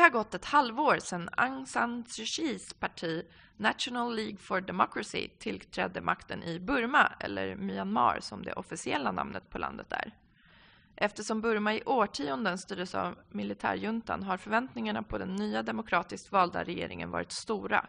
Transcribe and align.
har 0.00 0.10
gått 0.10 0.34
ett 0.34 0.44
halvår 0.44 0.98
sedan 0.98 1.28
Aung 1.36 1.66
San 1.66 2.04
Suu 2.08 2.24
Kyis 2.24 2.72
parti 2.72 3.24
National 3.56 4.14
League 4.16 4.36
for 4.36 4.60
Democracy 4.60 5.28
tillträdde 5.38 6.00
makten 6.00 6.42
i 6.42 6.60
Burma, 6.60 7.12
eller 7.20 7.56
Myanmar 7.56 8.20
som 8.20 8.42
det 8.42 8.52
officiella 8.52 9.12
namnet 9.12 9.50
på 9.50 9.58
landet 9.58 9.92
är. 9.92 10.12
Eftersom 10.96 11.40
Burma 11.40 11.74
i 11.74 11.82
årtionden 11.86 12.58
styrdes 12.58 12.94
av 12.94 13.18
militärjuntan 13.28 14.22
har 14.22 14.36
förväntningarna 14.36 15.02
på 15.02 15.18
den 15.18 15.36
nya 15.36 15.62
demokratiskt 15.62 16.32
valda 16.32 16.64
regeringen 16.64 17.10
varit 17.10 17.32
stora. 17.32 17.86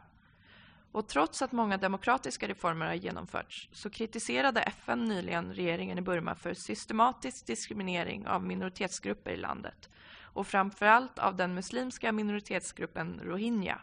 Och 0.91 1.07
trots 1.07 1.41
att 1.41 1.51
många 1.51 1.77
demokratiska 1.77 2.47
reformer 2.47 2.85
har 2.85 2.93
genomförts 2.93 3.69
så 3.71 3.89
kritiserade 3.89 4.61
FN 4.61 5.03
nyligen 5.03 5.53
regeringen 5.53 5.97
i 5.97 6.01
Burma 6.01 6.35
för 6.35 6.53
systematisk 6.53 7.47
diskriminering 7.47 8.27
av 8.27 8.43
minoritetsgrupper 8.43 9.31
i 9.31 9.37
landet 9.37 9.89
och 10.33 10.47
framförallt 10.47 11.19
av 11.19 11.35
den 11.35 11.53
muslimska 11.53 12.11
minoritetsgruppen 12.11 13.21
rohingya. 13.23 13.81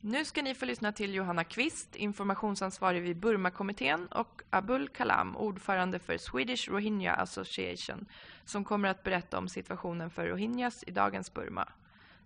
Nu 0.00 0.24
ska 0.24 0.42
ni 0.42 0.54
få 0.54 0.64
lyssna 0.64 0.92
till 0.92 1.14
Johanna 1.14 1.44
Kvist, 1.44 1.96
informationsansvarig 1.96 3.02
vid 3.02 3.16
Burmakommittén 3.16 4.06
och 4.06 4.42
Abul 4.50 4.88
Kalam, 4.88 5.36
ordförande 5.36 5.98
för 5.98 6.18
Swedish 6.18 6.70
Rohingya 6.70 7.14
Association, 7.14 8.06
som 8.44 8.64
kommer 8.64 8.88
att 8.88 9.02
berätta 9.02 9.38
om 9.38 9.48
situationen 9.48 10.10
för 10.10 10.26
rohingyas 10.26 10.84
i 10.86 10.90
dagens 10.90 11.34
Burma. 11.34 11.68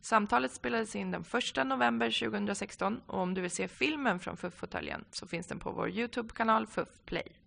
Samtalet 0.00 0.52
spelades 0.52 0.96
in 0.96 1.10
den 1.10 1.24
1 1.56 1.66
november 1.66 2.30
2016 2.30 3.00
och 3.06 3.20
om 3.20 3.34
du 3.34 3.40
vill 3.40 3.50
se 3.50 3.68
filmen 3.68 4.20
från 4.20 4.36
FUF-fåtöljen 4.36 5.04
så 5.10 5.26
finns 5.26 5.46
den 5.46 5.58
på 5.58 5.70
vår 5.70 5.90
Youtube-kanal 5.90 6.66
FUF 6.66 6.88
Play. 7.04 7.39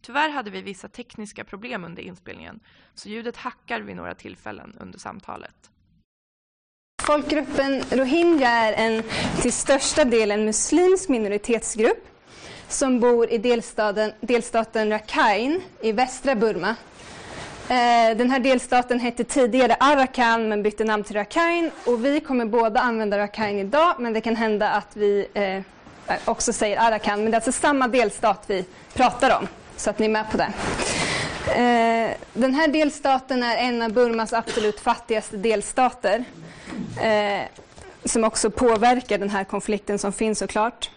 Tyvärr 0.00 0.28
hade 0.28 0.50
vi 0.50 0.62
vissa 0.62 0.88
tekniska 0.88 1.44
problem 1.44 1.84
under 1.84 2.02
inspelningen 2.02 2.60
så 2.94 3.08
ljudet 3.08 3.36
hackar 3.36 3.80
vid 3.80 3.96
några 3.96 4.14
tillfällen 4.14 4.76
under 4.80 4.98
samtalet. 4.98 5.70
Folkgruppen 7.02 7.82
rohingya 7.90 8.48
är 8.48 8.72
en 8.72 9.02
till 9.42 9.52
största 9.52 10.04
delen 10.04 10.44
muslimsk 10.44 11.08
minoritetsgrupp 11.08 12.08
som 12.68 13.00
bor 13.00 13.30
i 13.30 13.38
delstaten, 13.38 14.12
delstaten 14.20 14.90
Rakhine 14.90 15.60
i 15.80 15.92
västra 15.92 16.34
Burma. 16.34 16.76
Eh, 17.68 18.16
den 18.16 18.30
här 18.30 18.40
delstaten 18.40 19.00
hette 19.00 19.24
tidigare 19.24 19.76
Arakan 19.80 20.48
men 20.48 20.62
bytte 20.62 20.84
namn 20.84 21.04
till 21.04 21.16
Rakhine 21.16 21.70
och 21.86 22.04
vi 22.04 22.20
kommer 22.20 22.44
båda 22.44 22.80
använda 22.80 23.18
Rakhine 23.18 23.60
idag 23.60 23.94
men 23.98 24.12
det 24.12 24.20
kan 24.20 24.36
hända 24.36 24.70
att 24.70 24.96
vi 24.96 25.26
eh, 25.34 25.62
också 26.24 26.52
säger 26.52 26.80
Arakan 26.80 27.22
men 27.22 27.30
det 27.30 27.34
är 27.34 27.38
alltså 27.38 27.52
samma 27.52 27.88
delstat 27.88 28.44
vi 28.46 28.64
pratar 28.94 29.38
om 29.38 29.48
så 29.76 29.90
att 29.90 29.98
ni 29.98 30.06
är 30.06 30.10
med 30.10 30.30
på 30.30 30.36
det. 30.36 30.52
Eh, 31.46 32.16
den 32.32 32.54
här 32.54 32.68
delstaten 32.68 33.42
är 33.42 33.56
en 33.56 33.82
av 33.82 33.92
Burmas 33.92 34.32
absolut 34.32 34.80
fattigaste 34.80 35.36
delstater 35.36 36.24
eh, 37.02 37.42
som 38.04 38.24
också 38.24 38.50
påverkar 38.50 39.18
den 39.18 39.30
här 39.30 39.44
konflikten 39.44 39.98
som 39.98 40.12
finns 40.12 40.38
såklart. 40.38 40.90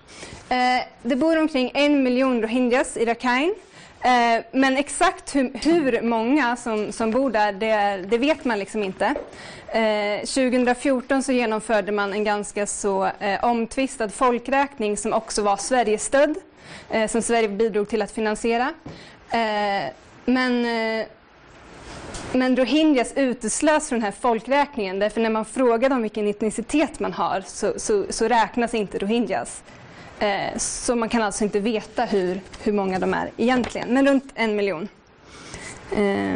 Eh, 0.50 0.58
det 1.02 1.16
bor 1.16 1.38
omkring 1.38 1.72
en 1.74 2.04
miljon 2.04 2.42
rohingyas 2.42 2.98
i 2.98 3.06
Rakhine. 3.06 3.54
Eh, 4.02 4.44
men 4.52 4.78
exakt 4.78 5.36
hur, 5.36 5.52
hur 5.54 6.02
många 6.02 6.56
som, 6.56 6.92
som, 6.92 7.12
bor 7.12 7.32
där, 7.32 7.54
det, 7.54 8.06
det 8.10 8.18
vet 8.18 8.46
man 8.46 8.60
liksom 8.60 8.84
inte. 8.84 9.16
Eh, 9.68 10.20
2014 10.20 11.24
så 11.24 11.32
genomförde 11.32 11.92
man 11.92 12.14
en 12.14 12.24
ganska 12.24 12.68
så 12.68 13.06
eh, 13.20 13.44
omtvistad 13.44 14.10
folkräkning 14.10 14.98
som 14.98 15.14
också 15.14 15.42
var 15.42 15.58
Sverigestödd, 15.58 16.36
eh, 16.90 17.08
som 17.08 17.22
Sverige 17.22 17.50
bidrog 17.50 17.90
till 17.90 18.02
att 18.02 18.12
finansiera. 18.12 18.74
Eh, 19.32 19.92
men 20.26 20.66
eh, 20.66 21.08
men 22.32 22.56
rohingyas 22.56 23.14
uteslöts 23.16 23.90
från 23.90 24.00
den 24.00 24.06
här 24.06 24.12
folkräkningen 24.22 25.00
därför 25.00 25.22
när 25.22 25.30
man 25.30 25.46
frågar 25.46 25.90
dem 25.90 26.02
vilken 26.02 26.28
etnicitet 26.28 27.00
man 27.00 27.14
har 27.14 27.44
så, 27.48 27.74
så, 27.78 28.06
så 28.10 28.28
räknas 28.28 28.74
inte 28.74 28.98
rohingyas. 28.98 29.64
Eh, 30.20 30.58
så 30.58 30.96
man 30.96 31.10
kan 31.10 31.22
alltså 31.22 31.44
inte 31.44 31.60
veta 31.60 32.06
hur, 32.06 32.42
hur 32.64 32.74
många 32.74 33.00
de 33.00 33.14
är 33.14 33.32
egentligen, 33.38 33.94
men 33.94 34.08
runt 34.08 34.32
en 34.36 34.56
miljon. 34.56 34.88
Eh, 35.92 36.36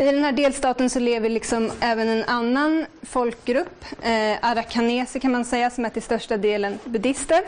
i 0.00 0.04
den 0.04 0.24
här 0.24 0.32
delstaten 0.32 0.90
så 0.90 0.98
lever 0.98 1.28
liksom 1.28 1.72
även 1.80 2.08
en 2.08 2.24
annan 2.24 2.86
folkgrupp, 3.02 3.84
eh, 4.02 4.36
arakaneser 4.40 5.20
kan 5.20 5.32
man 5.32 5.44
säga, 5.44 5.70
som 5.70 5.84
är 5.84 5.88
till 5.88 6.02
största 6.02 6.36
delen 6.36 6.78
buddister. 6.84 7.42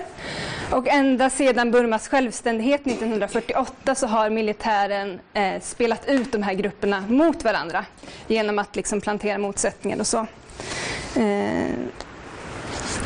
Och 0.70 0.88
ända 0.88 1.30
sedan 1.30 1.70
Burmas 1.70 2.08
självständighet 2.08 2.86
1948 2.86 3.94
så 3.94 4.06
har 4.06 4.30
militären 4.30 5.20
eh, 5.34 5.60
spelat 5.60 6.08
ut 6.08 6.32
de 6.32 6.42
här 6.42 6.54
grupperna 6.54 7.04
mot 7.08 7.44
varandra 7.44 7.84
genom 8.26 8.58
att 8.58 8.76
liksom 8.76 9.00
plantera 9.00 9.38
motsättningar 9.38 10.00
och 10.00 10.06
så. 10.06 10.26
Eh, 11.16 11.70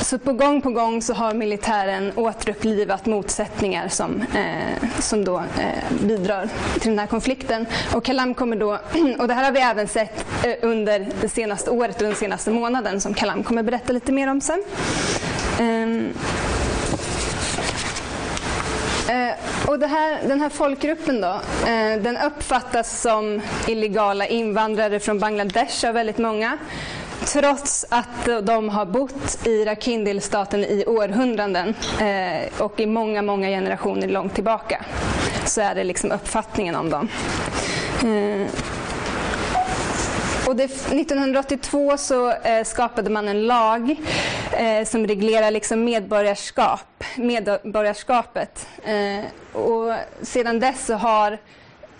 så 0.03 0.19
på 0.19 0.33
gång 0.33 0.63
på 0.63 0.71
gång 0.71 1.03
så 1.03 1.15
har 1.15 1.35
militären 1.35 2.13
återupplivat 2.17 3.07
motsättningar 3.07 3.89
som, 3.89 4.23
eh, 4.35 4.89
som 5.01 5.25
då 5.25 5.39
eh, 5.39 6.07
bidrar 6.07 6.49
till 6.81 6.91
den 6.91 6.99
här 6.99 7.07
konflikten. 7.07 7.67
Och 7.95 8.05
Kalam 8.05 8.35
kommer 8.35 8.57
då, 8.57 8.73
och 9.19 9.29
det 9.29 9.35
här 9.35 9.45
har 9.45 9.53
vi 9.53 9.61
även 9.61 9.89
sett 9.89 10.25
eh, 10.45 10.55
under 10.63 11.09
det 11.21 11.29
senaste 11.29 11.71
året 11.71 11.97
och 11.97 12.03
den 12.03 12.15
senaste 12.15 12.51
månaden 12.51 13.01
som 13.01 13.15
Kalam 13.15 13.43
kommer 13.43 13.63
berätta 13.63 13.93
lite 13.93 14.13
mer 14.13 14.29
om 14.29 14.41
sen. 14.41 14.65
Ehm, 15.61 16.09
eh, 19.09 19.35
och 19.67 19.89
här, 19.89 20.29
den 20.29 20.41
här 20.41 20.49
folkgruppen 20.49 21.21
då, 21.21 21.41
eh, 21.67 22.03
den 22.03 22.17
uppfattas 22.17 23.01
som 23.01 23.41
illegala 23.67 24.27
invandrare 24.27 25.01
från 25.01 25.19
Bangladesh 25.19 25.87
av 25.87 25.95
väldigt 25.95 26.19
många 26.19 26.59
trots 27.27 27.87
att 27.89 28.47
de 28.47 28.69
har 28.69 28.87
bott 28.87 29.47
i 29.47 29.65
Rakhindilstaten 29.65 30.65
i 30.65 30.85
århundraden 30.87 31.75
eh, 32.01 32.63
och 32.63 32.81
i 32.81 32.87
många, 32.87 33.23
många 33.23 33.49
generationer 33.49 34.09
långt 34.09 34.35
tillbaka 34.35 34.85
så 35.45 35.61
är 35.61 35.75
det 35.75 35.85
liksom 35.85 36.13
uppfattningen 36.13 36.75
om 36.75 36.91
dem. 36.91 37.09
Eh, 38.05 38.49
och 40.47 40.57
det, 40.57 40.65
1982 40.65 41.97
så 41.97 42.31
eh, 42.33 42.65
skapade 42.65 43.11
man 43.11 43.29
en 43.29 43.47
lag 43.47 43.97
eh, 44.53 44.85
som 44.85 45.07
reglerar 45.07 45.51
liksom 45.51 45.85
medborgarskap, 45.85 47.05
medborgarskapet. 47.17 48.69
Eh, 48.85 49.59
och 49.63 49.95
sedan 50.23 50.61
dess 50.61 50.87
så 50.87 50.95
har 50.95 51.39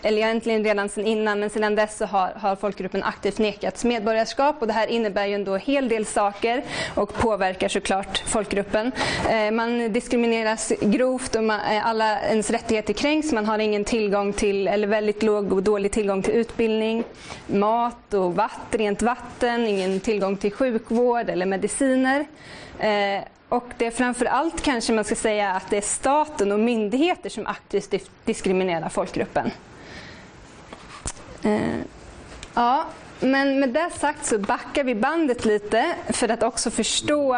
eller 0.03 0.19
egentligen 0.19 0.65
redan 0.65 0.89
sedan 0.89 1.07
innan, 1.07 1.41
men 1.41 1.51
sedan 1.51 1.75
dess 1.75 1.97
så 1.97 2.05
har, 2.05 2.33
har 2.37 2.57
folkgruppen 2.57 3.03
aktivt 3.03 3.39
nekats 3.39 3.85
medborgarskap 3.85 4.57
och 4.61 4.67
det 4.67 4.73
här 4.73 4.87
innebär 4.87 5.27
ju 5.27 5.35
ändå 5.35 5.55
en 5.55 5.61
hel 5.61 5.89
del 5.89 6.07
saker 6.07 6.63
och 6.95 7.15
påverkar 7.15 7.69
såklart 7.69 8.19
folkgruppen. 8.27 8.93
Eh, 9.31 9.51
man 9.51 9.93
diskrimineras 9.93 10.73
grovt 10.81 11.35
och 11.35 11.45
man, 11.45 11.61
eh, 11.61 11.87
alla 11.87 12.21
ens 12.21 12.51
rättigheter 12.51 12.93
kränks. 12.93 13.33
Man 13.33 13.47
har 13.47 13.59
ingen 13.59 13.85
tillgång 13.85 14.33
till, 14.33 14.69
eller 14.69 14.87
väldigt 14.89 15.23
låg 15.23 15.53
och 15.53 15.63
dålig 15.63 15.93
tillgång 15.93 16.23
till 16.23 16.35
utbildning, 16.35 17.05
mat 17.47 18.15
och 18.15 18.35
vatten, 18.35 18.79
rent 18.79 19.03
vatten, 19.03 19.67
ingen 19.67 20.01
tillgång 20.01 20.37
till 20.37 20.53
sjukvård 20.53 21.31
eller 21.31 21.47
mediciner. 21.47 22.27
Eh, 22.79 23.25
och 23.49 23.65
det 23.79 23.87
är 23.87 23.91
framför 23.91 24.25
allt 24.25 24.63
kanske 24.63 24.93
man 24.93 25.05
ska 25.05 25.15
säga 25.15 25.51
att 25.51 25.71
det 25.71 25.77
är 25.77 25.81
staten 25.81 26.53
och 26.53 26.61
myndigheter 26.61 27.31
som 27.31 27.47
aktivt 27.47 28.11
diskriminerar 28.25 28.89
folkgruppen. 28.89 29.51
Eh, 31.43 31.81
ja, 32.55 32.85
men 33.21 33.61
med 33.61 33.69
det 33.69 33.91
sagt 33.99 34.27
så 34.27 34.39
backar 34.39 34.85
vi 34.85 34.95
bandet 34.95 35.45
lite 35.45 35.95
för 36.09 36.29
att 36.29 36.43
också 36.43 36.71
förstå 36.71 37.35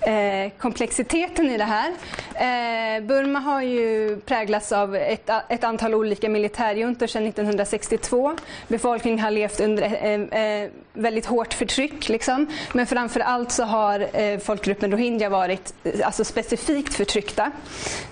eh, 0.00 0.52
komplexiteten 0.58 1.50
i 1.50 1.58
det 1.58 1.64
här. 1.64 1.88
Eh, 2.34 3.02
Burma 3.02 3.38
har 3.38 3.62
ju 3.62 4.16
präglats 4.20 4.72
av 4.72 4.96
ett, 4.96 5.30
ett 5.48 5.64
antal 5.64 5.94
olika 5.94 6.28
militärjuntor 6.28 7.06
sedan 7.06 7.26
1962. 7.26 8.36
Befolkningen 8.68 9.20
har 9.20 9.30
levt 9.30 9.60
under 9.60 9.82
eh, 9.82 10.42
eh, 10.42 10.70
väldigt 10.92 11.26
hårt 11.26 11.54
förtryck. 11.54 12.08
Liksom. 12.08 12.46
Men 12.72 12.86
framför 12.86 13.20
allt 13.20 13.52
så 13.52 13.64
har 13.64 14.06
eh, 14.12 14.38
folkgruppen 14.38 14.92
rohingya 14.92 15.28
varit 15.28 15.74
alltså 16.04 16.24
specifikt 16.24 16.94
förtryckta 16.94 17.52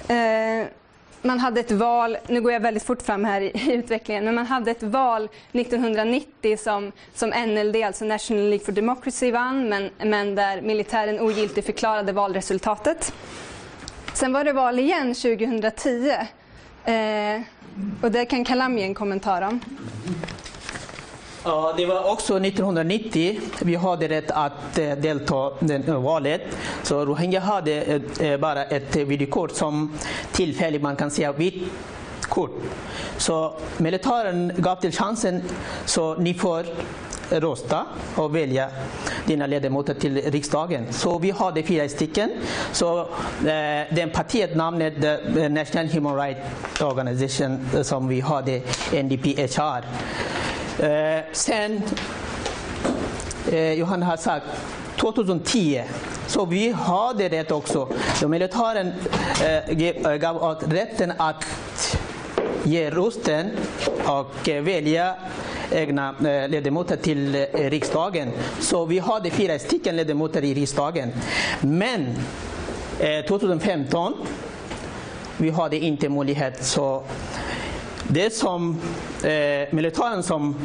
eh, 0.08 0.66
man 1.22 1.38
hade 1.38 1.60
ett 1.60 1.70
val, 1.70 2.16
nu 2.26 2.40
går 2.40 2.52
jag 2.52 2.60
väldigt 2.60 2.82
fort 2.82 3.02
fram 3.02 3.24
här 3.24 3.40
i, 3.40 3.72
utvecklingen, 3.72 4.24
men 4.24 4.34
man 4.34 4.46
hade 4.46 4.70
ett 4.70 4.82
val 4.82 5.28
1990 5.52 6.56
som, 6.56 6.92
som 7.14 7.28
NLD, 7.28 7.76
alltså 7.76 8.04
National 8.04 8.44
League 8.44 8.64
for 8.64 8.72
Democracy, 8.72 9.30
vann, 9.30 9.68
men, 9.68 9.90
men 9.98 10.34
där 10.34 10.60
militären 10.60 11.20
ogiltigt 11.20 11.66
förklarade 11.66 12.12
valresultatet. 12.12 13.12
Sen 14.12 14.32
var 14.32 14.44
det 14.44 14.52
val 14.52 14.78
igen 14.78 15.14
2010 15.14 16.10
eh, 16.84 17.40
och 18.02 18.10
det 18.10 18.24
kan 18.24 18.44
Kalam 18.44 18.78
ge 18.78 18.84
en 18.84 18.94
kommentar 18.94 19.42
om. 19.42 19.60
Det 21.76 21.86
var 21.86 22.12
också 22.12 22.36
1990 22.40 23.40
vi 23.60 23.74
hade 23.74 24.08
rätt 24.08 24.30
att 24.30 24.78
eh, 24.78 24.92
delta 24.92 25.52
i 25.60 25.88
eh, 25.88 26.02
valet. 26.02 26.42
Så 26.82 27.04
Rohingya 27.04 27.40
hade 27.40 28.00
eh, 28.20 28.36
bara 28.36 28.64
ett 28.64 28.96
videokort 28.96 29.50
som 29.50 29.98
tillfälligt 30.32 30.82
man 30.82 30.96
kan 30.96 31.10
säga 31.10 31.32
vitt 31.32 31.72
kort. 32.22 32.62
Så 33.16 33.52
militären 33.76 34.52
gav 34.56 34.76
till 34.76 34.92
chansen 34.92 35.42
så 35.84 36.14
ni 36.14 36.34
får 36.34 36.66
rösta 37.30 37.86
och 38.14 38.36
välja 38.36 38.68
dina 39.26 39.46
ledamöter 39.46 39.94
till 39.94 40.16
riksdagen. 40.16 40.92
Så 40.92 41.18
vi 41.18 41.30
hade 41.30 41.62
fyra 41.62 41.88
stycken. 41.88 42.30
Så 42.72 43.00
eh, 43.00 43.94
den 43.94 44.10
partiet 44.12 44.56
namnet 44.56 44.94
the 45.34 45.48
National 45.48 45.86
Human 45.86 46.16
Rights 46.16 46.80
Organization 46.80 47.68
som 47.82 48.08
vi 48.08 48.20
hade, 48.20 48.60
NDPHR. 48.92 49.84
Eh, 50.80 51.24
sen, 51.32 51.82
eh, 53.52 53.72
Johan 53.72 54.02
har 54.02 54.16
sagt 54.16 54.46
2010 54.96 55.82
så 56.26 56.44
vi 56.44 56.72
hade 56.72 57.28
rätt 57.28 57.50
också. 57.50 57.88
Militären 58.28 58.92
eh, 59.44 59.82
eh, 59.82 60.14
gav 60.14 60.36
oss 60.36 60.62
rätten 60.62 61.12
att 61.16 61.44
ge 62.64 62.90
rösten 62.90 63.50
och 64.06 64.48
eh, 64.48 64.62
välja 64.62 65.14
egna 65.70 66.08
eh, 66.08 66.48
ledamöter 66.48 66.96
till 66.96 67.34
eh, 67.34 67.46
riksdagen. 67.52 68.30
Så 68.60 68.84
vi 68.84 68.98
hade 68.98 69.30
fyra 69.30 69.58
stycken 69.58 69.96
ledamöter 69.96 70.44
i 70.44 70.54
riksdagen. 70.54 71.12
Men 71.60 72.06
eh, 73.00 73.24
2015 73.28 74.14
vi 75.36 75.50
hade 75.50 75.76
inte 75.76 76.08
möjlighet. 76.08 76.64
Så 76.64 77.02
det 78.08 78.34
som 78.34 78.80
eh, 79.24 79.74
militären 79.74 80.22
som 80.22 80.56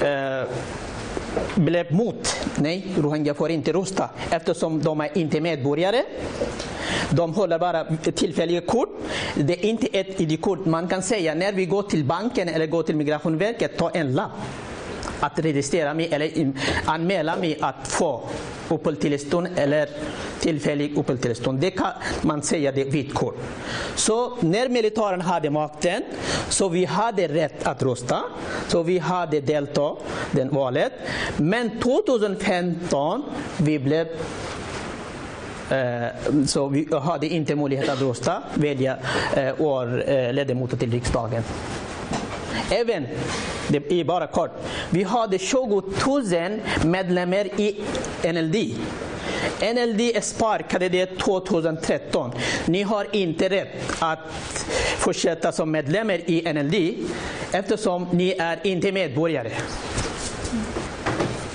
eh, 0.00 0.48
blev 1.54 1.92
mot, 1.92 2.36
nej, 2.56 2.86
rohingya 2.96 3.34
får 3.34 3.50
inte 3.50 3.72
rösta 3.72 4.10
eftersom 4.30 4.82
de 4.82 5.00
är 5.00 5.18
inte 5.18 5.40
medborgare. 5.40 6.02
De 7.10 7.34
håller 7.34 7.58
bara 7.58 7.84
tillfälliga 7.96 8.60
kort. 8.60 8.88
Det 9.34 9.52
är 9.52 9.64
inte 9.64 9.86
ett 9.86 10.20
ID-kort. 10.20 10.64
Man 10.64 10.88
kan 10.88 11.02
säga 11.02 11.34
när 11.34 11.52
vi 11.52 11.66
går 11.66 11.82
till 11.82 12.04
banken 12.04 12.48
eller 12.48 12.66
går 12.66 12.82
till 12.82 12.96
Migrationsverket, 12.96 13.76
ta 13.76 13.90
en 13.90 14.12
lapp 14.14 14.30
att 15.20 15.38
registrera 15.38 15.94
mig 15.94 16.08
eller 16.12 16.52
anmäla 16.84 17.36
mig 17.36 17.58
att 17.60 17.88
få 17.88 18.28
uppehållstillstånd 18.68 19.48
eller 19.56 19.88
tillfällig 20.40 20.98
uppehållstillstånd. 20.98 21.60
Det 21.60 21.70
kan 21.70 21.92
man 22.22 22.42
säga 22.42 22.72
det 22.72 22.84
vitt 22.84 23.14
kort. 23.14 23.36
Så 23.94 24.36
när 24.40 24.68
militären 24.68 25.20
hade 25.20 25.50
makten 25.50 26.02
så 26.48 26.68
vi 26.68 26.84
hade 26.84 27.28
rätt 27.28 27.66
att 27.66 27.82
rösta. 27.82 28.22
Så 28.68 28.82
vi 28.82 28.98
hade 28.98 29.40
deltagit 29.40 29.98
i 30.32 30.44
valet. 30.50 30.92
Men 31.36 31.70
2015 31.80 33.22
vi 33.56 33.78
blev 33.78 34.06
eh, 35.70 36.06
så 36.46 36.68
vi 36.68 36.88
hade 37.02 37.26
inte 37.26 37.54
möjlighet 37.54 37.88
att 37.88 38.02
rösta, 38.02 38.42
välja 38.54 38.96
eh, 39.36 39.54
vår 39.58 40.10
eh, 40.10 40.32
ledamot 40.32 40.80
till 40.80 40.92
riksdagen. 40.92 41.42
Även, 42.70 43.06
det 43.68 43.92
är 43.92 44.04
bara 44.04 44.26
kort, 44.26 44.50
vi 44.90 45.02
hade 45.02 45.38
20 45.38 45.82
000 46.06 46.60
medlemmar 46.84 47.60
i 47.60 47.76
NLD. 48.32 48.56
NLD 49.60 50.22
sparkade 50.22 50.88
det 50.88 51.06
2013. 51.06 52.30
Ni 52.66 52.82
har 52.82 53.06
inte 53.12 53.48
rätt 53.48 53.96
att 53.98 54.18
fortsätta 54.98 55.52
som 55.52 55.70
medlemmar 55.70 56.20
i 56.30 56.52
NLD 56.52 56.74
eftersom 57.52 58.06
ni 58.12 58.30
är 58.38 58.58
inte 58.62 58.92
medborgare. 58.92 59.50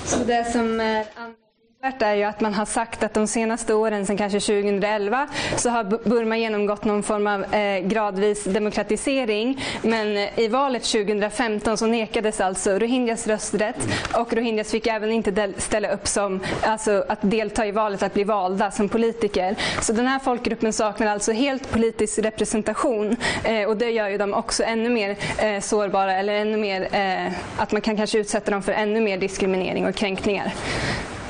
Så 0.04 0.24
det 0.24 0.52
som 0.52 0.80
eh, 0.80 0.86
är 0.86 1.41
är 1.84 2.14
ju 2.14 2.22
att 2.22 2.40
man 2.40 2.54
har 2.54 2.64
sagt 2.64 3.02
att 3.02 3.14
de 3.14 3.26
senaste 3.26 3.74
åren, 3.74 4.06
sedan 4.06 4.16
kanske 4.16 4.40
2011, 4.40 5.28
så 5.56 5.70
har 5.70 5.84
Burma 5.84 6.36
genomgått 6.36 6.84
någon 6.84 7.02
form 7.02 7.26
av 7.26 7.54
eh, 7.54 7.78
gradvis 7.80 8.44
demokratisering. 8.44 9.64
Men 9.82 10.16
eh, 10.16 10.38
i 10.38 10.48
valet 10.48 10.82
2015 10.82 11.76
så 11.76 11.86
nekades 11.86 12.40
alltså 12.40 12.78
rohingyas 12.78 13.26
rösträtt 13.26 13.76
och 14.14 14.32
rohingyas 14.32 14.70
fick 14.70 14.86
även 14.86 15.12
inte 15.12 15.52
ställa 15.56 15.92
upp 15.92 16.06
som, 16.06 16.40
alltså 16.62 17.04
att 17.08 17.18
delta 17.20 17.66
i 17.66 17.70
valet, 17.70 18.02
att 18.02 18.14
bli 18.14 18.24
valda 18.24 18.70
som 18.70 18.88
politiker. 18.88 19.56
Så 19.80 19.92
den 19.92 20.06
här 20.06 20.18
folkgruppen 20.18 20.72
saknar 20.72 21.06
alltså 21.06 21.32
helt 21.32 21.70
politisk 21.70 22.18
representation 22.18 23.16
eh, 23.44 23.68
och 23.68 23.76
det 23.76 23.90
gör 23.90 24.08
ju 24.08 24.18
dem 24.18 24.34
också 24.34 24.62
ännu 24.62 24.90
mer 24.90 25.16
eh, 25.38 25.60
sårbara 25.60 26.14
eller 26.14 26.32
ännu 26.34 26.56
mer, 26.56 26.88
eh, 26.92 27.32
att 27.56 27.72
man 27.72 27.80
kan 27.80 27.96
kanske 27.96 28.18
utsätta 28.18 28.50
dem 28.50 28.62
för 28.62 28.72
ännu 28.72 29.00
mer 29.00 29.18
diskriminering 29.18 29.86
och 29.86 29.94
kränkningar. 29.94 30.52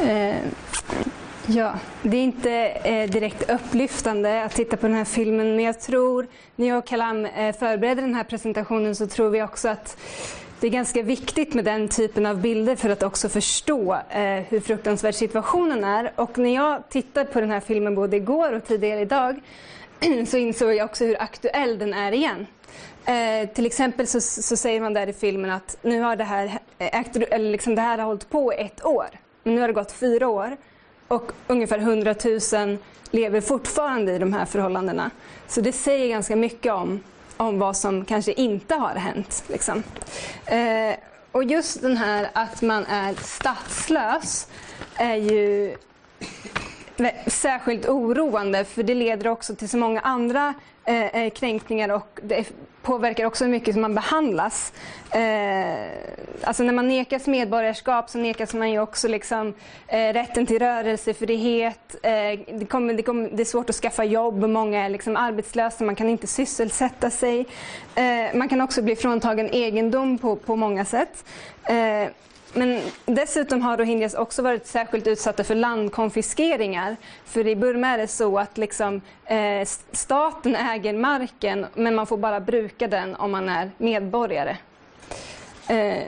Eh, 0.00 0.36
ja, 1.46 1.74
det 2.02 2.16
är 2.16 2.22
inte 2.22 2.52
eh, 2.84 3.10
direkt 3.10 3.50
upplyftande 3.50 4.44
att 4.44 4.54
titta 4.54 4.76
på 4.76 4.86
den 4.86 4.96
här 4.96 5.04
filmen 5.04 5.56
men 5.56 5.64
jag 5.64 5.80
tror, 5.80 6.26
när 6.56 6.68
jag 6.68 6.78
och 6.78 6.86
Kalam 6.86 7.26
eh, 7.26 7.56
förberedde 7.56 8.00
den 8.00 8.14
här 8.14 8.24
presentationen 8.24 8.96
så 8.96 9.06
tror 9.06 9.30
vi 9.30 9.42
också 9.42 9.68
att 9.68 9.96
det 10.60 10.66
är 10.66 10.70
ganska 10.70 11.02
viktigt 11.02 11.54
med 11.54 11.64
den 11.64 11.88
typen 11.88 12.26
av 12.26 12.40
bilder 12.40 12.76
för 12.76 12.90
att 12.90 13.02
också 13.02 13.28
förstå 13.28 13.94
eh, 14.10 14.22
hur 14.48 14.60
fruktansvärd 14.60 15.14
situationen 15.14 15.84
är. 15.84 16.12
Och 16.16 16.38
när 16.38 16.54
jag 16.54 16.88
tittade 16.88 17.26
på 17.26 17.40
den 17.40 17.50
här 17.50 17.60
filmen 17.60 17.94
både 17.94 18.16
igår 18.16 18.52
och 18.52 18.66
tidigare 18.66 19.00
idag 19.00 19.40
så 20.28 20.36
insåg 20.36 20.74
jag 20.74 20.84
också 20.84 21.04
hur 21.04 21.22
aktuell 21.22 21.78
den 21.78 21.94
är 21.94 22.12
igen. 22.12 22.46
Eh, 23.04 23.48
till 23.48 23.66
exempel 23.66 24.06
så, 24.06 24.20
så, 24.20 24.56
säger 24.56 24.80
man 24.80 24.94
där 24.94 25.06
i 25.06 25.12
filmen 25.12 25.50
att 25.50 25.76
nu 25.82 26.00
har 26.00 26.16
det 26.16 26.24
här, 26.24 26.46
eh, 26.78 27.00
ägt, 27.00 27.16
eller 27.16 27.50
liksom 27.50 27.74
det 27.74 27.82
här 27.82 27.98
har 27.98 28.04
hållit 28.04 28.30
på 28.30 28.52
ett 28.52 28.84
år. 28.84 29.08
Nu 29.42 29.60
har 29.60 29.68
det 29.68 29.74
gått 29.74 29.92
fyra 29.92 30.28
år 30.28 30.56
och 31.08 31.32
ungefär 31.46 31.78
100 31.78 32.14
000 32.52 32.78
lever 33.10 33.40
fortfarande 33.40 34.12
i 34.12 34.18
de 34.18 34.32
här 34.32 34.44
förhållandena. 34.44 35.10
Så 35.48 35.60
det 35.60 35.72
säger 35.72 36.08
ganska 36.08 36.36
mycket 36.36 36.72
om, 36.72 37.00
om 37.36 37.58
vad 37.58 37.76
som 37.76 38.04
kanske 38.04 38.32
inte 38.32 38.74
har 38.74 38.94
hänt. 38.94 39.44
Liksom. 39.46 39.82
Eh, 40.46 40.94
och 41.32 41.44
just 41.44 41.82
den 41.82 41.96
här 41.96 42.28
att 42.32 42.62
man 42.62 42.84
är 42.86 43.14
statslös 43.14 44.48
är 44.96 45.16
ju 45.16 45.76
särskilt 47.26 47.88
oroande 47.88 48.64
för 48.64 48.82
det 48.82 48.94
leder 48.94 49.28
också 49.28 49.54
till 49.54 49.68
så 49.68 49.76
många 49.76 50.00
andra 50.00 50.54
eh, 50.84 51.16
eh 51.16 51.30
kränkningar 51.30 51.88
och 51.88 52.20
det 52.22 52.52
påverkar 52.82 53.26
också 53.26 53.44
hur 53.44 53.50
mycket 53.50 53.76
man 53.76 53.94
behandlas. 53.94 54.72
Eh, 55.10 55.86
alltså 56.42 56.62
när 56.62 56.72
man 56.72 56.88
nekas 56.88 57.26
medborgarskap 57.26 58.10
så 58.10 58.18
nekas 58.18 58.54
man 58.54 58.70
ju 58.70 58.80
också 58.80 59.08
liksom, 59.08 59.54
eh, 59.86 60.12
rätten 60.12 60.46
till 60.46 60.58
rörelsefrihet. 60.58 61.96
Eh, 62.02 62.10
det, 62.58 62.66
kommer, 62.68 62.94
det, 62.94 63.02
kommer, 63.02 63.30
det, 63.32 63.42
är 63.42 63.44
svårt 63.44 63.70
att 63.70 63.76
skaffa 63.76 64.04
jobb, 64.04 64.48
många 64.48 64.84
är 64.84 64.88
liksom 64.88 65.16
arbetslösa, 65.16 65.84
man 65.84 65.96
kan 65.96 66.08
inte 66.08 66.26
sysselsätta 66.26 67.10
sig. 67.10 67.46
Eh, 67.94 68.34
man 68.34 68.48
kan 68.48 68.60
också 68.60 68.82
bli 68.82 68.96
fråntagen 68.96 69.50
egendom 69.50 70.18
på, 70.18 70.36
på 70.36 70.56
många 70.56 70.84
sätt. 70.84 71.24
Eh, 71.64 72.08
men 72.54 72.80
dessutom 73.06 73.62
har 73.62 73.76
rohingyas 73.76 74.14
också 74.14 74.42
varit 74.42 74.66
särskilt 74.66 75.06
utsatta 75.06 75.44
för 75.44 75.54
landkonfiskeringar. 75.54 76.96
För 77.24 77.46
i 77.46 77.56
Burma 77.56 77.88
är 77.88 77.98
det 77.98 78.06
så 78.06 78.38
att 78.38 78.58
liksom, 78.58 79.00
eh, 79.24 79.68
staten 79.92 80.56
äger 80.56 80.92
marken 80.92 81.66
men 81.74 81.94
man 81.94 82.06
får 82.06 82.16
bara 82.16 82.40
bruka 82.40 82.88
den 82.88 83.14
om 83.14 83.30
man 83.30 83.48
är 83.48 83.70
medborgare. 83.78 84.56
Eh, 85.68 86.02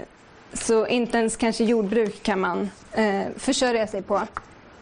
så 0.53 0.87
inte 0.87 1.19
ens 1.19 1.37
kanske 1.37 1.65
jordbruk 1.65 2.23
kan 2.23 2.41
man 2.41 2.71
eh, 2.93 3.23
försörja 3.37 3.87
sig 3.87 4.03
på. 4.03 4.23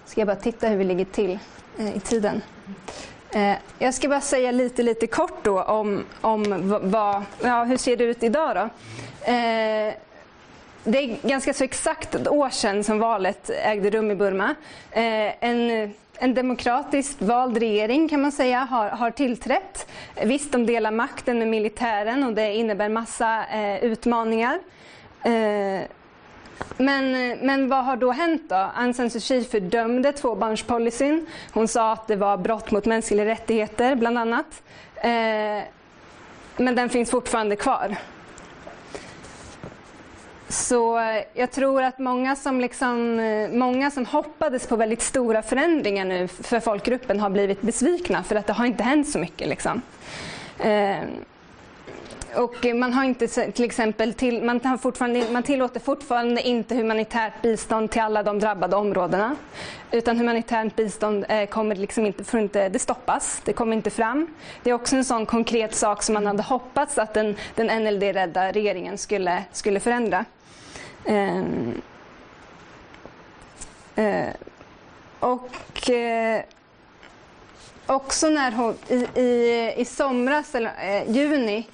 Ska 0.04 0.20
jag 0.20 0.28
bara 0.28 0.36
titta 0.36 0.68
hur 0.68 0.76
vi 0.76 0.84
ligger 0.84 1.04
till 1.04 1.38
eh, 1.78 1.96
i 1.96 2.00
tiden. 2.00 2.42
Eh, 3.30 3.56
jag 3.78 3.94
ska 3.94 4.08
bara 4.08 4.20
säga 4.20 4.50
lite, 4.50 4.82
lite 4.82 5.06
kort 5.06 5.44
då 5.44 5.62
om, 5.62 6.04
om 6.20 6.74
vad, 6.82 7.22
ja, 7.42 7.64
hur 7.64 7.76
ser 7.76 7.96
det 7.96 8.04
ut 8.04 8.22
idag 8.22 8.56
då. 8.56 8.68
Eh, 9.32 9.94
det 10.84 10.98
är 10.98 11.28
ganska 11.28 11.54
så 11.54 11.64
exakt 11.64 12.14
ett 12.14 12.28
år 12.28 12.50
sedan 12.50 12.84
som 12.84 12.98
valet 12.98 13.50
ägde 13.50 13.90
rum 13.90 14.10
i 14.10 14.14
Burma. 14.14 14.54
Eh, 14.90 15.44
en, 15.44 15.92
en 16.18 16.34
demokratiskt 16.34 17.22
vald 17.22 17.58
regering 17.58 18.08
kan 18.08 18.22
man 18.22 18.32
säga 18.32 18.58
har, 18.58 18.88
har 18.88 19.10
tillträtt. 19.10 19.86
Visst, 20.24 20.52
de 20.52 20.66
delar 20.66 20.90
makten 20.90 21.38
med 21.38 21.48
militären 21.48 22.24
och 22.24 22.32
det 22.32 22.54
innebär 22.54 22.88
massa 22.88 23.46
eh, 23.46 23.84
utmaningar. 23.84 24.58
Eh, 25.22 25.80
men, 26.76 27.12
men 27.42 27.68
vad 27.68 27.84
har 27.84 27.96
då 27.96 28.12
hänt 28.12 28.42
då? 28.48 28.70
Aung 28.74 28.94
San 28.94 29.10
Suu 29.10 29.20
Kyi 29.20 29.44
fördömde 29.44 30.12
tvåbarnspolicyn. 30.12 31.26
Hon 31.52 31.68
sa 31.68 31.92
att 31.92 32.06
det 32.06 32.16
var 32.16 32.36
brott 32.36 32.70
mot 32.70 32.84
mänskliga 32.84 33.24
rättigheter 33.24 33.94
bland 33.94 34.18
annat. 34.18 34.62
Eh, 34.96 35.62
men 36.56 36.74
den 36.74 36.88
finns 36.88 37.10
fortfarande 37.10 37.56
kvar. 37.56 37.96
Så 40.52 41.00
jag 41.34 41.50
tror 41.50 41.82
att 41.82 41.98
många 41.98 42.36
som, 42.36 42.60
liksom, 42.60 43.18
eh, 43.18 43.50
många 43.50 43.90
som 43.90 44.06
hoppades 44.06 44.66
på 44.66 44.76
väldigt 44.76 45.02
stora 45.02 45.42
förändringar 45.42 46.04
nu 46.04 46.28
för 46.28 46.60
folkgruppen 46.60 47.20
har 47.20 47.30
blivit 47.30 47.62
besvikna 47.62 48.22
för 48.22 48.36
att 48.36 48.46
det 48.46 48.52
har 48.52 48.66
inte 48.66 48.82
hänt 48.82 49.08
så 49.08 49.18
mycket. 49.18 49.48
Liksom. 49.48 49.82
Eh, 50.58 50.98
och 52.36 52.66
man 52.74 52.92
har 52.92 53.04
inte 53.04 53.28
till 53.28 53.64
exempel 53.64 54.14
till, 54.14 54.42
man, 54.42 54.60
har 54.64 54.76
fortfarande, 54.76 55.24
man 55.32 55.42
tillåter 55.42 55.80
fortfarande 55.80 56.42
inte 56.42 56.74
humanitärt 56.74 57.42
bistånd 57.42 57.90
till 57.90 58.00
alla 58.00 58.22
de 58.22 58.38
drabbade 58.38 58.76
områdena. 58.76 59.36
Utan 59.90 60.18
humanitärt 60.18 60.76
bistånd 60.76 61.24
eh, 61.28 61.46
kommer 61.46 61.76
liksom 61.76 62.06
inte, 62.06 62.24
får 62.24 62.40
inte, 62.40 62.68
det 62.68 62.78
stoppas, 62.78 63.42
det 63.44 63.52
kommer 63.52 63.76
inte 63.76 63.90
fram. 63.90 64.26
Det 64.62 64.70
är 64.70 64.74
också 64.74 64.96
en 64.96 65.04
sån 65.04 65.26
konkret 65.26 65.74
sak 65.74 66.02
som 66.02 66.14
man 66.14 66.26
hade 66.26 66.42
hoppats 66.42 66.98
att 66.98 67.14
den, 67.14 67.36
den 67.54 67.84
NLD-rädda 67.84 68.52
regeringen 68.52 68.98
skulle, 68.98 69.44
skulle 69.52 69.80
förändra. 69.80 70.24
Ehm, 71.06 71.82
Eh, 73.94 74.28
och 75.20 75.90
eh, 75.90 76.42
också 77.86 78.28
när 78.28 78.52
hon, 78.52 78.76
i, 78.88 79.20
i, 79.20 79.74
i 79.76 79.84
somras, 79.84 80.54
eller 80.54 80.72
eh, 80.80 81.10
juni, 81.10 81.56
eh, 81.58 81.64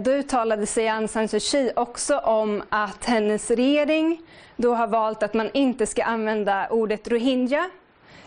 då 0.00 0.10
uttalade 0.10 0.66
sig 0.66 0.88
Aung 0.88 1.08
San 1.08 1.28
Suu 1.28 1.40
Kyi 1.40 1.72
också 1.76 2.18
om 2.18 2.62
att 2.68 3.04
hennes 3.04 3.50
regering 3.50 4.22
då 4.56 4.74
har 4.74 4.86
valt 4.86 5.22
att 5.22 5.34
man 5.34 5.50
inte 5.54 5.86
ska 5.86 6.04
använda 6.04 6.68
ordet 6.68 7.08
rohingya 7.08 7.70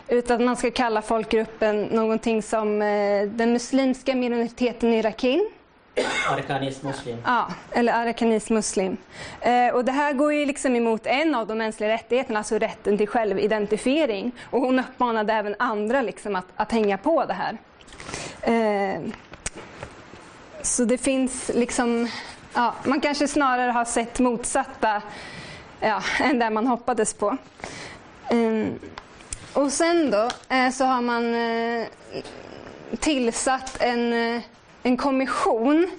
utan 0.08 0.44
man 0.44 0.56
ska 0.56 0.70
kalla 0.70 1.02
folkgruppen 1.02 1.82
någonting 1.82 2.42
som 2.42 2.82
eh, 2.82 3.22
den 3.26 3.52
muslimska 3.52 4.14
minoriteten 4.14 4.92
i 4.92 5.02
Rakhine. 5.02 5.44
Arakanis 6.30 6.82
muslim. 6.82 7.18
Ja, 7.24 7.48
eller 7.72 7.92
arakanis 7.92 8.50
muslim. 8.50 8.96
Eh, 9.40 9.74
och 9.74 9.84
det 9.84 9.92
här 9.92 10.12
går 10.12 10.32
ju 10.32 10.46
liksom 10.46 10.76
emot 10.76 11.06
en 11.06 11.34
av 11.34 11.46
de 11.46 11.58
mänskliga 11.58 11.90
rättigheterna, 11.90 12.38
alltså 12.38 12.58
rätten 12.58 12.98
till 12.98 13.08
självidentifiering. 13.08 14.32
Och 14.50 14.60
hon 14.60 14.78
uppmanade 14.78 15.32
även 15.32 15.54
andra 15.58 16.02
liksom 16.02 16.36
att, 16.36 16.46
att 16.56 16.72
hänga 16.72 16.98
på 16.98 17.24
det 17.24 17.34
här. 17.34 17.58
Eh, 18.40 19.00
så 20.66 20.84
det 20.84 20.98
finns 20.98 21.50
liksom, 21.54 22.08
ja, 22.54 22.74
man 22.84 23.00
kanske 23.00 23.28
snarare 23.28 23.70
har 23.70 23.84
sett 23.84 24.18
motsatta 24.18 25.02
ja, 25.80 26.02
än 26.20 26.38
det 26.38 26.50
man 26.50 26.66
hoppades 26.66 27.14
på. 27.14 27.36
Um, 28.30 28.78
och 29.52 29.72
sen 29.72 30.10
då 30.10 30.30
eh, 30.48 30.70
så 30.70 30.84
har 30.84 31.00
man 31.00 31.34
eh, 31.34 31.86
tillsatt 33.00 33.82
en 33.82 34.12
eh, 34.12 34.42
en 34.86 34.96
kommission 34.96 35.90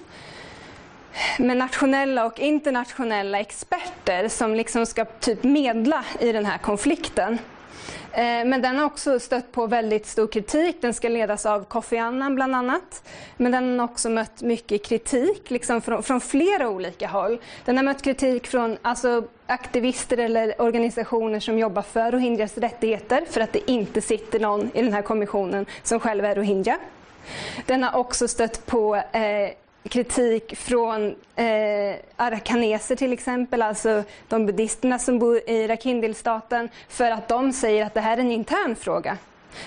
med 1.38 1.56
nationella 1.56 2.26
och 2.26 2.40
internationella 2.40 3.40
experter 3.40 4.28
som 4.28 4.54
liksom 4.54 4.86
ska 4.86 5.04
typ 5.04 5.42
medla 5.42 6.04
i 6.20 6.32
den 6.32 6.46
här 6.46 6.58
konflikten. 6.58 7.38
Eh, 8.16 8.44
men 8.44 8.62
den 8.62 8.78
har 8.78 8.84
också 8.84 9.20
stött 9.20 9.52
på 9.52 9.66
väldigt 9.66 10.06
stor 10.06 10.26
kritik. 10.26 10.76
Den 10.80 10.94
ska 10.94 11.08
ledas 11.08 11.46
av 11.46 11.64
Kofi 11.64 11.98
Annan 11.98 12.34
bland 12.34 12.56
annat. 12.56 13.08
Men 13.36 13.52
den 13.52 13.78
har 13.78 13.84
också 13.84 14.10
mött 14.10 14.42
mycket 14.42 14.84
kritik 14.84 15.50
liksom 15.50 15.80
från, 15.80 16.02
från 16.02 16.20
flera 16.20 16.68
olika 16.68 17.08
håll. 17.08 17.38
Den 17.64 17.76
har 17.76 17.84
mött 17.84 18.02
kritik 18.02 18.46
från 18.46 18.78
alltså, 18.82 19.24
aktivister 19.46 20.18
eller 20.18 20.60
organisationer 20.62 21.40
som 21.40 21.58
jobbar 21.58 21.82
för 21.82 22.12
rohingyas 22.12 22.58
rättigheter 22.58 23.24
för 23.30 23.40
att 23.40 23.52
det 23.52 23.70
inte 23.70 24.00
sitter 24.00 24.40
någon 24.40 24.70
i 24.74 24.82
den 24.82 24.92
här 24.92 25.02
kommissionen 25.02 25.66
som 25.82 26.00
själv 26.00 26.24
är 26.24 26.34
rohingya. 26.34 26.78
Den 27.66 27.82
har 27.82 27.98
också 27.98 28.28
stött 28.28 28.66
på 28.66 28.96
eh, 28.96 29.50
kritik 29.88 30.56
från 30.56 31.14
eh, 31.36 31.96
arakaneser 32.16 32.96
till 32.96 33.12
exempel, 33.12 33.62
alltså 33.62 34.02
de 34.28 34.46
buddisterna 34.46 34.98
som 34.98 35.18
bor 35.18 35.50
i 35.50 35.66
Rakhine-delstaten, 35.66 36.68
för 36.88 37.10
att 37.10 37.28
de 37.28 37.52
säger 37.52 37.86
att 37.86 37.94
det 37.94 38.00
här 38.00 38.16
är 38.16 38.20
en 38.20 38.32
intern 38.32 38.76
fråga. 38.76 39.18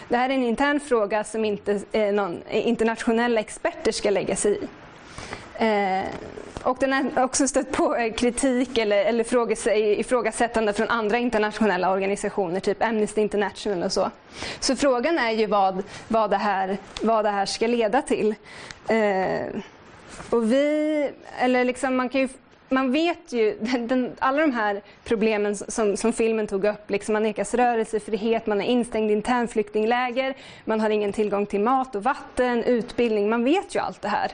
Det 0.10 0.18
här 0.18 0.30
är 0.30 0.34
en 0.34 0.44
intern 0.44 0.80
fråga 0.80 1.24
som 1.24 1.46
inte 1.46 1.82
eh, 1.92 2.14
någon, 2.14 2.42
internationella 2.52 3.40
experter 3.40 3.92
ska 3.92 4.10
lägga 4.10 4.36
sig 4.36 4.60
i. 4.64 4.68
Eh, 5.60 6.06
och 6.64 6.78
den 6.80 6.94
har 6.94 7.24
också 7.24 7.48
stött 7.48 7.72
på 7.72 7.96
eh, 7.96 8.14
kritik 8.14 8.78
eller, 8.78 9.06
eller 9.06 9.26
ifrågasättande 10.00 10.74
från 10.74 10.90
andra 10.90 11.18
internationella 11.18 11.92
organisationer, 11.92 12.60
typ 12.60 12.84
Amnesty 12.84 13.22
International 13.22 13.84
och 13.84 13.92
så. 13.92 14.12
Så 14.60 14.76
frågan 14.76 15.20
är 15.20 15.32
ju 15.32 15.46
vad, 15.46 15.84
vad, 16.08 16.30
det, 16.30 16.38
här, 16.38 16.78
vad 17.02 17.26
det 17.26 17.30
här 17.30 17.46
ska 17.46 17.68
leda 17.68 18.02
till. 18.02 18.36
Eh, 18.88 19.62
och 20.30 20.51
vi, 20.51 21.12
eller 21.39 21.63
liksom 21.63 21.96
man 21.96 22.10
kan 22.10 22.22
ju 22.22 22.28
man 22.70 22.92
vet 22.92 23.34
ju, 23.34 23.58
den, 23.88 24.12
alla 24.20 24.42
de 24.42 24.51
här 24.51 24.82
problemen 25.04 25.56
som, 25.56 25.98
som 25.98 26.13
filmen 26.13 26.48
tog 26.48 26.66
upp, 26.66 26.89
liksom 26.89 27.13
man 27.13 27.24
nekas 27.24 27.54
rörelsefrihet, 27.54 28.48
man 28.48 28.62
är 28.62 28.66
instängd 28.66 29.12
i 29.12 29.13
internflyktingläger, 29.13 30.36
man 30.66 30.82
har 30.82 30.89
ingen 30.89 31.13
tillgång 31.13 31.46
till 31.46 31.62
mat 31.62 31.96
och 31.96 32.04
vatten, 32.04 32.63
utbildning, 32.63 33.30
man 33.30 33.44
vet 33.44 33.75
ju 33.75 33.80
allt 33.80 34.01
det 34.01 34.08
här. 34.08 34.32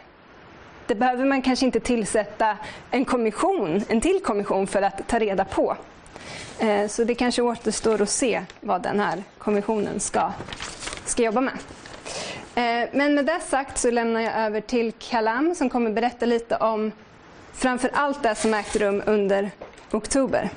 Det 0.87 0.95
behöver 0.95 1.25
man 1.25 1.41
kanske 1.41 1.65
inte 1.65 1.79
tillsätta 1.79 2.57
en 2.91 3.05
kommission, 3.05 3.81
en 3.87 4.01
till 4.01 4.19
kommission 4.23 4.67
för 4.67 4.81
att 4.81 5.07
ta 5.07 5.19
reda 5.19 5.45
på. 5.45 5.77
Eh, 6.59 6.87
så 6.87 7.03
det 7.03 7.15
kanske 7.15 7.41
återstår 7.41 8.01
att 8.01 8.09
se 8.09 8.41
vad 8.61 8.81
den 8.81 8.99
här 8.99 9.23
kommissionen 9.37 9.99
ska, 9.99 10.31
ska 11.05 11.23
jobba 11.23 11.41
med. 11.41 11.53
Eh, 12.55 12.89
men 12.91 13.15
med 13.15 13.25
det 13.25 13.39
sagt 13.39 13.77
så 13.77 13.91
lämnar 13.91 14.21
jag 14.21 14.33
över 14.35 14.61
till 14.61 14.91
Kalam 14.91 15.55
som 15.55 15.69
kommer 15.69 15.91
berätta 15.91 16.25
lite 16.25 16.55
om 16.55 16.91
framför 17.53 17.89
allt 17.93 18.23
det 18.23 18.35
som 18.35 18.53
ägt 18.53 18.75
rum 18.75 19.03
under 19.05 19.51
oktober. 19.91 20.49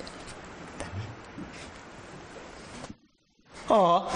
Ja, 3.69 4.07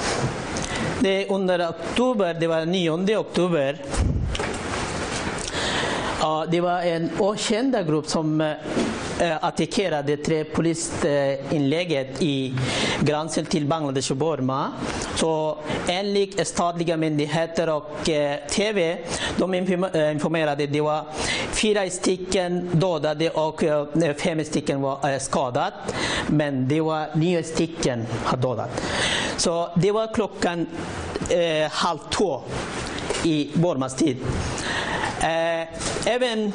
det 1.01 1.09
är 1.09 1.33
under 1.33 1.69
oktober, 1.69 2.35
det 2.35 2.47
var 2.47 2.65
9 2.65 3.17
oktober 3.17 3.83
Ja, 6.21 6.47
det 6.49 6.61
var 6.61 6.83
en 6.83 7.11
okänd 7.19 7.87
grupp 7.87 8.07
som 8.07 8.41
eh, 8.41 8.53
Eh, 9.23 9.45
attackerade 9.45 10.17
tre 10.17 10.45
polisinlägget 10.45 12.23
i 12.23 12.55
gränsen 13.01 13.47
till 13.47 13.67
Bangladesh 13.67 14.11
och 14.11 14.17
Burma. 14.17 14.73
Så 15.15 15.59
enligt 15.89 16.47
statliga 16.49 16.97
myndigheter 16.97 17.69
och 17.69 18.09
eh, 18.09 18.39
TV, 18.51 18.99
de 19.37 19.55
eh, 19.55 20.13
informerade 20.13 20.67
det 20.67 20.81
var 20.81 21.05
fyra 21.53 21.91
stycken 21.91 22.71
dödade 22.73 23.31
och 23.31 23.65
fem 24.19 24.45
stycken 24.45 24.83
var 24.83 25.19
skadade. 25.19 25.73
Men 26.27 26.69
det 26.69 26.81
var 26.81 27.07
nio 27.15 27.43
stycken 27.43 28.07
har 28.25 28.37
dödat. 28.37 28.83
Så 29.37 29.69
det 29.77 29.93
var 29.93 30.15
klockan 30.15 30.67
halv 31.71 31.99
två 32.11 32.43
i 33.25 33.51
Burmas 33.55 33.97
tid. 33.97 34.17
Eh, 35.21 35.69
även 36.07 36.53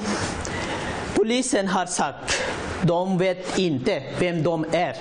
polisen 1.17 1.67
har 1.67 1.85
sagt 1.85 2.41
de 2.81 3.17
vet 3.17 3.57
inte 3.57 4.03
vem 4.19 4.43
de 4.43 4.65
är. 4.71 4.95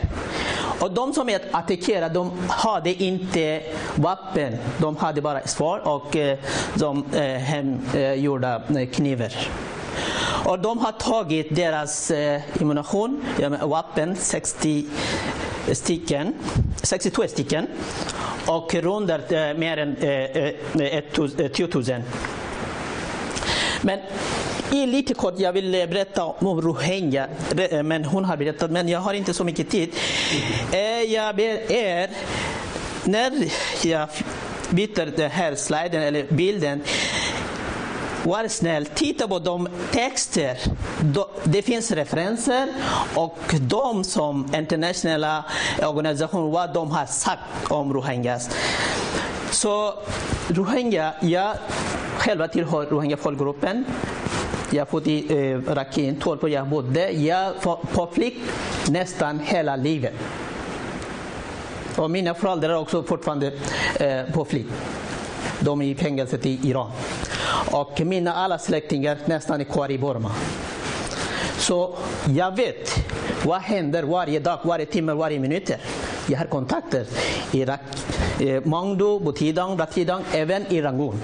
Och 0.81 0.93
de 0.93 1.13
som 1.15 1.29
är 1.29 1.41
attackerade, 1.51 2.15
de 2.15 2.33
hade 2.49 3.03
inte 3.03 3.63
vapen. 3.95 4.57
De 4.79 4.97
hade 4.97 5.23
bara 5.23 5.47
svar 5.47 5.79
och 5.79 6.17
eh, 6.17 6.39
de 6.75 7.05
eh, 7.15 7.23
hemgjorda 7.23 8.63
eh, 8.79 8.89
knivar. 8.89 9.33
Och 10.45 10.59
de 10.59 10.79
har 10.79 10.93
tagit 10.93 11.57
deras 11.57 12.13
ammunition, 12.61 13.25
vapen, 13.63 14.17
60 14.17 14.87
stycken, 15.73 16.35
62 16.83 17.29
stycken 17.29 17.67
och 18.47 18.75
rundat 18.75 19.31
mer 19.31 19.77
än 19.77 19.97
10 21.53 21.69
000. 21.75 22.03
Men 23.87 23.99
i 24.73 24.87
lite 24.87 25.15
kort, 25.15 25.35
jag 25.39 25.53
vill 25.53 25.75
eh, 25.75 25.87
berätta 25.87 26.25
om 26.25 26.61
Rohingya, 26.61 27.29
eh, 27.71 27.83
men 27.83 28.05
hon 28.05 28.25
har 28.25 28.37
berättat, 28.37 28.71
men 28.71 28.89
jag 28.89 29.01
har 29.01 29.15
inte 29.15 29.35
så 29.35 29.45
mycket 29.45 29.71
tid. 29.71 29.95
Eh, 30.73 31.03
jag 31.03 31.37
ber 31.37 31.73
er, 31.73 32.11
när 33.05 33.33
jag 33.83 34.09
byter 34.71 35.17
den 35.17 35.31
här 35.31 35.55
sliden 35.55 36.03
eller 36.03 36.27
bilden, 36.29 36.83
var 38.25 38.49
snäll, 38.49 38.87
titta 38.87 39.29
på 39.29 39.39
de 39.39 39.69
texter. 39.93 40.59
Det 41.45 41.63
finns 41.63 41.91
referenser 41.91 42.69
och 43.15 43.39
de 43.61 44.05
som 44.05 44.55
internationella 44.55 45.45
organisationer, 45.83 46.51
vad 46.51 46.75
de 46.75 46.91
har 46.91 47.07
sagt 47.07 47.71
om 47.71 47.95
rohingyas. 47.95 48.51
Så 49.51 49.95
rohingya, 50.49 51.13
jag 51.21 51.57
själva 52.27 52.49
tillhör 52.49 52.87
rohingya-folkgruppen. 52.87 53.85
Jag 54.71 54.87
bodde 54.87 55.11
i 55.11 55.51
eh, 55.51 55.75
Rakhine, 55.75 56.17
12 56.21 56.45
år 56.45 56.51
jag 56.51 56.69
bodde. 56.69 57.11
Jag 57.11 57.53
var 57.63 57.77
på 57.93 58.07
flykt 58.13 58.41
nästan 58.91 59.39
hela 59.39 59.77
livet. 59.77 60.15
Och 61.97 62.11
mina 62.11 62.35
föräldrar 62.35 62.71
är 62.71 62.77
också 62.79 63.03
fortfarande 63.03 63.53
eh, 64.01 64.35
på 64.35 64.45
flykt. 64.45 64.73
De 65.61 65.83
är 65.83 65.87
i 65.87 65.95
fängelset 65.95 66.47
i 66.47 66.61
Iran. 66.63 66.91
Och 67.71 68.01
mina 68.01 68.35
alla 68.35 68.59
släktingar 68.59 69.19
nästan 69.25 69.61
är 69.61 69.65
kvar 69.65 69.91
i 69.91 69.99
Burma. 69.99 70.33
Så 71.59 71.95
jag 72.29 72.57
vet 72.57 72.91
vad 73.45 73.61
händer 73.61 74.03
varje 74.03 74.41
dag, 74.41 74.59
varje 74.63 74.87
timme, 74.87 75.13
varje 75.13 75.39
minut. 75.39 75.71
Jag 76.27 76.39
har 76.39 76.47
kontakter 76.47 77.07
i 77.53 77.65
Rak 77.65 77.81
eh, 78.41 78.65
Mangdu, 78.65 79.21
Butidang, 79.21 79.79
Ratidang, 79.79 80.23
även 80.33 80.67
i 80.73 80.83
Rangoon. 80.83 81.21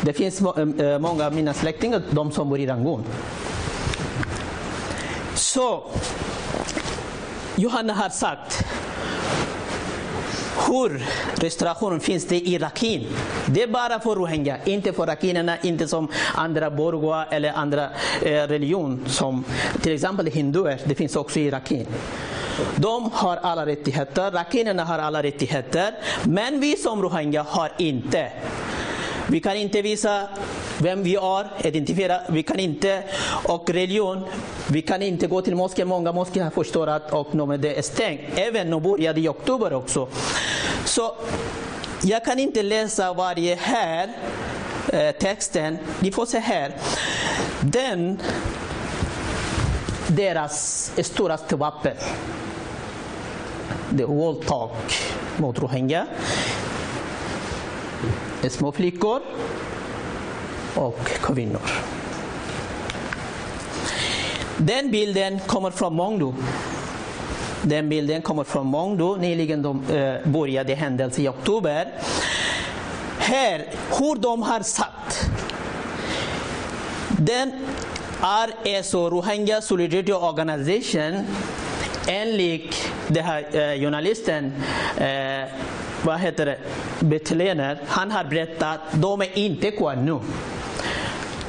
Det 0.00 0.12
finns 0.12 0.40
eh, 0.40 0.86
eh, 0.86 0.98
många 0.98 1.26
av 1.26 1.34
mina 1.34 1.54
släktingar, 1.54 2.02
de 2.10 2.32
som 2.32 2.48
bor 2.48 2.58
i 2.58 2.66
Rangoon. 2.66 3.04
Så 5.34 5.82
Johanna 7.56 7.94
har 7.94 8.08
sagt 8.08 8.64
hur 10.66 11.06
restaurationen 11.34 12.00
finns 12.00 12.26
det 12.26 12.36
i 12.36 12.58
Rakhine. 12.58 13.06
Det 13.46 13.62
är 13.62 13.66
bara 13.66 14.00
för 14.00 14.14
rohingya, 14.14 14.56
inte 14.64 14.92
för 14.92 15.06
rakhinerna, 15.06 15.58
inte 15.62 15.88
som 15.88 16.08
andra 16.34 16.70
borgoa 16.70 17.24
eller 17.24 17.52
andra 17.52 17.88
eh, 18.22 18.30
religion 18.30 19.04
som 19.06 19.44
till 19.82 19.94
exempel 19.94 20.26
hinduer, 20.26 20.80
det 20.84 20.94
finns 20.94 21.16
också 21.16 21.38
i 21.38 21.50
Rakhine. 21.50 21.86
De 22.76 23.10
har 23.14 23.36
alla 23.36 23.66
rättigheter, 23.66 24.30
rakinerna 24.30 24.84
har 24.84 24.98
alla 24.98 25.22
rättigheter, 25.22 25.94
men 26.24 26.60
vi 26.60 26.76
som 26.76 27.02
rohingya 27.02 27.42
har 27.48 27.72
inte. 27.78 28.32
Vi 29.30 29.40
kan 29.40 29.56
inte 29.56 29.82
visa 29.82 30.28
vem 30.78 31.02
vi 31.02 31.14
är, 31.14 31.66
identifiera, 31.66 32.20
vi 32.28 32.42
kan 32.42 32.58
inte, 32.58 33.02
och 33.44 33.70
religion, 33.70 34.24
vi 34.68 34.82
kan 34.82 35.02
inte 35.02 35.26
gå 35.26 35.42
till 35.42 35.56
moskén. 35.56 35.88
Många 35.88 36.12
moskéer 36.12 36.44
har 36.44 36.50
förstört 36.50 37.12
och 37.12 37.34
det 37.60 37.78
är 37.78 37.82
stängt. 37.82 38.20
Även 38.36 38.70
nu 38.70 38.80
började 38.80 39.20
i 39.20 39.28
oktober 39.28 39.72
också. 39.72 40.08
Så 40.84 41.12
jag 42.02 42.24
kan 42.24 42.38
inte 42.38 42.62
läsa 42.62 43.12
varje 43.12 43.54
här 43.54 44.08
eh, 44.92 45.10
texten. 45.10 45.78
Ni 46.00 46.12
får 46.12 46.26
se 46.26 46.38
här. 46.38 46.72
Den, 47.60 48.20
deras 50.06 50.92
storaste 51.02 51.56
vapen, 51.56 51.96
The 53.96 54.02
är 54.02 54.46
talk 54.46 54.98
mot 55.36 55.58
rohingya. 55.58 56.06
Små 58.42 58.72
flickor 58.72 59.20
och 60.74 60.98
kvinnor. 61.06 61.60
Den 64.56 64.90
bilden 64.90 65.40
kommer 65.46 65.70
från 65.70 65.94
Mongdu. 65.94 66.32
Den 67.62 67.88
bilden 67.88 68.22
kommer 68.22 68.44
från 68.44 68.66
Mongdu. 68.66 69.16
Nyligen 69.16 69.62
de, 69.62 69.84
eh, 69.96 70.30
började 70.30 70.74
händelsen 70.74 71.24
i 71.24 71.28
oktober. 71.28 71.88
Här, 73.18 73.64
hur 73.98 74.16
de 74.16 74.42
har 74.42 74.60
satt. 74.60 75.30
Den 77.08 77.52
är 78.64 78.82
så 78.82 79.10
Rohingya 79.10 79.60
Solidarity 79.60 80.12
Organization 80.12 81.24
enligt 82.08 82.90
den 83.08 83.24
här 83.24 83.42
eh, 83.52 83.80
journalisten 83.80 84.52
eh, 84.96 85.48
vad 86.02 86.20
heter 86.20 86.46
det, 86.46 86.58
Betlener, 87.00 87.78
han 87.86 88.10
har 88.10 88.24
berättat 88.24 88.62
att 88.62 89.02
de 89.02 89.20
är 89.20 89.38
inte 89.38 89.70
kvar 89.70 89.96
nu. 89.96 90.18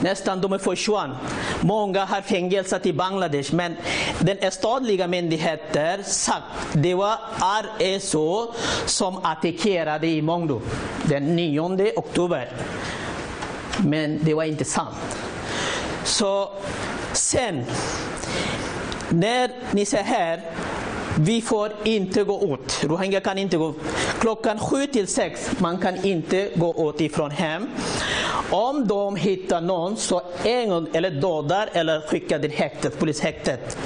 Nästan 0.01 0.41
de 0.41 0.53
är 0.53 0.57
försvann. 0.57 1.17
Många 1.61 2.05
har 2.05 2.21
fängelsat 2.21 2.85
i 2.85 2.93
Bangladesh 2.93 3.55
men 3.55 3.75
den 4.19 4.51
statliga 4.51 5.07
myndigheten 5.07 6.03
sagt 6.03 6.43
det 6.73 6.93
var 6.93 7.17
RSO 7.41 8.53
som 8.85 9.17
attackerade 9.23 10.07
i 10.07 10.21
Mongdo 10.21 10.61
den 11.03 11.35
9 11.35 11.91
oktober. 11.95 12.49
Men 13.77 14.19
det 14.23 14.33
var 14.33 14.43
inte 14.43 14.65
sant. 14.65 15.17
Så 16.03 16.49
sen, 17.13 17.65
när 19.09 19.51
ni 19.71 19.85
ser 19.85 20.03
här 20.03 20.41
vi 21.21 21.41
får 21.41 21.71
inte 21.83 22.23
gå 22.23 22.43
ut. 22.53 22.83
Rohingya 22.83 23.19
kan 23.19 23.37
inte 23.37 23.57
gå 23.57 23.69
ut. 23.69 23.75
Klockan 24.19 24.59
sju 24.59 24.87
till 24.87 25.07
sex, 25.07 25.51
man 25.57 25.77
kan 25.77 26.05
inte 26.05 26.49
gå 26.55 26.89
ut 26.89 27.01
ifrån 27.01 27.31
hem. 27.31 27.69
Om 28.49 28.87
de 28.87 29.15
hittar 29.15 29.61
någon 29.61 29.97
så 29.97 30.21
en 30.43 30.87
eller 30.93 31.11
dödar 31.11 31.69
eller 31.73 32.01
skickar 32.01 32.39
till 32.39 32.51
häktet, 32.51 32.99
polishäktet. 32.99 33.77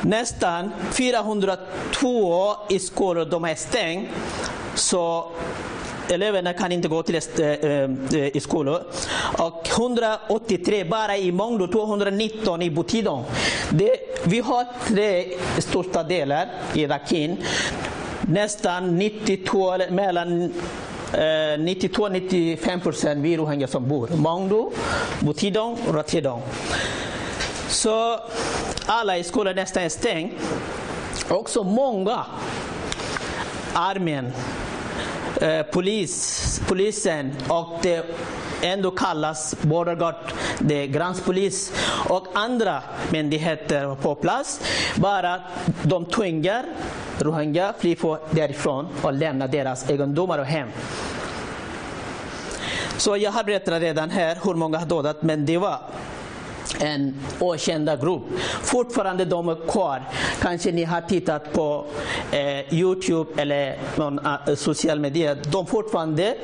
Nästan 0.00 0.72
402 0.92 2.54
i 2.68 2.78
skolor 2.78 3.24
de 3.24 3.44
är 3.44 3.54
stängda. 3.54 4.08
Så 4.74 5.30
eleverna 6.10 6.52
kan 6.52 6.72
inte 6.72 6.88
gå 6.88 7.02
till 7.02 7.14
äh, 7.14 7.46
eh, 7.46 7.90
eh, 8.14 8.40
skolor. 8.40 8.82
Och 9.38 9.68
183 9.78 10.84
bara 10.84 11.16
i 11.16 11.32
Mongdo, 11.32 11.66
219 11.66 12.62
i 12.62 12.70
Butidong. 12.70 13.24
Det, 13.70 13.96
vi 14.24 14.40
har 14.40 14.66
tre 14.88 15.24
största 15.58 16.02
delar 16.02 16.48
i 16.74 16.86
Rakhine. 16.86 17.36
Nästan 18.20 18.98
92, 18.98 19.78
mellan 19.90 20.42
eh, 20.42 21.18
92-95 21.58 22.80
procent 22.80 23.24
vi 23.24 23.36
rohingya 23.36 23.66
som 23.66 23.88
bor. 23.88 24.08
Mongdo, 24.16 24.72
Butidong 25.20 25.78
och 25.88 25.94
Ratidong. 25.94 26.42
Så 27.68 28.20
alla 28.86 29.18
i 29.18 29.24
skolan 29.24 29.54
nästan 29.56 29.82
är 29.82 29.88
stängda. 29.88 30.34
Också 31.28 31.64
många 31.64 32.24
armén 33.74 34.32
Eh, 35.40 35.62
polis, 35.62 36.60
polisen 36.68 37.32
och 37.48 37.78
det 37.82 38.04
ändå 38.62 38.90
kallas 38.90 39.56
Border 39.62 39.94
Guard, 39.94 40.14
det 40.58 40.82
är 40.82 40.86
gränspolis 40.86 41.72
och 42.08 42.26
andra 42.34 42.82
myndigheter 43.10 43.94
på 43.94 44.14
plats. 44.14 44.60
Bara 44.96 45.40
de 45.82 46.04
tvingar 46.04 46.64
rohingya 47.18 47.74
fly 47.78 47.96
därifrån 48.30 48.88
och 49.02 49.12
lämna 49.12 49.46
deras 49.46 49.90
egendomar 49.90 50.38
och 50.38 50.44
hem. 50.44 50.68
Så 52.96 53.16
jag 53.16 53.32
har 53.32 53.44
berättat 53.44 53.82
redan 53.82 54.10
här 54.10 54.38
hur 54.44 54.54
många 54.54 54.78
har 54.78 54.86
dödat, 54.86 55.22
men 55.22 55.46
det 55.46 55.58
var 55.58 55.78
en 56.80 57.14
okända 57.38 57.96
grupp. 57.96 58.22
Fortfarande 58.62 59.24
de 59.24 59.48
är 59.48 59.68
kvar. 59.68 60.02
Kanske 60.40 60.72
ni 60.72 60.84
har 60.84 61.00
tittat 61.00 61.52
på 61.52 61.84
eh, 62.32 62.74
Youtube 62.74 63.42
eller 63.42 63.78
någon 63.96 64.18
uh, 64.18 64.54
social 64.56 65.00
media. 65.00 65.34
De 65.34 65.66
fortfarande 65.66 66.34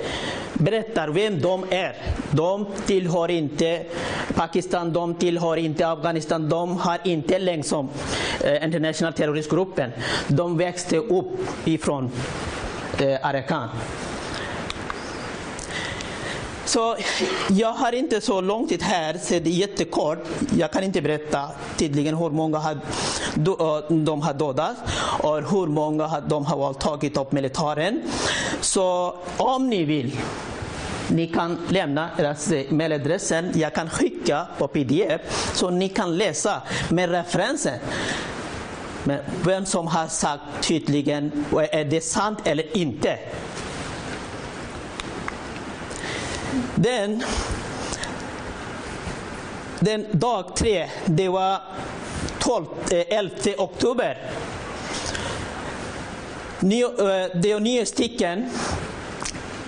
berättar 0.54 1.08
vem 1.08 1.40
de 1.40 1.64
är. 1.70 1.96
De 2.30 2.66
tillhör 2.86 3.30
inte 3.30 3.82
Pakistan, 4.34 4.92
de 4.92 5.14
tillhör 5.14 5.56
inte 5.56 5.88
Afghanistan, 5.88 6.48
de 6.48 6.76
har 6.76 6.98
inte 7.04 7.38
länge 7.38 7.62
som 7.62 7.88
eh, 8.44 8.64
International 8.64 9.12
terroristgruppen. 9.12 9.90
De 10.28 10.58
växte 10.58 10.96
upp 10.96 11.40
ifrån 11.64 12.10
eh, 12.98 13.26
Arakan. 13.26 13.68
Så 16.72 16.96
jag 17.48 17.72
har 17.72 17.92
inte 17.92 18.20
så 18.20 18.40
lång 18.40 18.68
tid 18.68 18.82
här, 18.82 19.18
så 19.22 19.34
det 19.34 19.50
är 19.50 19.54
jättekort. 19.54 20.18
Jag 20.58 20.70
kan 20.70 20.84
inte 20.84 21.02
berätta 21.02 21.50
tydligen 21.76 22.16
hur 22.16 22.30
många 22.30 22.58
har, 22.58 22.72
eh, 22.72 23.96
de 23.96 24.22
har 24.22 24.34
dödat 24.34 24.76
och 25.22 25.36
hur 25.50 25.66
många 25.66 26.20
de 26.20 26.46
har 26.46 26.56
våldtagit 26.56 27.16
av 27.16 27.26
militären. 27.30 28.02
Så 28.60 29.14
om 29.36 29.70
ni 29.70 29.84
vill 29.84 30.16
ni 31.08 31.26
kan 31.26 31.58
lämna 31.68 32.10
deras 32.16 32.52
eh, 32.52 32.70
mailadressen. 32.70 33.52
Jag 33.54 33.74
kan 33.74 33.90
skicka 33.90 34.46
på 34.58 34.68
pdf 34.68 35.20
så 35.54 35.70
ni 35.70 35.88
kan 35.88 36.16
läsa 36.16 36.62
med 36.88 37.10
referenser. 37.10 37.78
Men 39.04 39.18
vem 39.44 39.66
som 39.66 39.86
har 39.86 40.06
sagt 40.06 40.42
tydligen, 40.60 41.44
eh, 41.52 41.80
är 41.80 41.84
det 41.84 42.00
sant 42.00 42.38
eller 42.44 42.76
inte? 42.76 43.18
Den, 46.82 47.22
den 49.80 50.06
dag 50.12 50.56
tre, 50.56 50.88
det 51.04 51.28
var 51.28 51.60
12, 52.38 52.66
11 52.90 53.34
eh, 53.44 53.52
oktober. 53.58 54.18
Eh, 56.60 56.68
det 57.34 57.50
är 57.50 57.60
nio 57.60 57.86
stycken. 57.86 58.50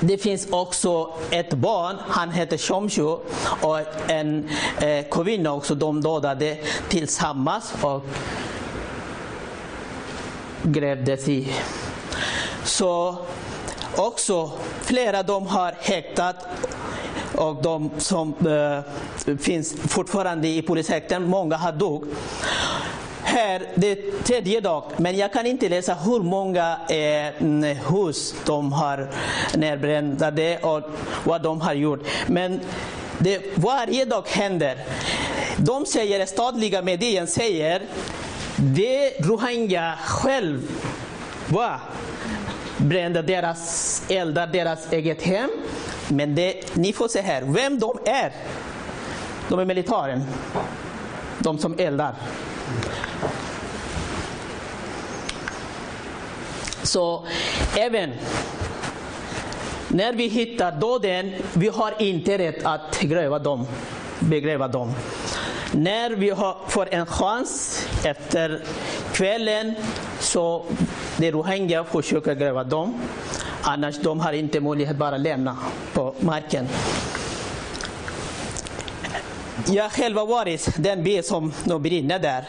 Det 0.00 0.18
finns 0.18 0.46
också 0.50 1.12
ett 1.30 1.54
barn, 1.54 1.96
han 2.08 2.30
heter 2.30 2.58
Shomshu 2.58 3.16
och 3.60 3.80
en 4.08 4.48
eh, 4.80 5.04
kvinna 5.10 5.52
också. 5.52 5.74
De 5.74 6.02
dödade 6.02 6.58
tillsammans 6.88 7.72
och 7.82 8.02
grävdes 10.62 11.28
i. 11.28 11.52
Så 12.64 13.16
också 13.96 14.50
flera 14.82 15.22
de 15.22 15.46
har 15.46 15.74
häktat 15.78 16.36
och 17.34 17.62
de 17.62 17.90
som 17.98 18.34
eh, 19.26 19.36
finns 19.36 19.74
fortfarande 19.88 20.48
i 20.48 20.62
polishäkten, 20.62 21.28
många 21.28 21.56
har 21.56 21.72
dog. 21.72 22.04
Här, 23.22 23.62
det 23.74 23.92
är 23.92 24.22
tredje 24.24 24.60
dag, 24.60 24.84
men 24.96 25.16
jag 25.16 25.32
kan 25.32 25.46
inte 25.46 25.68
läsa 25.68 25.94
hur 25.94 26.20
många 26.20 26.76
eh, 26.88 27.76
hus 27.94 28.34
de 28.46 28.72
har 28.72 29.08
nedbrända 29.56 30.32
och 30.62 30.82
vad 31.24 31.42
de 31.42 31.60
har 31.60 31.74
gjort. 31.74 32.00
Men 32.26 32.60
det, 33.18 33.42
varje 33.54 34.04
dag 34.04 34.28
händer. 34.28 34.78
De 35.56 35.86
säger, 35.86 36.26
statliga 36.26 36.82
medier 36.82 37.26
säger, 37.26 37.82
det 38.56 39.20
rohingya 39.20 39.94
själv 40.06 40.70
var 41.48 41.80
brände 42.76 43.22
deras, 43.22 44.02
eldar 44.08 44.46
deras 44.46 44.92
eget 44.92 45.22
hem 45.22 45.50
men 46.08 46.34
det, 46.34 46.76
ni 46.76 46.92
får 46.92 47.08
se 47.08 47.20
här, 47.20 47.42
vem 47.42 47.78
de 47.78 47.98
är. 48.04 48.32
De 49.48 49.58
är 49.58 49.64
militären. 49.64 50.24
De 51.38 51.58
som 51.58 51.74
eldar. 51.78 52.14
Så 56.82 57.24
även 57.76 58.12
när 59.88 60.12
vi 60.12 60.26
hittar 60.26 60.72
döden, 60.72 61.32
vi 61.52 61.68
har 61.68 61.94
inte 61.98 62.38
rätt 62.38 62.64
att 62.64 63.00
gräva 63.00 63.38
dem, 63.38 63.66
begräva 64.18 64.68
dem. 64.68 64.92
När 65.72 66.10
vi 66.10 66.30
har, 66.30 66.56
får 66.68 66.94
en 66.94 67.06
chans 67.06 67.86
efter 68.04 68.62
kvällen 69.12 69.74
så 70.20 70.64
det 71.16 71.30
rohingya 71.30 71.84
försöker 71.84 72.34
gräva 72.34 72.64
dem. 72.64 72.94
Annars 73.66 73.98
de 73.98 74.20
har 74.20 74.32
inte 74.32 74.60
möjlighet 74.60 74.96
bara 74.96 75.16
lämna 75.16 75.56
på 75.92 76.14
marken. 76.20 76.68
Jag 79.66 79.92
själv 79.92 80.16
har 80.16 80.26
varit 80.26 80.68
den 80.76 81.04
by 81.04 81.22
som 81.22 81.52
de 81.64 81.82
brinner 81.82 82.18
där, 82.18 82.44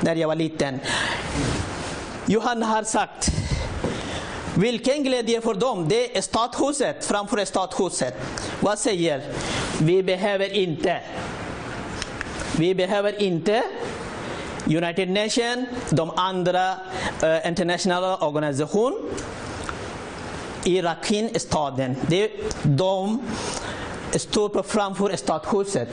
när 0.00 0.16
jag 0.16 0.28
var 0.28 0.34
liten. 0.34 0.80
Johan 2.26 2.62
har 2.62 2.82
sagt, 2.82 3.28
vilken 4.56 5.04
glädje 5.04 5.40
för 5.40 5.54
dem, 5.54 5.88
det 5.88 6.16
är 6.16 6.22
stadshuset 6.22 7.04
framför 7.04 7.44
stadshuset. 7.44 8.14
Vad 8.60 8.78
säger? 8.78 9.22
Vi 9.80 10.02
behöver 10.02 10.52
inte. 10.52 11.00
Vi 12.58 12.74
behöver 12.74 13.22
inte 13.22 13.62
United 14.66 15.08
Nations, 15.08 15.68
de 15.90 16.10
andra 16.16 16.70
eh, 17.22 17.48
internationella 17.48 18.16
organisationerna 18.16 18.98
i 20.68 20.82
Rakhine-staden. 20.82 21.96
De 22.62 23.22
står 24.10 24.62
framför 24.62 25.16
stadshuset. 25.16 25.88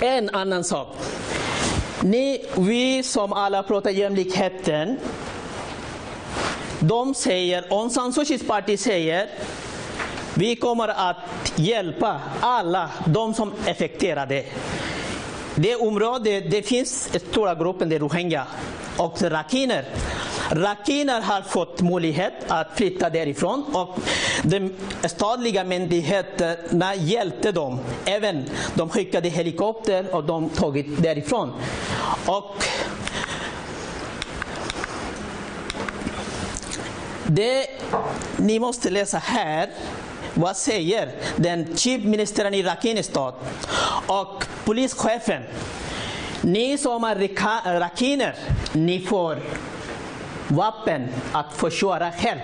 En 0.00 0.30
annan 0.30 0.64
sak. 0.64 0.88
Ni, 2.02 2.44
vi 2.56 3.02
som 3.02 3.32
alla 3.32 3.62
pratar 3.62 3.90
jämlikheten, 3.90 4.98
de 6.78 7.14
säger, 7.14 7.64
Aung 7.70 7.90
San 7.90 8.12
Suu 8.12 8.24
Kyis 8.24 8.46
parti 8.46 8.80
säger, 8.80 9.28
vi 10.34 10.56
kommer 10.56 10.88
att 10.88 11.16
hjälpa 11.56 12.20
alla 12.40 12.90
de 13.06 13.34
som 13.34 13.52
är 13.66 13.70
affekterade. 13.70 14.44
Det 15.54 15.76
området, 15.76 16.50
det 16.50 16.62
finns 16.62 17.10
stora 17.30 17.54
grupper, 17.54 17.86
det 17.86 17.96
är 17.96 18.00
rohingya 18.00 18.46
och 18.98 19.22
rakiner. 19.22 19.84
Rakiner 20.50 21.20
har 21.20 21.42
fått 21.42 21.80
möjlighet 21.80 22.32
att 22.48 22.66
flytta 22.74 23.10
därifrån 23.10 23.64
och 23.72 23.98
de 24.42 24.72
statliga 25.04 25.64
myndigheterna 25.64 26.94
hjälpte 26.94 27.52
dem. 27.52 27.80
Även 28.04 28.44
de 28.74 28.88
skickade 28.88 29.28
helikopter 29.28 30.14
och 30.14 30.24
de 30.24 30.48
tagit 30.48 31.02
därifrån. 31.02 31.52
Och 32.26 32.64
det 37.26 37.66
ni 38.36 38.58
måste 38.58 38.90
läsa 38.90 39.18
här 39.18 39.68
vad 40.34 40.56
säger 40.56 41.10
den 41.36 41.76
chief 41.76 42.04
ministern 42.04 42.54
i 42.54 42.62
Rakhine 42.62 43.02
stad 43.02 43.34
och 44.06 44.44
polischefen? 44.64 45.42
Ni 46.40 46.78
som 46.78 47.04
är 47.04 47.80
rakiner, 47.80 48.34
ni 48.72 49.00
får 49.00 49.38
vapen 50.48 51.08
att 51.32 51.52
försvara 51.52 52.12
själv 52.12 52.40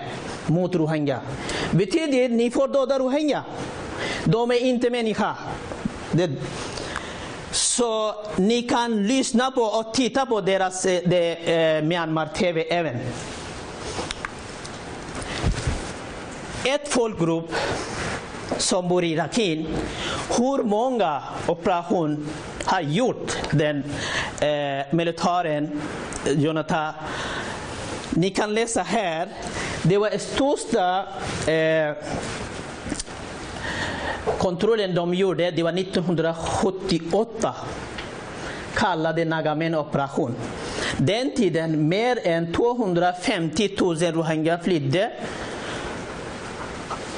mot 0.47 0.75
rohingya. 0.75 1.19
Betyder 1.71 2.29
ni 2.29 2.51
får 2.51 2.67
döda 2.67 2.99
rohingya. 2.99 3.43
De 4.25 4.51
är 4.51 4.65
inte 4.65 4.89
människa. 4.89 5.35
Det, 6.11 6.29
så 7.51 8.15
ni 8.35 8.61
kan 8.61 9.07
lyssna 9.07 9.51
på 9.51 9.61
och 9.61 9.93
titta 9.93 10.25
på 10.25 10.41
deras 10.41 10.85
eh, 10.85 11.01
de, 11.05 11.31
eh, 11.31 11.83
Myanmar 11.83 12.27
TV 12.27 12.61
även. 12.61 12.95
Ett 16.63 16.87
folkgrupp 16.87 17.53
som 18.57 18.89
bor 18.89 19.03
i 19.03 19.15
Rakhine, 19.15 19.65
hur 20.37 20.63
många 20.63 21.23
operationer 21.47 22.17
har 22.65 22.81
gjort 22.81 23.37
den 23.51 23.83
eh, 24.41 24.85
militären, 24.95 25.81
Jonathan 26.25 26.93
ni 28.15 28.29
kan 28.29 28.53
läsa 28.53 28.81
här, 28.81 29.27
det 29.83 29.97
var 29.97 30.17
största 30.17 31.05
eh, 31.51 31.95
kontrollen 34.37 34.95
de 34.95 35.13
gjorde, 35.13 35.51
det 35.51 35.63
var 35.63 35.79
1978 35.79 37.55
kallade 38.75 39.25
Nagamen 39.25 39.75
operation. 39.75 40.35
Den 40.97 41.35
tiden 41.35 41.87
mer 41.89 42.19
än 42.23 42.53
250 42.53 43.69
000 43.79 43.95
rohingya 43.95 44.59
flydde 44.59 45.11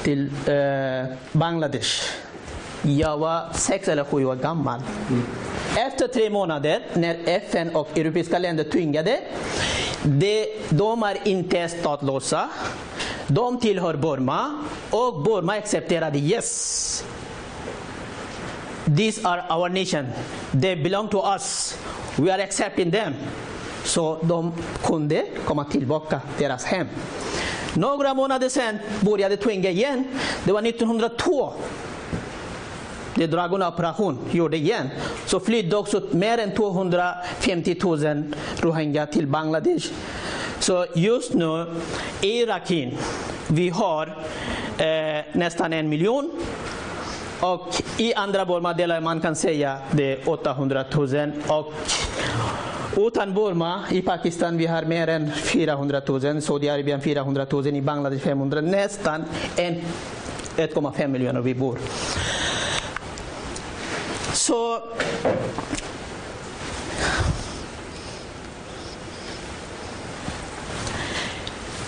till 0.02 0.30
eh, 0.46 1.16
Bangladesh. 1.32 2.27
Jag 2.82 3.18
var 3.18 3.52
sex 3.54 3.88
eller 3.88 4.04
sju 4.04 4.24
år 4.24 4.36
gammal. 4.36 4.80
Mm. 5.08 5.22
Efter 5.76 6.08
tre 6.08 6.30
månader, 6.30 6.82
när 6.94 7.16
FN 7.24 7.76
och 7.76 7.98
europeiska 7.98 8.38
länder 8.38 8.64
tvingade 8.64 9.20
de, 10.02 10.46
de 10.68 11.02
är 11.02 11.18
inte 11.24 11.68
statlösa. 11.68 12.48
De 13.26 13.60
tillhör 13.60 13.94
Burma 13.96 14.64
och 14.90 15.22
Burma 15.22 15.52
accepterade 15.52 16.18
yes. 16.18 17.04
These 18.96 19.28
are 19.28 19.44
our 19.50 19.68
nation. 19.68 20.06
They 20.60 20.76
belong 20.76 21.08
to 21.08 21.32
us. 21.32 21.78
We 22.16 22.34
are 22.34 22.42
accepting 22.42 22.92
them. 22.92 23.14
Så 23.84 24.18
de 24.22 24.52
kunde 24.84 25.24
komma 25.44 25.64
tillbaka 25.64 26.20
till 26.36 26.44
deras 26.48 26.64
hem. 26.64 26.86
Några 27.74 28.14
månader 28.14 28.48
sen 28.48 28.78
började 29.00 29.36
tvinga 29.36 29.70
igen. 29.70 30.04
Det 30.44 30.52
var 30.52 30.62
1902 30.62 31.52
det 33.18 33.26
Dragon-operation 33.26 34.18
gjorde 34.30 34.56
igen, 34.56 34.88
så 35.26 35.40
flydde 35.40 35.76
också 35.76 36.02
mer 36.10 36.38
än 36.38 36.54
250 36.54 37.76
000 37.82 38.24
rohingya 38.60 39.06
till 39.06 39.26
Bangladesh. 39.26 39.86
Så 40.58 40.86
just 40.94 41.34
nu 41.34 41.66
i 42.20 42.46
Rakhine, 42.46 42.92
vi 43.48 43.68
har 43.68 44.06
eh, 44.78 45.24
nästan 45.32 45.72
en 45.72 45.88
miljon 45.88 46.30
och 47.40 47.82
i 47.96 48.14
andra 48.14 48.44
Burma-delar 48.44 49.00
man 49.00 49.20
kan 49.20 49.36
säga 49.36 49.78
det 49.90 50.12
är 50.12 50.28
800 50.28 50.84
000 50.94 51.32
och 51.46 51.72
utan 52.96 53.34
Burma 53.34 53.84
i 53.90 54.02
Pakistan 54.02 54.56
vi 54.56 54.66
har 54.66 54.82
mer 54.82 55.08
än 55.08 55.32
400 55.32 56.00
000, 56.08 56.42
Saudiarabien 56.42 57.00
400 57.00 57.46
000, 57.50 57.66
i 57.66 57.82
Bangladesh 57.82 58.24
500 58.24 58.60
nästan 58.60 59.24
1,5 59.56 61.06
miljoner 61.06 61.40
vi 61.40 61.54
bor. 61.54 61.78
Så 64.32 64.82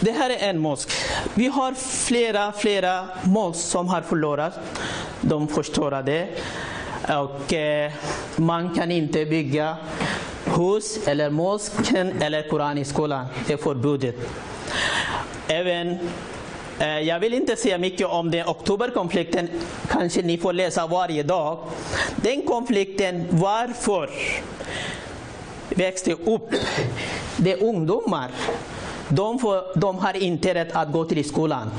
Det 0.01 0.11
här 0.11 0.31
är 0.31 0.49
en 0.49 0.59
mosk. 0.59 0.91
Vi 1.35 1.47
har 1.47 1.75
flera, 2.07 2.53
flera 2.53 3.09
mosk 3.23 3.61
som 3.61 3.89
har 3.89 4.03
förlorat. 4.03 4.59
De 5.21 5.49
förstörade. 5.49 6.29
Och 7.09 7.53
eh, 7.53 7.93
man 8.37 8.75
kan 8.75 8.91
inte 8.91 9.25
bygga 9.27 9.77
hus 10.57 11.07
eller 11.07 11.31
mosken 11.31 12.23
eller 12.23 12.49
Koran 12.49 12.79
i 12.79 12.85
skolan. 12.85 13.27
Det 13.47 13.53
är 13.53 13.57
förbjudet. 13.57 14.15
Även 15.49 15.99
Eh, 16.81 17.01
jag 17.01 17.21
vill 17.21 17.35
inte 17.35 17.57
säga 17.57 17.79
mycket 17.79 18.07
om 18.07 18.31
den 18.31 18.47
oktoberkonflikten, 18.47 19.49
kanske 19.89 20.23
ni 20.23 20.39
får 20.39 20.53
läsa 20.53 20.87
varje 20.87 21.23
dag. 21.23 21.59
Den 22.17 22.43
konflikten, 22.43 23.27
varför 23.31 24.11
växte 25.69 26.13
upp? 26.13 26.55
Det 27.37 27.53
är 27.53 27.65
ungdomar. 27.65 28.31
De, 29.09 29.39
får, 29.39 29.79
de 29.79 29.99
har 29.99 30.17
inte 30.17 30.55
rätt 30.55 30.73
att 30.73 30.93
gå 30.93 31.05
till 31.05 31.29
skolan. 31.29 31.71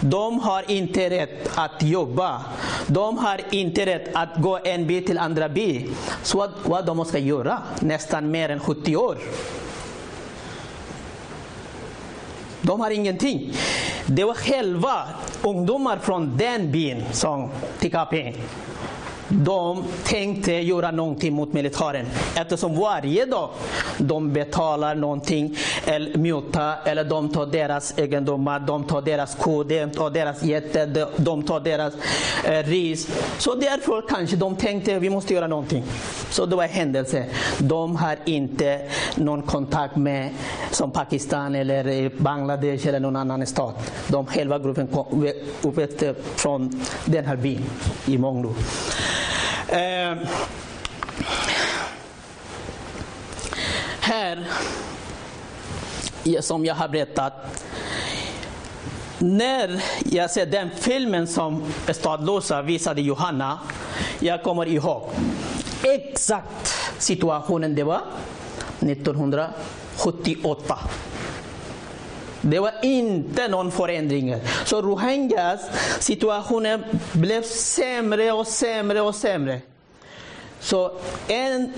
De 0.00 0.40
har 0.40 0.70
inte 0.70 1.10
rätt 1.10 1.50
att 1.54 1.82
jobba. 1.82 2.44
De 2.86 3.18
har 3.18 3.40
inte 3.50 3.86
rätt 3.86 4.10
att 4.12 4.28
gå 4.36 4.58
en 4.64 4.86
by 4.86 5.00
till 5.00 5.18
andra 5.18 5.48
by. 5.48 5.86
Så 6.22 6.38
vad, 6.38 6.50
vad 6.64 6.86
de 6.86 7.04
ska 7.04 7.18
göra, 7.18 7.62
nästan 7.80 8.30
mer 8.30 8.48
än 8.48 8.60
70 8.60 8.96
år. 8.96 9.18
De 12.62 12.80
har 12.80 12.90
ingenting. 12.90 13.52
Det 14.10 14.24
var 14.24 14.34
själva 14.34 15.02
ungdomar 15.42 15.98
från 15.98 16.36
den 16.36 16.72
byn 16.72 17.04
som 17.12 17.50
TKP 17.78 18.34
de 19.28 19.84
tänkte 20.04 20.52
göra 20.52 20.90
någonting 20.90 21.32
mot 21.32 21.52
militären 21.52 22.06
eftersom 22.36 22.76
varje 22.76 23.26
dag 23.26 23.50
de 23.98 24.32
betalar 24.32 24.94
någonting, 24.94 25.56
eller 25.84 26.18
muta, 26.18 26.74
eller 26.84 27.04
de 27.04 27.28
tar 27.28 27.46
deras 27.46 27.98
egendomar, 27.98 28.60
de 28.60 28.84
tar 28.84 29.02
deras 29.02 29.34
kor, 29.34 29.64
de 29.64 29.86
tar 29.86 30.10
deras 30.10 30.42
getter, 30.42 31.06
de 31.16 31.42
tar 31.42 31.60
deras 31.60 31.94
eh, 32.44 32.66
ris. 32.66 33.08
Så 33.38 33.54
därför 33.54 34.08
kanske 34.08 34.36
de 34.36 34.56
tänkte 34.56 34.96
att 34.96 35.02
vi 35.02 35.10
måste 35.10 35.34
göra 35.34 35.46
någonting. 35.46 35.84
Så 36.30 36.46
det 36.46 36.56
var 36.56 36.64
en 36.64 36.70
händelse. 36.70 37.24
De 37.58 37.96
har 37.96 38.16
inte 38.24 38.80
någon 39.14 39.42
kontakt 39.42 39.96
med 39.96 40.30
som 40.70 40.90
Pakistan 40.90 41.54
eller 41.54 42.10
Bangladesh 42.22 42.88
eller 42.88 43.00
någon 43.00 43.16
annan 43.16 43.46
stat. 43.46 43.92
De 44.08 44.26
själva 44.26 44.58
gruppen 44.58 44.88
uppväxte 45.62 46.14
från 46.36 46.80
den 47.04 47.24
här 47.24 47.36
byn 47.36 47.64
i 48.06 48.18
Monglo. 48.18 48.54
Eh, 49.68 50.16
här, 54.00 54.46
som 56.40 56.64
jag 56.64 56.74
har 56.74 56.88
berättat, 56.88 57.64
när 59.18 59.82
jag 60.04 60.30
ser 60.30 60.46
den 60.46 60.70
filmen 60.78 61.26
som 61.26 61.72
Stadlösa 61.92 62.62
visade 62.62 63.00
Johanna, 63.00 63.58
jag 64.20 64.42
kommer 64.42 64.66
ihåg 64.66 65.10
exakt 65.82 66.74
situationen 66.98 67.74
det 67.74 67.82
var 67.82 68.00
1978. 68.80 70.78
Det 72.40 72.58
var 72.58 72.72
inte 72.82 73.48
någon 73.48 73.70
förändring. 73.70 74.36
Så 74.64 74.82
Rohingyas 74.82 75.60
situationen 76.00 76.84
blev 77.12 77.42
sämre 77.42 78.32
och 78.32 78.46
sämre 78.46 79.00
och 79.00 79.14
sämre. 79.14 79.60
Så 80.60 80.92
en 81.28 81.72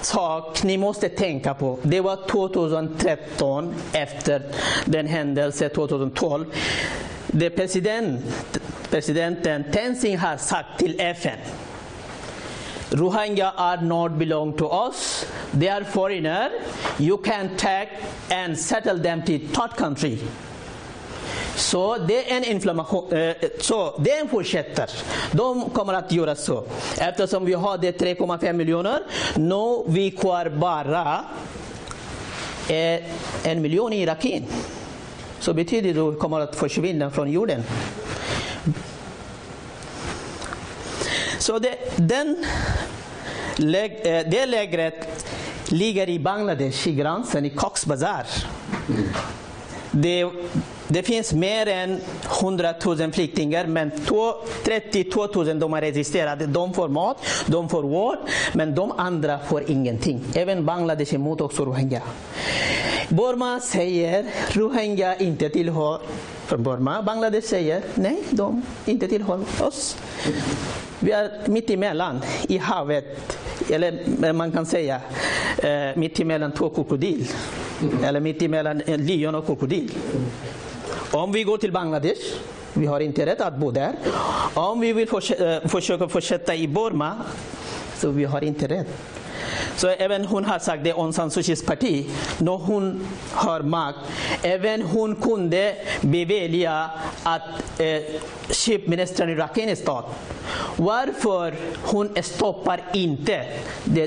sak 0.00 0.62
ni 0.62 0.76
måste 0.76 1.08
tänka 1.08 1.54
på, 1.54 1.78
det 1.82 2.00
var 2.00 2.18
2013 2.30 3.74
efter 3.92 4.42
den 4.84 5.06
händelse 5.06 5.68
2012. 5.68 6.44
Det 7.26 7.50
president, 7.50 8.20
presidenten 8.90 9.64
Tenzing 9.72 10.18
har 10.18 10.36
sagt 10.36 10.78
till 10.78 11.00
FN 11.00 11.38
Rohingya 12.90 13.52
are 13.56 13.82
not 13.82 14.18
belong 14.18 14.56
to 14.56 14.66
us. 14.66 15.26
They 15.54 15.68
are 15.68 15.84
foreigner. 15.84 16.50
You 16.98 17.18
can 17.18 17.56
take 17.56 17.88
and 18.30 18.58
settle 18.58 18.98
them 18.98 19.22
to 19.22 19.38
third 19.38 19.76
country. 19.76 20.18
Så 21.56 21.98
det 21.98 22.30
är 22.30 22.36
en 22.36 22.44
inflammation. 22.44 23.12
Eh, 23.12 23.34
så 23.60 23.94
det 23.98 24.30
fortsätter. 24.30 24.90
De 25.32 25.70
kommer 25.70 25.94
att 25.94 26.12
göra 26.12 26.36
så. 26.36 26.64
Eftersom 26.98 27.44
vi 27.44 27.52
har 27.52 27.78
3,5 27.78 28.52
miljoner, 28.52 29.00
nu 29.36 29.82
vi 29.86 30.10
kvar 30.10 30.48
bara 30.48 31.24
eh, 32.68 33.00
en 33.44 33.62
miljon 33.62 33.92
irakier. 33.92 34.42
Så 35.40 35.52
betyder 35.52 35.94
det 35.94 36.00
att 36.00 36.14
de 36.14 36.16
kommer 36.16 36.40
att 36.40 36.56
försvinna 36.56 37.10
från 37.10 37.30
jorden. 37.30 37.62
Så 41.40 41.58
det, 41.58 41.78
den, 41.96 42.44
eh, 43.58 44.30
det 44.30 44.46
lägret 44.46 45.26
ligger 45.68 46.08
i 46.08 46.18
Bangladesh, 46.18 46.88
i 46.88 46.92
gränsen 46.92 47.44
i 47.44 47.50
Cox's 47.50 47.88
Bazar. 47.88 48.26
Det, 49.90 50.30
det 50.88 51.02
finns 51.02 51.32
mer 51.32 51.66
än 51.68 52.00
100 52.40 52.74
000 52.84 53.12
flyktingar, 53.12 53.66
men 53.66 53.90
32 54.64 55.26
000 55.34 55.58
de 55.58 55.74
är 55.74 55.80
registrerade. 55.80 56.46
De 56.46 56.74
får 56.74 56.88
mat, 56.88 57.16
de 57.46 57.68
får 57.68 57.82
vård, 57.82 58.18
men 58.52 58.74
de 58.74 58.92
andra 58.92 59.38
får 59.38 59.70
ingenting. 59.70 60.24
Även 60.34 60.64
Bangladesh 60.64 61.14
är 61.14 61.18
emot 61.18 61.40
också 61.40 61.64
rohingya. 61.64 62.02
Burma 63.08 63.60
säger 63.60 64.26
rohingya 64.52 65.16
inte 65.16 65.48
tillhör 65.48 66.00
Burma. 66.56 67.02
Bangladesh 67.02 67.46
säger 67.46 67.82
nej, 67.94 68.22
de 68.30 68.62
inte 68.86 69.08
tillhör 69.08 69.40
oss. 69.60 69.96
Vi 71.02 71.12
är 71.12 71.30
mitt 71.46 71.70
emellan 71.70 72.20
i 72.48 72.58
havet, 72.58 73.38
eller 73.70 74.24
eh, 74.24 74.32
man 74.32 74.52
kan 74.52 74.66
säga 74.66 75.00
eh, 75.58 75.96
mitt 75.96 76.20
emellan 76.20 76.52
två 76.52 76.70
krokodil. 76.70 77.28
Eller 78.04 78.20
mitt 78.20 78.42
emellan 78.42 78.82
en 78.86 79.06
lejon 79.06 79.34
och 79.34 79.46
krokodil. 79.46 79.92
Om 81.10 81.32
vi 81.32 81.42
går 81.42 81.58
till 81.58 81.72
Bangladesh, 81.72 82.20
vi 82.72 82.86
har 82.86 83.00
inte 83.00 83.26
rätt 83.26 83.40
att 83.40 83.56
bo 83.56 83.70
där. 83.70 83.92
Om 84.54 84.80
vi 84.80 84.92
vill 84.92 85.08
eh, 85.08 85.68
försöka 85.68 86.08
fortsätta 86.08 86.54
i 86.54 86.68
Burma, 86.68 87.16
så 87.96 88.10
vi 88.10 88.24
har 88.24 88.44
inte 88.44 88.66
rätt. 88.66 88.88
Så 89.80 89.88
även 89.88 90.24
hon 90.24 90.44
har 90.44 90.58
sagt 90.58 90.84
det, 90.84 90.92
om 90.92 91.12
San 91.12 91.30
Suu 91.30 91.42
Kyis 91.42 91.64
parti, 91.66 92.06
när 92.38 92.52
hon 92.52 93.06
har 93.32 93.60
makt, 93.60 93.98
även 94.42 94.82
hon 94.82 95.16
kunde 95.16 95.76
bevilja 96.00 96.90
att 97.22 97.42
eh, 97.78 98.02
chipministern 98.50 99.28
i 99.30 99.34
Rakhine-stat, 99.34 100.04
varför 100.76 101.54
hon 101.82 102.16
stoppar 102.22 102.80
inte 102.92 103.46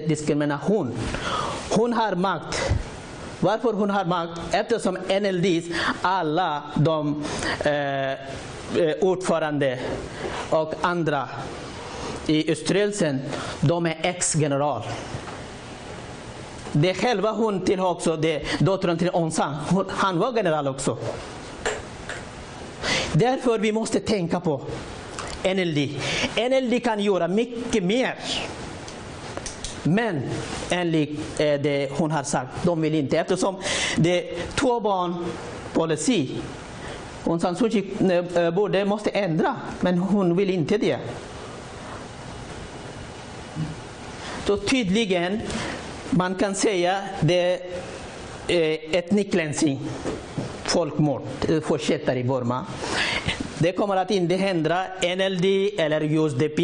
diskrimination? 0.07 0.91
Hon 1.69 1.93
har 1.93 2.15
makt. 2.15 2.71
Varför 3.39 3.73
hon 3.73 3.89
har 3.89 4.05
makt? 4.05 4.41
Eftersom 4.51 4.97
NLDs 5.21 5.65
alla 6.01 6.63
de 6.75 7.23
eh, 7.65 8.11
eh, 8.11 8.17
ordförande 9.01 9.79
och 10.49 10.73
andra 10.81 11.29
i 12.27 12.55
styrelsen, 12.55 13.21
de 13.61 13.85
är 13.85 13.97
ex-general. 14.01 14.83
Det 16.75 16.93
själva 16.93 17.31
hon 17.31 17.61
tillhör 17.61 17.89
också, 17.89 18.17
det, 18.17 18.43
dottern 18.59 18.97
till 18.97 19.09
Onsa. 19.13 19.57
Han 19.89 20.19
var 20.19 20.33
general 20.35 20.67
också. 20.67 20.97
Därför 23.13 23.59
vi 23.59 23.71
måste 23.71 23.99
tänka 23.99 24.39
på 24.39 24.61
NLD. 25.43 25.89
NLD 26.35 26.83
kan 26.83 26.99
göra 26.99 27.27
mycket 27.27 27.83
mer. 27.83 28.15
Men 29.83 30.21
enligt 30.69 31.39
eh, 31.39 31.61
det 31.61 31.91
hon 31.91 32.11
har 32.11 32.23
sagt, 32.23 32.63
de 32.63 32.81
vill 32.81 32.95
inte 32.95 33.17
eftersom 33.17 33.55
det 33.95 34.29
är 34.29 34.37
två 34.55 34.79
barn 34.79 35.25
policy. 35.73 36.27
Hon 37.23 37.39
San 37.39 37.55
Suu 37.55 37.69
Kyi 37.69 37.93
eh, 37.99 38.43
eh, 38.43 38.51
borde 38.51 38.85
måste 38.85 39.09
ändra, 39.09 39.55
men 39.81 39.97
hon 39.97 40.35
vill 40.35 40.49
inte 40.49 40.77
det. 40.77 40.97
Så 44.45 44.57
tydligen 44.57 45.41
man 46.15 46.35
kan 46.35 46.55
säga 46.55 47.01
det 47.21 47.53
eh, 48.47 48.57
är 48.57 48.95
ethnic 48.95 49.31
cleansing, 49.31 49.79
folkmord, 50.63 51.21
eh, 51.49 51.59
fortsätter 51.61 52.15
i 52.15 52.23
Burma. 52.23 52.65
Det 53.57 53.71
kommer 53.71 53.95
att 53.95 54.11
inte 54.11 54.35
hända 54.35 54.87
NLD 55.01 55.69
eller 55.77 56.01
USDP 56.03 56.59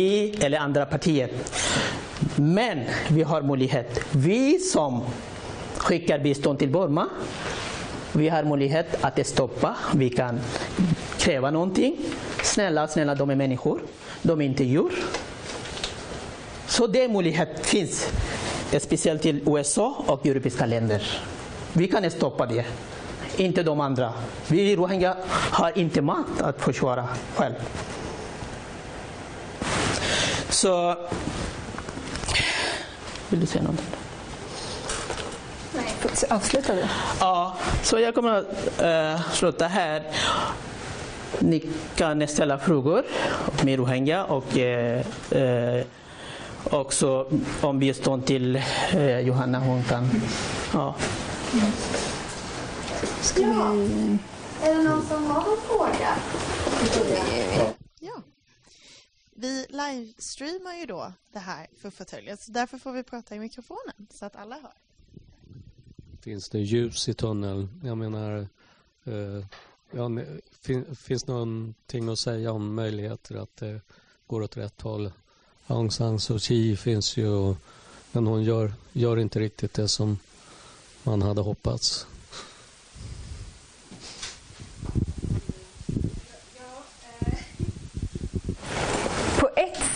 eller 0.45 0.59
andra 0.59 0.85
partier. 0.85 1.29
Men 2.35 2.79
vi 3.09 3.23
har 3.23 3.41
möjlighet. 3.41 3.99
Vi 4.12 4.59
som 4.59 5.01
skickar 5.77 6.19
bistånd 6.19 6.59
till 6.59 6.69
Burma, 6.69 7.09
vi 8.12 8.29
har 8.29 8.43
möjlighet 8.43 8.97
att 9.01 9.27
stoppa. 9.27 9.75
Vi 9.95 10.09
kan 10.09 10.39
kräva 11.17 11.51
någonting. 11.51 11.97
Snälla, 12.43 12.88
snälla, 12.88 13.15
de 13.15 13.29
är 13.29 13.35
människor. 13.35 13.79
De 14.21 14.41
är 14.41 14.45
inte 14.45 14.63
djur. 14.63 14.91
Så 16.67 16.88
det 16.88 17.07
möjlighet 17.07 17.65
finns 17.65 18.07
speciellt 18.79 19.21
till 19.21 19.41
USA 19.47 20.03
och 20.08 20.25
europeiska 20.25 20.65
länder. 20.65 21.21
Vi 21.73 21.88
kan 21.88 22.12
stoppa 22.12 22.45
det, 22.45 22.65
inte 23.38 23.63
de 23.63 23.79
andra. 23.79 24.13
Vi 24.47 24.75
rohingya 24.75 25.15
har 25.51 25.77
inte 25.77 26.01
makt 26.01 26.41
att 26.41 26.62
försvara 26.62 27.08
själv. 27.36 27.55
Så... 30.49 30.95
Vill 33.29 33.39
du 33.39 33.45
säga 33.45 33.62
någonting? 33.63 33.86
Nej, 35.75 35.93
avsluta 36.29 36.75
du. 36.75 36.84
Ja, 37.19 37.58
så 37.84 37.99
jag 37.99 38.15
kommer 38.15 38.32
att 38.32 39.15
uh, 39.15 39.32
sluta 39.32 39.67
här. 39.67 40.03
Ni 41.39 41.69
kan 41.95 42.27
ställa 42.27 42.58
frågor 42.58 43.03
med 43.63 43.79
rohingya 43.79 44.23
och 44.23 44.58
uh, 44.58 44.99
uh, 45.41 45.84
också 46.71 47.27
om 47.62 47.79
bistånd 47.79 48.25
till 48.25 48.55
eh, 48.91 49.19
Johanna. 49.19 49.60
Hon 49.60 49.84
kan... 49.84 50.10
Ja. 50.73 50.95
ja. 51.53 51.67
Är 54.62 54.75
det 54.75 54.84
någon 54.84 55.05
som 55.05 55.25
har 55.25 55.41
någon 55.41 55.58
fråga? 55.58 56.15
Ja. 57.99 58.21
Vi 59.36 59.65
livestreamar 59.69 60.73
ju 60.73 60.86
då 60.86 61.13
det 61.34 61.39
här 61.39 61.67
för 61.82 61.89
fåtöljet 61.89 62.41
så 62.41 62.51
därför 62.51 62.77
får 62.77 62.91
vi 62.91 63.03
prata 63.03 63.36
i 63.36 63.39
mikrofonen 63.39 64.08
så 64.10 64.25
att 64.25 64.36
alla 64.36 64.55
hör. 64.55 64.73
Finns 66.21 66.49
det 66.49 66.60
ljus 66.60 67.10
i 67.10 67.13
tunneln? 67.13 67.82
Jag 67.84 67.97
menar, 67.97 68.47
eh, 69.03 69.45
ja, 69.91 70.10
fin, 70.62 70.95
finns 70.95 71.27
någonting 71.27 72.10
att 72.10 72.19
säga 72.19 72.51
om 72.51 72.75
möjligheter 72.75 73.36
att 73.36 73.55
det 73.55 73.82
går 74.27 74.41
åt 74.41 74.58
rätt 74.58 74.82
håll 74.82 75.12
Aung 75.69 75.91
San 75.91 76.19
Suu 76.19 76.39
Kyi 76.39 76.75
finns 76.77 77.17
ju, 77.17 77.55
men 78.12 78.27
hon 78.27 78.43
gör, 78.43 78.73
gör 78.93 79.19
inte 79.19 79.39
riktigt 79.39 79.73
det 79.73 79.88
som 79.88 80.17
man 81.03 81.21
hade 81.21 81.41
hoppats. 81.41 82.08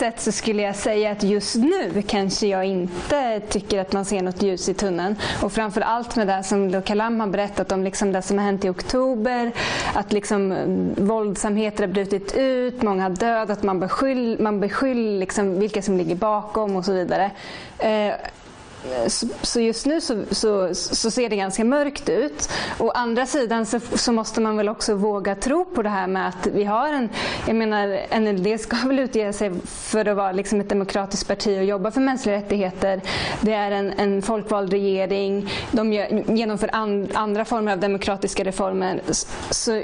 Sätt 0.03 0.19
så 0.19 0.31
skulle 0.31 0.61
jag 0.61 0.75
säga 0.75 1.11
att 1.11 1.23
just 1.23 1.55
nu 1.55 2.01
kanske 2.07 2.47
jag 2.47 2.65
inte 2.65 3.39
tycker 3.49 3.81
att 3.81 3.93
man 3.93 4.05
ser 4.05 4.21
något 4.21 4.41
ljus 4.41 4.69
i 4.69 4.73
tunneln. 4.73 5.15
Och 5.41 5.51
framför 5.51 5.81
allt 5.81 6.15
med 6.15 6.27
det 6.27 6.43
som 6.43 6.81
Kalam 6.81 7.19
har 7.19 7.27
berättat 7.27 7.71
om 7.71 7.83
liksom 7.83 8.11
det 8.11 8.21
som 8.21 8.37
har 8.37 8.45
hänt 8.45 8.65
i 8.65 8.69
oktober. 8.69 9.51
Att 9.93 10.13
liksom 10.13 10.51
eh, 10.51 11.05
våldsamheter 11.05 11.87
har 11.87 11.93
brutit 11.93 12.35
ut, 12.35 12.81
många 12.81 13.03
har 13.03 13.09
dödat, 13.09 13.63
man 13.63 13.79
beskyller 13.79 14.43
man 14.43 14.59
beskyll 14.59 15.19
liksom 15.19 15.59
vilka 15.59 15.81
som 15.81 15.97
ligger 15.97 16.15
bakom 16.15 16.75
och 16.75 16.85
så 16.85 16.93
vidare. 16.93 17.31
Eh, 17.77 18.13
Eh, 18.91 19.07
så 19.41 19.59
just 19.59 19.85
nu 19.85 20.01
så, 20.01 20.23
så, 20.31 20.75
så, 20.75 21.11
ser 21.11 21.29
det 21.29 21.35
ganska 21.35 21.63
mörkt 21.63 22.09
ut. 22.09 22.49
Å 22.79 22.89
andra 22.89 23.25
sidan 23.25 23.65
så, 23.65 23.79
så, 23.79 24.11
måste 24.11 24.41
man 24.41 24.57
väl 24.57 24.69
också 24.69 24.95
våga 24.95 25.35
tro 25.35 25.65
på 25.65 25.81
det 25.81 25.89
här 25.89 26.07
med 26.07 26.27
att 26.27 26.47
vi 26.47 26.63
har 26.63 26.93
en... 26.93 27.09
Jag 27.47 27.55
menar, 27.55 28.19
NLD 28.19 28.59
ska 28.59 28.75
väl 28.87 28.99
utge 28.99 29.33
sig 29.33 29.51
för 29.65 30.07
att 30.07 30.17
vara 30.17 30.31
liksom 30.31 30.59
ett 30.59 30.69
demokratiskt 30.69 31.27
parti 31.27 31.59
och 31.59 31.65
jobba 31.65 31.91
för 31.91 32.01
mänskliga 32.01 32.35
rättigheter. 32.35 33.01
Det 33.41 33.53
är 33.53 33.71
en, 33.71 33.93
en 33.93 34.21
folkvald 34.21 34.71
regering. 34.71 35.49
De 35.71 35.93
gör, 35.93 36.23
genomför 36.35 36.69
and, 36.73 37.11
andra 37.13 37.45
former 37.45 37.71
av 37.71 37.79
demokratiska 37.79 38.43
reformer. 38.43 39.01
Så 39.49 39.83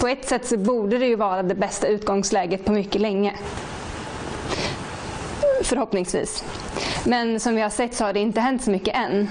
på 0.00 0.08
ett 0.08 0.28
sätt 0.28 0.46
så 0.46 0.56
borde 0.56 0.98
det 0.98 1.06
ju 1.06 1.16
vara 1.16 1.42
det 1.42 1.54
bästa 1.54 1.86
utgångsläget 1.86 2.64
på 2.64 2.72
mycket 2.72 3.00
länge. 3.00 3.34
Förhoppningsvis. 5.60 6.44
Men 7.04 7.40
som 7.40 7.54
vi 7.54 7.60
har 7.60 7.70
sett 7.70 7.94
så 7.94 8.04
har 8.04 8.12
det 8.12 8.20
inte 8.20 8.40
hänt 8.40 8.62
så 8.62 8.70
mycket 8.70 8.96
än. 8.96 9.28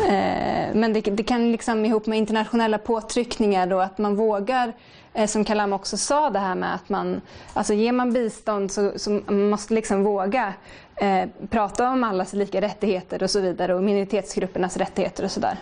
Eh, 0.00 0.74
men 0.74 0.92
det, 0.92 1.00
det 1.00 1.22
kan 1.22 1.52
liksom 1.52 1.84
ihop 1.84 2.06
med 2.06 2.18
internationella 2.18 2.78
påtryckningar 2.78 3.72
och 3.72 3.84
att 3.84 3.98
man 3.98 4.16
vågar, 4.16 4.72
eh, 5.14 5.26
som 5.26 5.44
Kalam 5.44 5.72
också 5.72 5.96
sa, 5.96 6.30
det 6.30 6.38
här 6.38 6.54
med 6.54 6.74
att 6.74 6.88
man, 6.88 7.20
alltså 7.52 7.74
ger 7.74 7.92
man 7.92 8.12
bistånd 8.12 8.72
så, 8.72 8.92
så 8.96 9.10
man 9.10 9.48
måste 9.48 9.74
liksom 9.74 10.04
våga 10.04 10.54
eh, 10.96 11.24
prata 11.50 11.90
om 11.90 12.04
allas 12.04 12.32
lika 12.32 12.60
rättigheter 12.60 13.22
och 13.22 13.30
så 13.30 13.40
vidare 13.40 13.74
och 13.74 13.82
minoritetsgruppernas 13.82 14.76
rättigheter 14.76 15.24
och 15.24 15.30
sådär. 15.30 15.58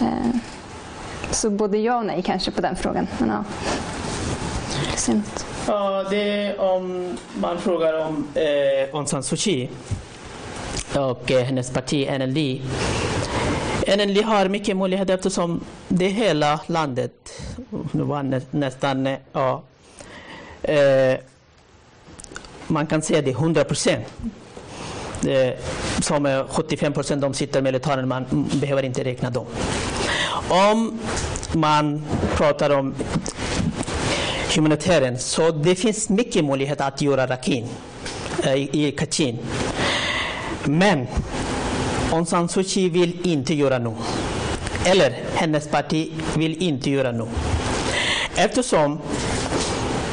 Eh, 0.00 0.36
så 1.30 1.50
både 1.50 1.78
ja 1.78 1.96
och 1.96 2.06
nej 2.06 2.22
kanske 2.22 2.50
på 2.50 2.60
den 2.60 2.76
frågan. 2.76 3.06
Men, 3.18 3.28
ja. 3.28 3.44
Synd. 4.96 5.22
Ja, 5.66 6.04
det 6.10 6.16
är 6.16 6.60
om 6.60 7.16
man 7.34 7.58
frågar 7.58 8.06
om 8.06 8.28
eh, 8.34 8.94
Aung 8.94 9.06
San 9.06 9.22
Suu 9.22 9.36
Kyi 9.36 9.68
och 10.96 11.30
eh, 11.30 11.44
hennes 11.44 11.70
parti 11.70 12.08
NLD. 12.18 12.60
NLD 13.96 14.24
har 14.24 14.48
mycket 14.48 14.76
möjligheter 14.76 15.14
eftersom 15.14 15.60
det 15.88 16.04
är 16.04 16.10
hela 16.10 16.60
landet. 16.66 17.32
Det 17.92 18.02
var 18.02 18.22
nä, 18.22 18.40
nästan, 18.50 19.06
eh, 19.06 19.18
ja, 19.32 19.62
eh, 20.62 21.18
man 22.66 22.86
kan 22.86 23.02
säga 23.02 23.22
det 23.22 23.30
100 23.30 23.64
procent. 23.64 24.06
Som 26.00 26.44
75 26.48 26.92
procent 26.92 27.22
de 27.22 27.34
sitter 27.34 27.62
militären, 27.62 28.08
man 28.08 28.24
behöver 28.60 28.82
inte 28.82 29.04
räkna 29.04 29.30
dem. 29.30 29.46
Om 30.48 30.98
man 31.52 32.02
pratar 32.36 32.70
om 32.70 32.94
humanitären 34.56 35.18
så 35.18 35.50
det 35.50 35.74
finns 35.74 36.08
mycket 36.08 36.44
möjlighet 36.44 36.80
att 36.80 37.02
göra 37.02 37.26
rakin 37.26 37.66
uh, 38.46 38.54
i, 38.54 38.86
i 38.86 38.92
Kachin. 38.92 39.38
Men 40.64 41.06
Aung 42.12 42.26
San 42.26 42.48
Suu 42.48 42.64
Kyi 42.64 42.88
vill 42.88 43.26
inte 43.26 43.54
göra 43.54 43.78
nu. 43.78 43.94
Eller 44.84 45.14
hennes 45.34 45.68
parti 45.68 46.12
vill 46.36 46.62
inte 46.62 46.90
göra 46.90 47.12
nu. 47.12 47.26
Eftersom 48.36 48.98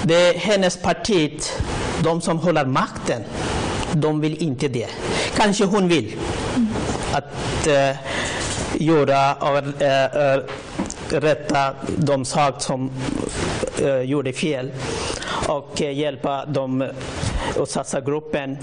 det 0.03 0.15
är 0.15 0.33
hennes 0.33 0.77
parti, 0.77 1.41
de 2.03 2.21
som 2.21 2.39
håller 2.39 2.65
makten, 2.65 3.23
de 3.93 4.21
vill 4.21 4.43
inte 4.43 4.67
det. 4.67 4.87
Kanske 5.35 5.65
hon 5.65 5.87
vill 5.87 6.15
att 7.11 7.67
uh, 7.67 7.95
göra 8.81 9.31
uh, 9.31 10.37
uh, 10.37 10.43
rätta 11.11 11.75
de 11.97 12.25
saker 12.25 12.59
som 12.59 12.91
eh, 13.81 14.01
gjorde 14.01 14.33
fel 14.33 14.71
och 15.47 15.81
eh, 15.81 15.91
hjälpa 15.91 16.45
de 16.45 16.89
och 17.57 17.67
satsa 17.67 18.01
gruppen. 18.01 18.57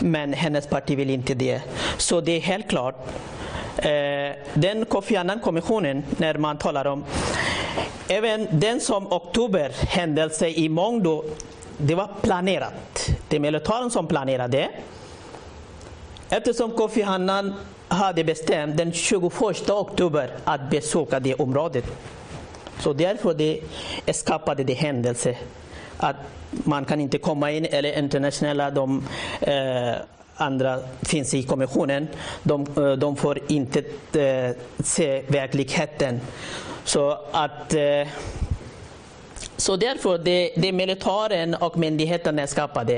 Men 0.00 0.32
hennes 0.32 0.66
parti 0.66 0.98
vill 0.98 1.10
inte 1.10 1.34
det. 1.34 1.62
Så 1.96 2.20
det 2.20 2.32
är 2.32 2.40
helt 2.40 2.68
klart. 2.68 2.94
Eh, 3.76 3.90
den 4.54 4.84
Kofi 4.84 5.16
Annan-kommissionen, 5.16 6.02
när 6.18 6.34
man 6.34 6.58
talar 6.58 6.86
om 6.86 7.04
Även 8.12 8.48
den 8.50 8.80
som 8.80 9.12
oktober 9.12 9.72
händelse 9.88 10.48
i 10.48 10.68
Mongdo, 10.68 11.24
det 11.76 11.94
var 11.94 12.08
planerat. 12.22 13.10
Det 13.28 13.36
är 13.36 13.40
militären 13.40 13.90
som 13.90 14.06
planerade. 14.06 14.68
Eftersom 16.28 16.70
Kofi 16.70 17.02
Annan 17.02 17.54
hade 17.90 18.24
bestämt 18.24 18.76
den 18.76 18.92
21 18.92 19.70
oktober 19.70 20.30
att 20.44 20.70
besöka 20.70 21.20
det 21.20 21.34
området. 21.34 21.84
Så 22.78 22.92
därför 22.92 23.34
det 23.34 23.60
skapade 24.14 24.64
det 24.64 24.74
händelse 24.74 25.36
att 25.96 26.16
man 26.50 26.84
kan 26.84 27.00
inte 27.00 27.18
komma 27.18 27.50
in, 27.50 27.64
eller 27.64 27.98
internationella, 27.98 28.70
de 28.70 29.02
eh, 29.40 29.94
andra 30.36 30.78
finns 31.02 31.34
i 31.34 31.42
kommissionen, 31.42 32.08
de, 32.42 32.66
eh, 32.76 32.92
de 32.92 33.16
får 33.16 33.38
inte 33.48 33.78
eh, 34.12 34.56
se 34.78 35.22
verkligheten. 35.28 36.20
Så 36.84 37.18
att 37.32 37.74
eh, 37.74 38.08
så 39.60 39.76
därför 39.76 40.18
det, 40.18 40.52
det 40.56 40.72
militären 40.72 41.54
och 41.54 41.78
myndigheterna 41.78 42.46
skapade 42.46 42.96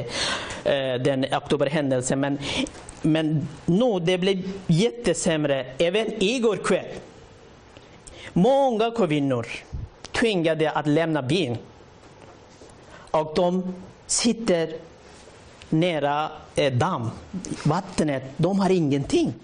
eh, 0.65 0.95
den 1.05 1.25
oktoberhändelsen. 1.33 2.21
Men, 2.21 2.39
men 3.03 3.49
nu 3.67 4.01
det 4.01 4.19
blev 4.19 4.51
jättesämre. 4.67 5.67
Även 5.79 6.23
igår 6.23 6.57
kväll. 6.57 6.87
Många 8.33 8.91
kvinnor 8.91 9.47
tvingade 10.13 10.71
att 10.71 10.87
lämna 10.87 11.23
byn 11.23 11.59
och 13.11 13.33
de 13.35 13.75
sitter 14.07 14.75
nära 15.69 16.29
eh, 16.55 16.73
damm, 16.73 17.11
vattnet. 17.65 18.23
De 18.37 18.61
har 18.61 18.71
ingenting. 18.71 19.35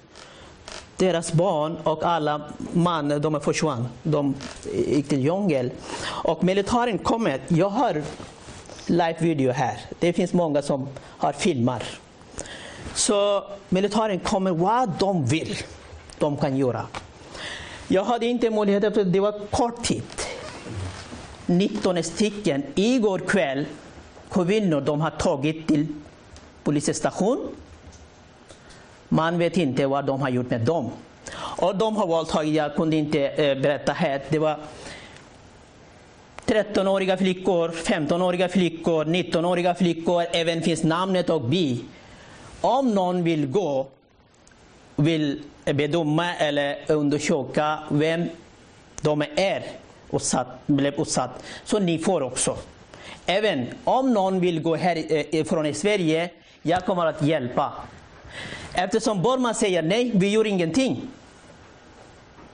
Deras 0.98 1.32
barn 1.32 1.76
och 1.84 2.04
alla 2.04 2.40
man, 2.72 3.08
de 3.08 3.34
är 3.34 3.40
försvann. 3.40 3.88
De 4.02 4.34
gick 4.72 5.08
till 5.08 5.24
djungel. 5.24 5.70
Och 6.06 6.44
militären 6.44 6.98
kommer. 6.98 7.40
Jag 7.48 7.68
har 7.68 8.02
live-video 8.86 9.52
här. 9.52 9.80
Det 9.98 10.12
finns 10.12 10.32
många 10.32 10.62
som 10.62 10.88
har 11.04 11.32
filmar. 11.32 11.82
Så 12.94 13.44
militären 13.68 14.18
kommer 14.18 14.50
vad 14.50 14.92
de 14.98 15.26
vill. 15.26 15.56
De 16.18 16.36
kan 16.36 16.56
göra. 16.56 16.86
Jag 17.88 18.04
hade 18.04 18.26
inte 18.26 18.50
möjlighet, 18.50 18.94
för 18.94 19.04
det 19.04 19.20
var 19.20 19.40
kort 19.50 19.84
tid. 19.84 20.02
19 21.46 22.02
stycken 22.02 22.62
igår 22.74 23.18
kväll 23.18 23.66
kvinnor 24.30 24.80
de 24.80 25.00
har 25.00 25.10
tagit 25.10 25.66
till 25.66 25.86
polisstation. 26.64 27.48
Man 29.08 29.38
vet 29.38 29.56
inte 29.56 29.86
vad 29.86 30.04
de 30.04 30.20
har 30.20 30.28
gjort 30.28 30.50
med 30.50 30.60
dem. 30.60 30.90
Och 31.34 31.76
de 31.76 31.96
har 31.96 32.06
våldtagit, 32.06 32.54
jag 32.54 32.74
kunde 32.74 32.96
inte 32.96 33.28
eh, 33.28 33.58
berätta 33.58 33.92
här, 33.92 34.22
det 34.28 34.38
var 34.38 34.56
13-åriga 36.46 37.16
flickor, 37.16 37.68
15-åriga 37.68 38.48
flickor, 38.48 39.04
19-åriga 39.04 39.74
flickor, 39.74 40.24
även 40.32 40.62
finns 40.62 40.82
namnet 40.82 41.30
och 41.30 41.40
by. 41.40 41.80
Om 42.60 42.94
någon 42.94 43.24
vill 43.24 43.46
gå, 43.46 43.86
vill 44.96 45.42
bedöma 45.64 46.34
eller 46.34 46.78
undersöka 46.86 47.78
vem 47.90 48.24
de 49.00 49.22
är, 49.36 49.62
utsatt, 50.12 50.46
blev 50.66 51.00
utsatt. 51.00 51.42
Så 51.64 51.78
ni 51.78 51.98
får 51.98 52.22
också. 52.22 52.56
Även 53.26 53.66
om 53.84 54.12
någon 54.12 54.40
vill 54.40 54.62
gå 54.62 54.76
härifrån 54.76 55.64
eh, 55.64 55.70
i 55.70 55.74
Sverige, 55.74 56.30
jag 56.62 56.84
kommer 56.84 57.06
att 57.06 57.22
hjälpa. 57.22 57.72
Eftersom 58.72 59.22
Burma 59.22 59.54
säger 59.54 59.82
nej, 59.82 60.10
vi 60.14 60.28
gör 60.28 60.46
ingenting. 60.46 61.08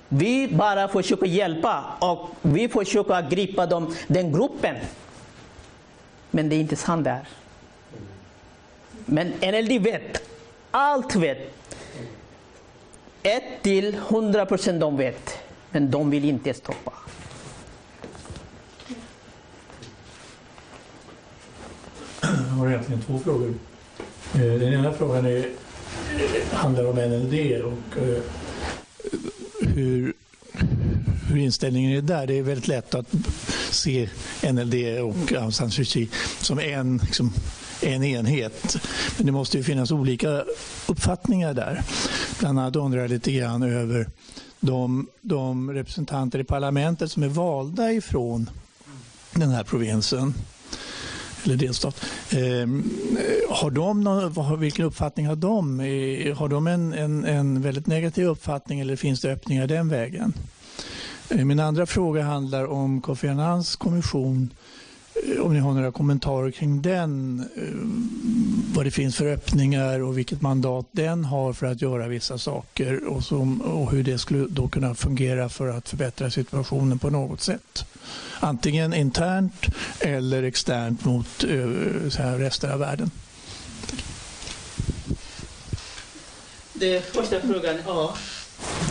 Vi 0.08 0.48
bara 0.48 0.88
försöker 0.88 1.26
hjälpa 1.26 1.84
och 1.98 2.30
vi 2.42 2.68
försöker 2.68 3.30
gripa 3.30 3.66
dem, 3.66 3.94
den 4.06 4.32
gruppen. 4.32 4.76
Men 6.30 6.48
det 6.48 6.56
är 6.56 6.60
inte 6.60 6.76
sant 6.76 7.04
där. 7.04 7.28
Men 9.06 9.28
NLD 9.28 9.82
vet, 9.82 10.30
allt 10.70 11.16
vet. 11.16 11.54
Ett 13.22 13.62
till 13.62 13.94
hundra 13.94 14.46
procent 14.46 14.80
de 14.80 14.96
vet, 14.96 15.38
men 15.70 15.90
de 15.90 16.10
vill 16.10 16.24
inte 16.24 16.54
stoppa. 16.54 16.92
Jag 22.20 22.30
har 22.30 22.68
egentligen 22.68 23.02
två 23.02 23.18
frågor. 23.18 23.54
Eh, 24.34 24.40
den 24.40 24.72
ena 24.72 24.92
frågan 24.92 25.26
är, 25.26 25.50
handlar 26.52 26.84
om 26.84 26.96
NLD 26.96 27.62
och 27.62 28.02
eh, 28.02 28.22
hur, 29.60 30.12
hur 31.28 31.36
inställningen 31.36 31.96
är 31.96 32.02
där. 32.02 32.26
Det 32.26 32.38
är 32.38 32.42
väldigt 32.42 32.68
lätt 32.68 32.94
att 32.94 33.06
se 33.70 34.08
NLD 34.52 34.74
och 35.00 35.32
Aung 35.32 35.52
San 35.52 35.70
Suu 35.70 35.84
Kyi 35.84 36.08
som 36.40 36.58
en, 36.58 36.96
liksom, 37.02 37.32
en 37.82 38.04
enhet. 38.04 38.76
Men 39.16 39.26
det 39.26 39.32
måste 39.32 39.56
ju 39.56 39.64
finnas 39.64 39.90
olika 39.90 40.44
uppfattningar 40.86 41.54
där. 41.54 41.82
Bland 42.38 42.58
annat 42.58 42.76
undrar 42.76 43.00
jag 43.00 43.10
lite 43.10 43.32
grann 43.32 43.62
över 43.62 44.06
de, 44.60 45.06
de 45.20 45.72
representanter 45.72 46.38
i 46.38 46.44
parlamentet 46.44 47.10
som 47.10 47.22
är 47.22 47.28
valda 47.28 47.92
ifrån 47.92 48.50
den 49.32 49.50
här 49.50 49.64
provinsen 49.64 50.34
eller 51.44 51.56
delstat. 51.56 52.04
Ehm, 52.30 52.90
har 53.50 53.70
de 53.70 54.04
någon, 54.04 54.60
vilken 54.60 54.84
uppfattning 54.84 55.26
har 55.26 55.36
de? 55.36 55.80
Eh, 55.80 56.36
har 56.36 56.48
de 56.48 56.66
en, 56.66 56.92
en, 56.92 57.24
en 57.24 57.62
väldigt 57.62 57.86
negativ 57.86 58.26
uppfattning 58.26 58.80
eller 58.80 58.96
finns 58.96 59.20
det 59.20 59.32
öppningar 59.32 59.66
den 59.66 59.88
vägen? 59.88 60.32
Eh, 61.28 61.44
min 61.44 61.60
andra 61.60 61.86
fråga 61.86 62.22
handlar 62.22 62.66
om 62.66 63.00
Kofi 63.00 63.28
Annans 63.28 63.76
kommission 63.76 64.50
eh, 65.26 65.40
om 65.40 65.54
ni 65.54 65.60
har 65.60 65.72
några 65.72 65.92
kommentarer 65.92 66.50
kring 66.50 66.82
den, 66.82 67.40
eh, 67.56 68.74
vad 68.74 68.84
det 68.84 68.90
finns 68.90 69.16
för 69.16 69.26
öppningar 69.26 70.02
och 70.02 70.18
vilket 70.18 70.42
mandat 70.42 70.86
den 70.92 71.24
har 71.24 71.52
för 71.52 71.66
att 71.66 71.82
göra 71.82 72.08
vissa 72.08 72.38
saker 72.38 73.04
och, 73.04 73.24
som, 73.24 73.60
och 73.60 73.90
hur 73.92 74.02
det 74.02 74.18
skulle 74.18 74.46
då 74.48 74.68
kunna 74.68 74.94
fungera 74.94 75.48
för 75.48 75.68
att 75.68 75.88
förbättra 75.88 76.30
situationen 76.30 76.98
på 76.98 77.10
något 77.10 77.40
sätt. 77.40 77.86
Antingen 78.40 78.94
internt 78.94 79.66
eller 80.00 80.42
externt 80.42 81.04
mot 81.04 81.44
eh, 81.44 82.08
så 82.10 82.22
här, 82.22 82.38
resten 82.38 82.72
av 82.72 82.78
världen. 82.78 83.10
Den 86.72 87.02
första 87.02 87.40
frågan, 87.40 87.76
ja. 87.86 88.14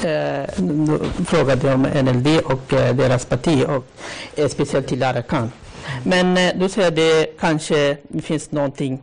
Eh, 0.10 0.50
frågade 1.26 1.74
om 1.74 1.82
NLD 1.82 2.28
och 2.46 2.62
deras 2.70 3.26
parti 3.26 3.66
och 3.68 3.86
speciellt 4.52 4.88
till 4.88 5.04
Arakan. 5.04 5.52
Men 6.04 6.38
eh, 6.38 6.52
du 6.56 6.70
säger 6.70 6.92
det 6.92 7.40
kanske 7.40 7.98
finns 8.22 8.52
någonting 8.52 9.00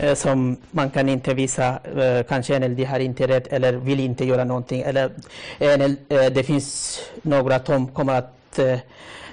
eh, 0.00 0.14
som 0.14 0.56
man 0.70 0.90
kan 0.90 1.08
inte 1.08 1.34
visa, 1.34 1.78
eh, 1.96 2.22
kanske 2.28 2.58
NLD 2.58 2.84
har 2.86 3.00
inte 3.00 3.26
rätt 3.26 3.46
eller 3.46 3.72
vill 3.72 4.00
inte 4.00 4.24
göra 4.24 4.44
någonting. 4.44 4.82
Eller 4.82 5.10
det 6.30 6.46
finns 6.46 6.98
några 7.22 7.64
som 7.64 7.88
kommer 7.88 8.18
att 8.18 8.36
Eh, 8.58 8.78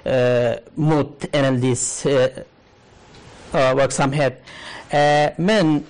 eh, 0.04 0.56
mot 0.74 1.24
NLDs 1.32 2.06
eh, 2.06 2.30
verksamhet. 3.52 4.42
Men 5.36 5.84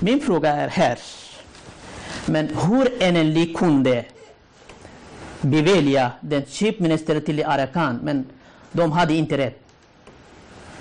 min 0.00 0.20
fråga 0.20 0.50
är 0.50 0.68
här. 0.68 0.98
Men 2.26 2.48
hur 2.48 3.12
NLD 3.12 3.56
kunde 3.56 4.04
bevilja 5.40 6.12
den 6.20 6.42
chefsminister 6.42 7.20
till 7.20 7.44
Arakan, 7.44 8.00
men 8.02 8.26
de 8.72 8.92
hade 8.92 9.14
inte 9.14 9.38
rätt 9.38 9.58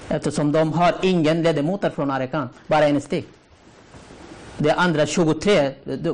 eftersom 0.09 0.51
de 0.51 0.73
har 0.73 0.95
ingen 1.01 1.43
ledamot 1.43 1.93
från 1.95 2.11
Arakan, 2.11 2.49
bara 2.67 2.85
en 2.87 3.01
steg. 3.01 3.25
De 4.57 4.71
andra 4.71 5.05
23 5.05 5.71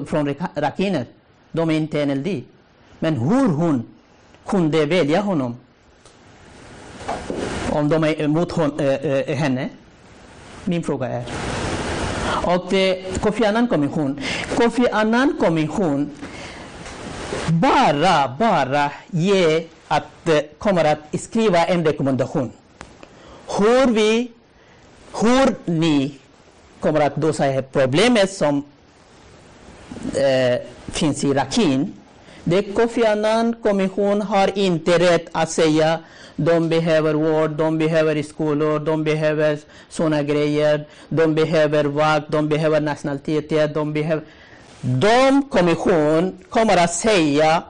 från 0.08 0.36
Rakiner, 0.56 1.06
de 1.52 1.70
är 1.70 1.74
inte 1.74 2.06
NLD. 2.06 2.44
Men 3.00 3.18
hur 3.18 3.48
hon 3.48 3.97
kunde 4.48 4.86
välja 4.86 5.22
honom 5.22 5.58
om 7.72 7.90
de 7.90 8.04
är 8.04 8.22
emot 8.22 8.52
hon, 8.52 8.80
äh, 8.80 9.36
henne? 9.36 9.70
Min 10.66 10.84
fråga 10.84 11.08
är. 11.08 11.24
Och 12.44 12.66
det, 12.70 13.22
Kofi 13.22 13.46
Annan-kommission. 13.46 14.20
Kofi 14.56 14.88
Annan-kommission 14.92 16.10
bara, 17.48 18.36
bara 18.40 18.92
ge 19.08 19.66
att, 19.88 20.30
kommer 20.58 20.86
att 20.86 21.22
skriva 21.22 21.66
en 21.66 21.86
rekommendation 21.86 22.52
hur 23.48 23.88
vi, 23.94 24.32
hur 25.22 25.56
ni 25.66 26.20
kommer 26.80 27.02
att 27.02 27.18
lösa 27.18 27.62
problemet 27.62 28.34
som 28.34 28.64
äh, 30.16 30.60
finns 30.88 31.24
i 31.24 31.34
Rakhine. 31.34 31.88
Det 32.50 32.64
Kofi 32.76 33.06
Annan 33.06 33.54
kommission 33.64 34.22
har 34.22 34.58
inte 34.58 35.00
rätt 35.00 35.26
att 35.32 35.52
säga 35.52 36.00
de 36.36 36.70
behöver 36.70 37.14
vård, 37.14 37.52
de 37.52 37.78
behöver 37.78 38.24
skolor, 38.24 38.80
de 38.80 39.04
behöver 39.04 39.58
sådana 39.90 40.24
grejer, 40.24 40.86
de 41.10 41.36
behöver 41.36 41.84
vakt, 41.84 42.32
de 42.32 42.50
behöver 42.50 42.82
nationalitet, 42.82 43.74
de 43.74 43.94
behöver... 43.94 44.24
De 44.82 45.50
kommission 45.50 46.38
kommer 46.50 46.78
att 46.78 46.94
säga, 46.94 47.64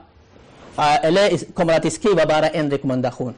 eh, 0.76 1.04
eller 1.04 1.52
kommer 1.54 1.76
att 1.76 1.92
skriva 1.92 2.26
bara 2.26 2.48
en 2.48 2.70
rekommendation. 2.70 3.34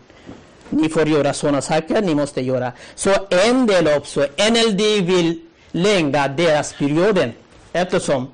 Ni 0.70 0.88
får 0.88 1.09
göra 1.09 1.32
sådana 1.32 1.61
saker, 1.61 2.03
ni 2.03 2.14
måste 2.14 2.41
göra. 2.41 2.72
Så 2.95 3.11
en 3.30 3.66
del 3.66 3.88
också, 3.97 4.20
NLD 4.51 4.82
vill 5.01 5.41
länga 5.72 6.28
deras 6.28 6.72
perioden 6.72 7.32
eftersom 7.72 8.28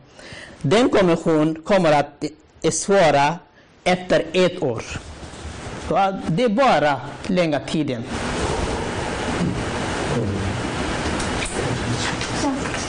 den 0.63 0.89
kommission 0.89 1.63
kommer 1.65 1.93
att 1.93 2.25
är 2.63 2.71
svåra 2.71 3.39
efter 3.85 4.25
ett 4.33 4.63
år. 4.63 4.83
Så 5.89 6.19
det 6.27 6.45
är 6.45 6.49
bara 6.49 7.01
länga 7.27 7.61
tiden. 7.61 8.05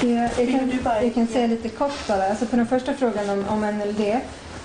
Jag, 0.01 0.29
jag, 0.37 0.51
kan, 0.51 0.79
jag 1.03 1.13
kan 1.13 1.27
säga 1.27 1.47
lite 1.47 1.69
kort 1.69 2.07
bara. 2.07 2.29
Alltså 2.29 2.45
på 2.45 2.55
den 2.55 2.67
första 2.67 2.93
frågan 2.93 3.29
om, 3.29 3.45
om 3.47 3.61
NLD 3.61 4.19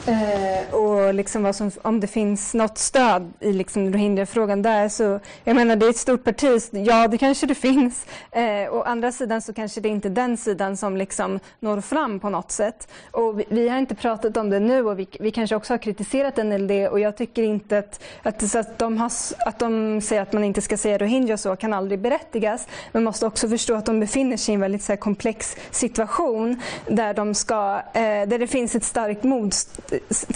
Eh, 0.07 0.75
och 0.75 1.15
liksom 1.15 1.43
vad 1.43 1.57
som, 1.57 1.71
om 1.83 2.01
det 2.01 2.07
finns 2.07 2.55
något 2.55 2.79
stöd 2.79 3.33
i 3.41 3.53
liksom 3.53 3.93
rohingya-frågan 3.93 4.63
där 4.63 4.89
så, 4.89 5.21
jag 5.45 5.57
menar 5.57 5.77
det 5.77 5.87
är 5.87 5.91
ett 5.91 5.97
stort 5.97 6.25
parti, 6.25 6.63
ja 6.71 7.09
det 7.09 7.19
kanske 7.19 7.47
det 7.47 7.55
finns. 7.69 8.07
Eh, 8.31 8.75
å 8.75 8.83
andra 8.83 9.13
sidan 9.13 9.43
så 9.43 9.53
kanske 9.53 9.81
det 9.81 9.89
inte 9.89 10.09
är 10.09 10.11
den 10.11 10.37
sidan 10.37 10.77
som 10.77 10.97
liksom 10.97 11.41
når 11.61 11.81
fram 11.81 12.21
på 12.21 12.31
något 12.31 12.51
sätt. 12.51 12.89
Och 13.11 13.41
vi, 13.41 13.45
vi 13.49 13.69
har 13.69 13.79
inte 13.79 13.95
pratat 13.95 14.37
om 14.37 14.51
det 14.51 14.61
nu 14.61 14.87
och 14.87 14.99
vi, 14.99 15.09
vi, 15.21 15.31
kanske 15.31 15.57
också 15.57 15.73
har 15.73 15.79
kritiserat 15.79 16.37
NLD 16.37 16.71
och 16.71 17.01
jag 17.01 17.17
tycker 17.17 17.43
inte 17.43 17.79
att, 17.79 18.03
att, 18.23 18.51
så 18.51 18.59
att, 18.59 18.79
de 18.79 18.99
har, 18.99 19.13
att 19.47 19.59
de 19.59 20.01
säger 20.01 20.23
att 20.23 20.33
man 20.33 20.45
inte 20.45 20.61
ska 20.61 20.77
säga 20.77 20.99
rohingya 20.99 21.37
så 21.37 21.57
kan 21.57 21.73
aldrig 21.73 22.01
berättigas. 22.01 22.69
Man 22.93 23.05
måste 23.05 23.27
också 23.27 23.49
förstå 23.49 23.75
att 23.75 23.87
de 23.87 24.01
befinner 24.01 24.37
sig 24.37 24.53
i 24.53 24.55
en 24.55 24.61
väldigt 24.61 24.83
så 24.83 24.93
här, 24.93 24.97
komplex 24.97 25.57
situation 25.71 26.61
där, 26.87 27.15
de 27.15 27.35
ska, 27.35 27.83
eh, 27.95 28.03
där 28.03 28.39
det 28.39 28.47
finns 28.47 28.75
ett 28.75 28.85
starkt 28.85 29.23
motstånd 29.25 29.92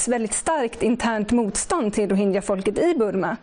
väldigt 0.09 0.33
starkt 0.33 0.83
internt 0.83 1.31
motstånd 1.31 1.93
till 1.93 2.11
rohingya-folket 2.11 2.79
i 2.79 2.95
Burma. 2.95 3.37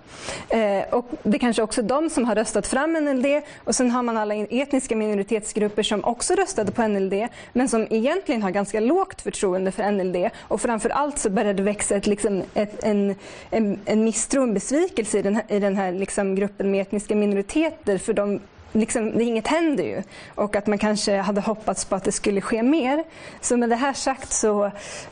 Eh, 0.50 0.94
och 0.94 1.06
det 1.24 1.40
kanske 1.40 1.62
också 1.62 1.82
är 1.82 1.86
de 1.86 2.10
som 2.10 2.26
har 2.26 2.36
röstat 2.36 2.68
fram 2.68 2.94
NLD 2.94 3.26
och 3.64 3.76
sen 3.76 3.92
har 3.92 4.04
man 4.04 4.18
alla 4.18 4.36
etniska 4.36 4.96
minoritetsgrupper 4.96 5.84
som 5.84 6.04
också 6.04 6.34
röstade 6.34 6.72
på 6.72 6.88
NLD 6.88 7.28
men 7.54 7.70
som 7.70 7.88
egentligen 7.90 8.44
har 8.44 8.52
ganska 8.52 8.80
lågt 8.80 9.22
förtroende 9.22 9.72
för 9.72 9.92
NLD 9.92 10.30
och 10.40 10.62
framför 10.62 10.90
allt 10.90 11.20
så 11.20 11.30
började 11.30 11.54
det 11.54 11.64
växa 11.64 11.96
ett, 11.96 12.08
liksom, 12.08 12.44
ett, 12.54 12.84
en, 12.84 13.16
en, 13.50 13.80
en 13.86 14.04
misstro, 14.04 14.44
en 14.44 14.54
besvikelse 14.54 15.20
i 15.20 15.22
den 15.22 15.36
här, 15.36 15.44
i 15.48 15.60
den 15.60 15.76
här 15.76 15.92
liksom, 15.92 16.36
gruppen 16.36 16.72
med 16.72 16.82
etniska 16.82 17.16
minoriteter. 17.16 17.98
För 17.98 18.14
de 18.14 18.40
liksom, 18.74 19.22
inget 19.22 19.48
händer 19.48 19.84
ju. 19.84 20.04
Och 20.36 20.56
att 20.56 20.68
man 20.68 20.78
kanske 20.78 21.18
hade 21.18 21.42
hoppats 21.42 21.86
på 21.86 21.96
att 21.96 22.04
det 22.04 22.12
skulle 22.12 22.42
ske 22.42 22.64
mer. 22.64 23.04
Så 23.42 23.58
med 23.58 23.70
det 23.70 23.76
här 23.76 23.94
sagt 23.94 24.32
så, 24.32 24.66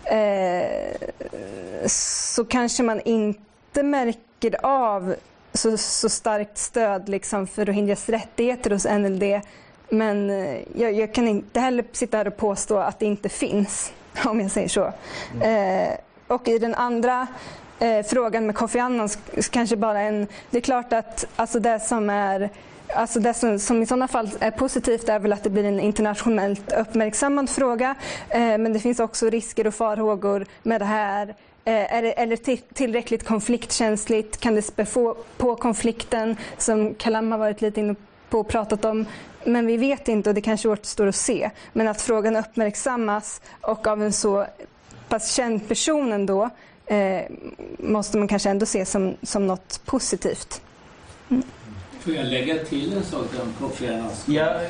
eh, 0.04 0.92
så 1.86 2.46
kanske 2.46 2.84
man 2.84 3.02
inte 3.02 3.84
märker 3.84 4.66
av 4.66 5.16
så, 5.54 5.78
så 5.78 6.10
starkt 6.10 6.58
stöd 6.58 7.10
liksom 7.10 7.48
för 7.48 7.66
rohingyas 7.66 8.10
rättigheter 8.10 8.72
hos 8.72 8.86
NLD. 8.86 9.42
Men 9.90 10.30
eh, 10.30 10.62
jag, 10.76 10.94
jag, 10.94 11.14
kan 11.14 11.28
inte 11.28 11.60
heller 11.60 11.86
sitta 11.92 12.18
här 12.18 12.28
och 12.28 12.38
påstå 12.38 12.78
att 12.78 13.00
det 13.00 13.06
inte 13.06 13.30
finns, 13.30 13.94
om 14.26 14.40
jag 14.42 14.52
säger 14.52 14.68
så. 14.68 14.94
Mm. 15.34 15.88
Eh, 15.90 15.98
och 16.28 16.48
i 16.48 16.60
den 16.60 16.76
andra 16.76 17.28
eh, 17.80 18.06
frågan 18.06 18.46
med 18.46 18.56
Kofi 18.56 18.80
Annan 18.80 19.10
kanske 19.52 19.76
bara 19.76 20.02
en... 20.02 20.28
Det 20.50 20.58
är 20.58 20.62
klart 20.62 20.94
att 20.94 21.26
alltså 21.36 21.60
det 21.60 21.80
som 21.80 22.10
är 22.10 22.50
Alltså 22.96 23.20
det 23.20 23.34
som, 23.34 23.60
som, 23.60 23.82
i 23.82 23.86
sådana 23.86 24.08
fall 24.08 24.30
är 24.40 24.52
positivt 24.52 25.10
är 25.10 25.20
väl 25.20 25.34
att 25.34 25.44
det 25.44 25.50
blir 25.50 25.64
en 25.64 25.80
internationellt 25.80 26.72
uppmärksammad 26.72 27.50
fråga. 27.50 27.96
Eh, 28.30 28.40
men 28.40 28.74
det 28.74 28.80
finns 28.80 29.00
också 29.00 29.30
risker 29.30 29.68
och 29.68 29.74
farhågor 29.74 30.46
med 30.64 30.82
det 30.82 30.86
här. 30.86 31.36
Eh, 31.66 31.94
är 31.94 32.28
det, 32.28 32.58
tillräckligt 32.74 33.24
konfliktkänsligt? 33.24 34.38
Kan 34.38 34.56
det 34.56 34.62
spä 34.62 34.86
på 35.38 35.56
konflikten 35.56 36.38
som 36.58 36.94
Kalam 36.94 37.32
har 37.32 37.40
varit 37.40 37.62
lite 37.62 37.80
inne 37.80 37.96
på 38.30 38.40
och 38.40 38.48
pratat 38.48 38.86
om? 38.86 39.06
Men 39.46 39.68
vi 39.68 39.78
vet 39.78 40.08
inte 40.08 40.30
och 40.30 40.36
det 40.36 40.42
kanske 40.42 40.70
återstår 40.70 41.08
att 41.08 41.16
se. 41.16 41.50
Men 41.74 41.88
att 41.88 42.02
frågan 42.02 42.36
uppmärksammas 42.36 43.42
och 43.62 43.88
av 43.88 44.04
en 44.04 44.14
så 44.14 44.46
pass 45.10 45.34
känd 45.34 45.68
person 45.68 46.14
ändå 46.14 46.50
eh, 46.86 47.22
måste 47.78 48.18
man 48.18 48.28
kanske 48.28 48.50
ändå 48.50 48.66
se 48.66 48.86
som, 48.86 49.16
som 49.22 49.48
något 49.48 49.82
positivt. 49.86 50.62
Mm. 51.30 51.44
Får 52.02 52.14
jag 52.14 52.26
lägga 52.26 52.66
till 52.66 52.94
en 52.94 53.04
sak 53.04 53.28
om 53.42 53.54
Annans 53.88 54.28
ja. 54.28 54.62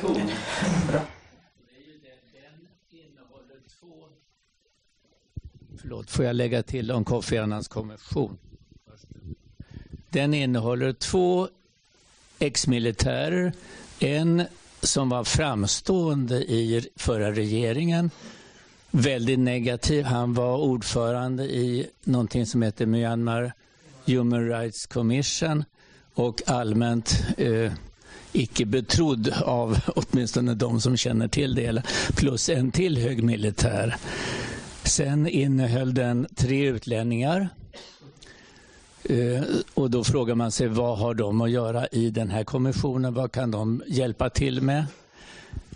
Förlåt, 5.80 6.10
får 6.10 6.24
jag 6.24 6.36
lägga 6.36 6.62
till 6.62 6.90
om 6.90 7.04
Kofi 7.04 7.38
Annans 7.38 7.68
konvention? 7.68 8.38
Den 10.10 10.34
innehåller 10.34 10.92
två 10.92 11.48
exmilitärer. 12.38 13.52
En 13.98 14.42
som 14.80 15.08
var 15.08 15.24
framstående 15.24 16.36
i 16.36 16.88
förra 16.96 17.32
regeringen. 17.32 18.10
Väldigt 18.90 19.38
negativ. 19.38 20.04
Han 20.04 20.34
var 20.34 20.56
ordförande 20.58 21.44
i 21.44 21.86
någonting 22.04 22.46
som 22.46 22.62
heter 22.62 22.86
Myanmar 22.86 23.52
Human 24.06 24.48
Rights 24.48 24.86
Commission 24.86 25.64
och 26.14 26.42
allmänt 26.46 27.24
eh, 27.36 27.72
icke 28.32 28.64
betrodd 28.64 29.32
av 29.44 29.78
åtminstone 29.86 30.54
de 30.54 30.80
som 30.80 30.96
känner 30.96 31.28
till 31.28 31.54
det, 31.54 31.82
plus 32.16 32.48
en 32.48 32.70
till 32.70 32.98
hög 32.98 33.22
militär. 33.22 33.96
Sen 34.84 35.26
innehöll 35.26 35.94
den 35.94 36.26
tre 36.36 36.68
utlänningar. 36.68 37.48
Eh, 39.04 39.42
och 39.74 39.90
då 39.90 40.04
frågar 40.04 40.34
man 40.34 40.52
sig 40.52 40.68
vad 40.68 40.98
har 40.98 41.14
de 41.14 41.40
att 41.40 41.50
göra 41.50 41.86
i 41.86 42.10
den 42.10 42.30
här 42.30 42.44
kommissionen? 42.44 43.14
Vad 43.14 43.32
kan 43.32 43.50
de 43.50 43.82
hjälpa 43.86 44.30
till 44.30 44.62
med? 44.62 44.84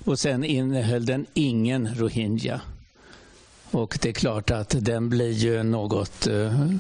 Och 0.05 0.19
sen 0.19 0.45
innehöll 0.45 1.07
den 1.07 1.27
ingen 1.35 1.95
rohingya. 1.95 2.61
Och 3.71 3.99
det 4.03 4.09
är 4.09 4.13
klart 4.13 4.51
att 4.51 4.75
den 4.81 5.09
blir 5.09 5.31
ju 5.31 5.63
något 5.63 6.27
uh, 6.27 6.71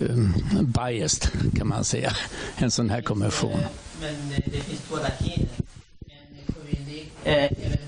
um, 0.00 0.34
biased 0.60 1.28
kan 1.58 1.68
man 1.68 1.84
säga, 1.84 2.16
en 2.56 2.70
sån 2.70 2.90
här 2.90 3.02
kommission. 3.02 3.60
Men 4.00 4.14
det 4.46 4.60
finns 4.60 4.80
två 4.88 4.96
raketer. 4.96 5.48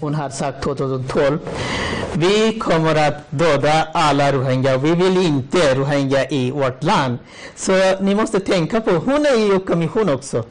Hon 0.00 0.14
har 0.14 0.30
sagt 0.30 0.62
2012 0.62 1.38
vi 2.16 2.58
kommer 2.58 2.94
att 2.94 3.30
döda 3.30 3.88
alla 3.92 4.32
rohingya. 4.32 4.78
Vi 4.78 4.94
vill 4.94 5.16
inte 5.16 5.74
rohingya 5.74 6.28
i 6.30 6.50
vårt 6.50 6.82
land. 6.82 7.18
Så 7.56 8.00
ni 8.00 8.14
måste 8.14 8.40
tänka 8.40 8.80
på, 8.80 8.90
hon 8.90 9.26
är 9.26 9.52
ju 9.52 9.60
kommission 9.60 10.08
också. 10.08 10.44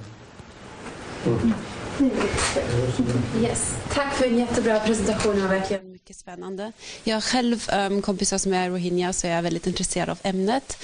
Yes. 3.41 3.75
Tack 3.93 4.13
för 4.13 4.25
en 4.25 4.37
jättebra 4.37 4.79
presentation. 4.79 5.35
Det 5.35 5.41
var 5.41 5.49
verkligen 5.49 5.91
mycket 5.91 6.15
spännande. 6.15 6.71
Jag 7.03 7.15
har 7.15 7.21
själv 7.21 7.69
um, 7.73 8.01
kompisar 8.01 8.37
som 8.37 8.53
är 8.53 8.69
rohingya 8.69 9.13
så 9.13 9.27
jag 9.27 9.35
är 9.35 9.41
väldigt 9.41 9.67
intresserad 9.67 10.09
av 10.09 10.17
ämnet. 10.23 10.77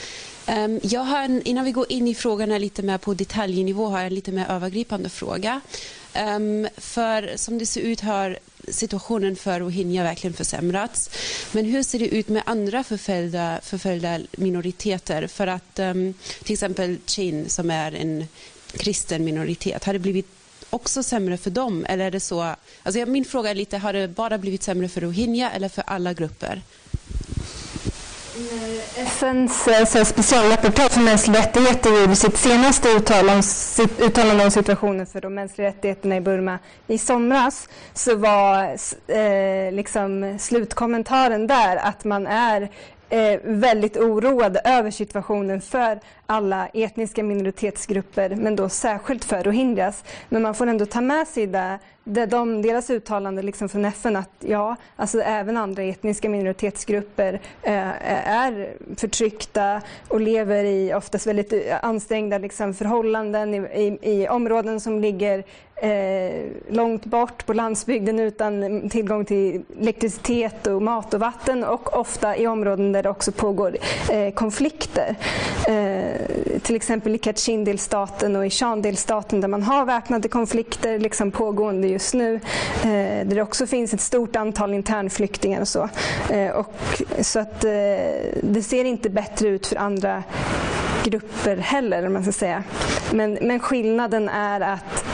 Um, 0.58 0.80
jag 0.84 1.02
har 1.02 1.24
en, 1.24 1.42
innan 1.42 1.66
vi 1.66 1.72
går 1.72 1.86
in 1.90 2.08
i 2.08 2.16
frågorna 2.16 2.58
lite 2.58 2.84
mer 2.84 2.98
på 2.98 3.14
detaljnivå 3.14 3.88
har 3.88 3.98
jag 3.98 4.08
en 4.08 4.14
lite 4.14 4.32
mer 4.32 4.46
övergripande 4.50 5.10
fråga. 5.10 5.62
Um, 6.36 6.68
för 6.78 7.34
som 7.36 7.58
det 7.58 7.66
ser 7.66 7.82
ut 7.82 8.02
har 8.02 8.38
situationen 8.68 9.36
för 9.36 9.60
rohingya 9.60 10.04
verkligen 10.04 10.34
försämrats. 10.34 11.10
Men 11.52 11.66
hur 11.66 11.84
ser 11.84 12.00
det 12.00 12.08
ut 12.08 12.28
med 12.28 12.44
andra 12.46 12.84
förföljda, 12.84 13.60
förföljda 13.64 14.20
minoriteter? 14.32 15.28
För 15.28 15.48
att 15.48 15.80
um, 15.80 16.14
till 16.44 16.54
exempel 16.54 16.98
Chin 17.06 17.50
som 17.50 17.72
är 17.72 17.92
en 17.92 18.28
kristen 18.74 19.24
minoritet, 19.24 19.84
har 19.84 19.94
det 19.94 20.00
blivit 20.00 20.28
också 20.70 21.04
sämre 21.04 21.38
för 21.38 21.50
dem? 21.50 21.86
Eller 21.90 22.06
är 22.06 22.12
det 22.12 22.20
så, 22.20 22.56
alltså 22.84 23.06
min 23.06 23.26
fråga 23.26 23.50
är 23.50 23.56
lite, 23.56 23.78
har 23.78 23.94
det 23.94 24.08
bara 24.08 24.38
blivit 24.38 24.64
sämre 24.64 24.90
för 24.90 25.02
rohingya 25.02 25.52
eller 25.52 25.70
för 25.70 25.84
alla 25.88 26.14
grupper? 26.14 26.62
FNs 28.96 29.68
eh, 29.68 29.80
alltså 29.80 30.06
specialrapportör 30.06 30.90
för 30.90 31.02
mänskliga 31.02 31.42
rättigheter 31.42 32.02
gjorde 32.02 32.16
sitt 32.16 32.38
senaste 32.38 32.90
uttalande, 32.90 33.44
sitt 33.44 34.02
uttalande 34.02 34.44
om 34.44 34.52
situationen 34.52 35.06
för 35.06 35.22
de 35.22 35.36
mänskliga 35.36 35.68
rättigheterna 35.68 36.18
i 36.18 36.22
Burma 36.22 36.60
i 36.88 36.98
somras. 36.98 37.70
Så 37.94 38.16
var 38.16 38.64
eh, 39.08 39.72
liksom 39.72 40.38
slutkommentaren 40.40 41.48
där 41.48 41.76
att 41.78 42.04
man 42.04 42.28
är 42.28 42.70
eh, 43.10 43.40
väldigt 43.44 43.98
oroad 43.98 44.58
över 44.64 44.92
situationen 44.92 45.62
för 45.62 46.00
alla 46.30 46.68
etniska 46.68 47.24
minoritetsgrupper, 47.24 48.36
men 48.36 48.56
då 48.56 48.70
särskilt 48.70 49.26
för 49.26 49.44
rohingyas. 49.44 50.04
Men 50.30 50.42
man 50.42 50.56
får 50.56 50.68
ändå 50.68 50.86
ta 50.86 51.02
med 51.02 51.28
sig 51.28 51.48
det, 51.48 51.80
det 52.04 52.26
de, 52.26 52.62
deras 52.62 52.90
uttalande 52.90 53.42
liksom 53.42 53.70
från 53.70 53.86
FN 53.86 54.16
att 54.16 54.30
ja, 54.40 54.76
alltså 54.96 55.22
även 55.22 55.58
andra 55.58 55.84
etniska 55.84 56.30
minoritetsgrupper 56.30 57.34
eh, 57.64 58.30
är 58.30 58.74
förtryckta 58.96 59.82
och 60.08 60.22
lever 60.22 60.64
i 60.64 60.94
oftast 60.94 61.28
väldigt 61.28 61.54
eh, 61.54 61.60
ansträngda 61.82 62.38
liksom, 62.38 62.74
förhållanden 62.74 63.54
i, 63.54 63.58
i, 63.58 64.22
i 64.22 64.28
områden 64.28 64.80
som 64.80 65.00
ligger 65.00 65.44
eh, 65.82 66.46
långt 66.70 67.06
bort 67.06 67.46
på 67.46 67.54
landsbygden 67.54 68.20
utan 68.20 68.90
tillgång 68.90 69.26
till 69.26 69.62
elektricitet 69.82 70.68
och 70.68 70.82
mat 70.82 71.14
och 71.14 71.20
vatten 71.20 71.64
och 71.64 71.98
ofta 71.98 72.38
i 72.38 72.48
områden 72.48 72.92
där 72.92 73.04
det 73.04 73.10
också 73.10 73.32
pågår 73.32 73.78
eh, 74.12 74.34
konflikter. 74.34 75.16
Eh, 75.68 76.19
till 76.62 76.76
exempel 76.76 77.16
i 77.16 77.18
Kachin-delstaten 77.18 78.36
och 78.36 78.46
i 78.46 78.50
Shan-delstaten 78.50 79.42
där 79.42 79.48
man 79.48 79.64
har 79.64 79.86
väpnade 79.86 80.28
konflikter 80.28 81.00
liksom 81.00 81.32
pågående 81.32 81.88
just 81.88 82.14
nu. 82.14 82.36
Eh, 82.84 83.28
där 83.28 83.36
det 83.36 83.42
också 83.42 83.68
finns 83.68 83.94
ett 83.94 84.02
stort 84.02 84.36
antal 84.36 84.74
internflyktingar 84.74 85.62
och 85.62 85.68
så. 85.68 85.90
Eh, 86.30 86.50
och, 86.50 86.74
så 87.22 87.40
att 87.40 87.64
eh, 87.64 87.72
det 88.44 88.64
ser 88.64 88.86
inte 88.86 89.10
bättre 89.10 89.48
ut 89.48 89.68
för 89.68 89.76
andra 89.76 90.24
grupper 91.04 91.58
heller, 91.58 92.08
om 92.08 92.14
man 92.14 92.24
ska 92.24 92.32
säga. 92.32 92.64
Men, 93.12 93.38
men 93.42 93.60
skillnaden 93.60 94.30
är 94.30 94.62
att 94.62 95.06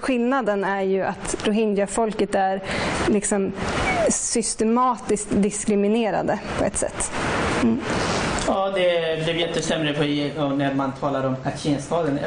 skillnaden 0.00 0.64
är 0.64 0.82
ju 0.82 1.02
att 1.02 1.36
rohingya-folket 1.44 2.34
är 2.34 2.62
liksom 3.08 3.52
systematiskt 4.08 5.28
diskriminerade 5.30 6.38
på 6.58 6.64
ett 6.64 6.76
sätt. 6.76 7.12
Mm. 7.62 7.80
Ja, 8.46 8.72
det 8.74 9.24
blev 9.24 9.36
jättesämre 9.36 9.92
på, 9.94 10.02
när 10.48 10.74
man 10.74 10.92
talar 10.92 11.24
om 11.24 11.36
Kachinstaden. 11.44 12.18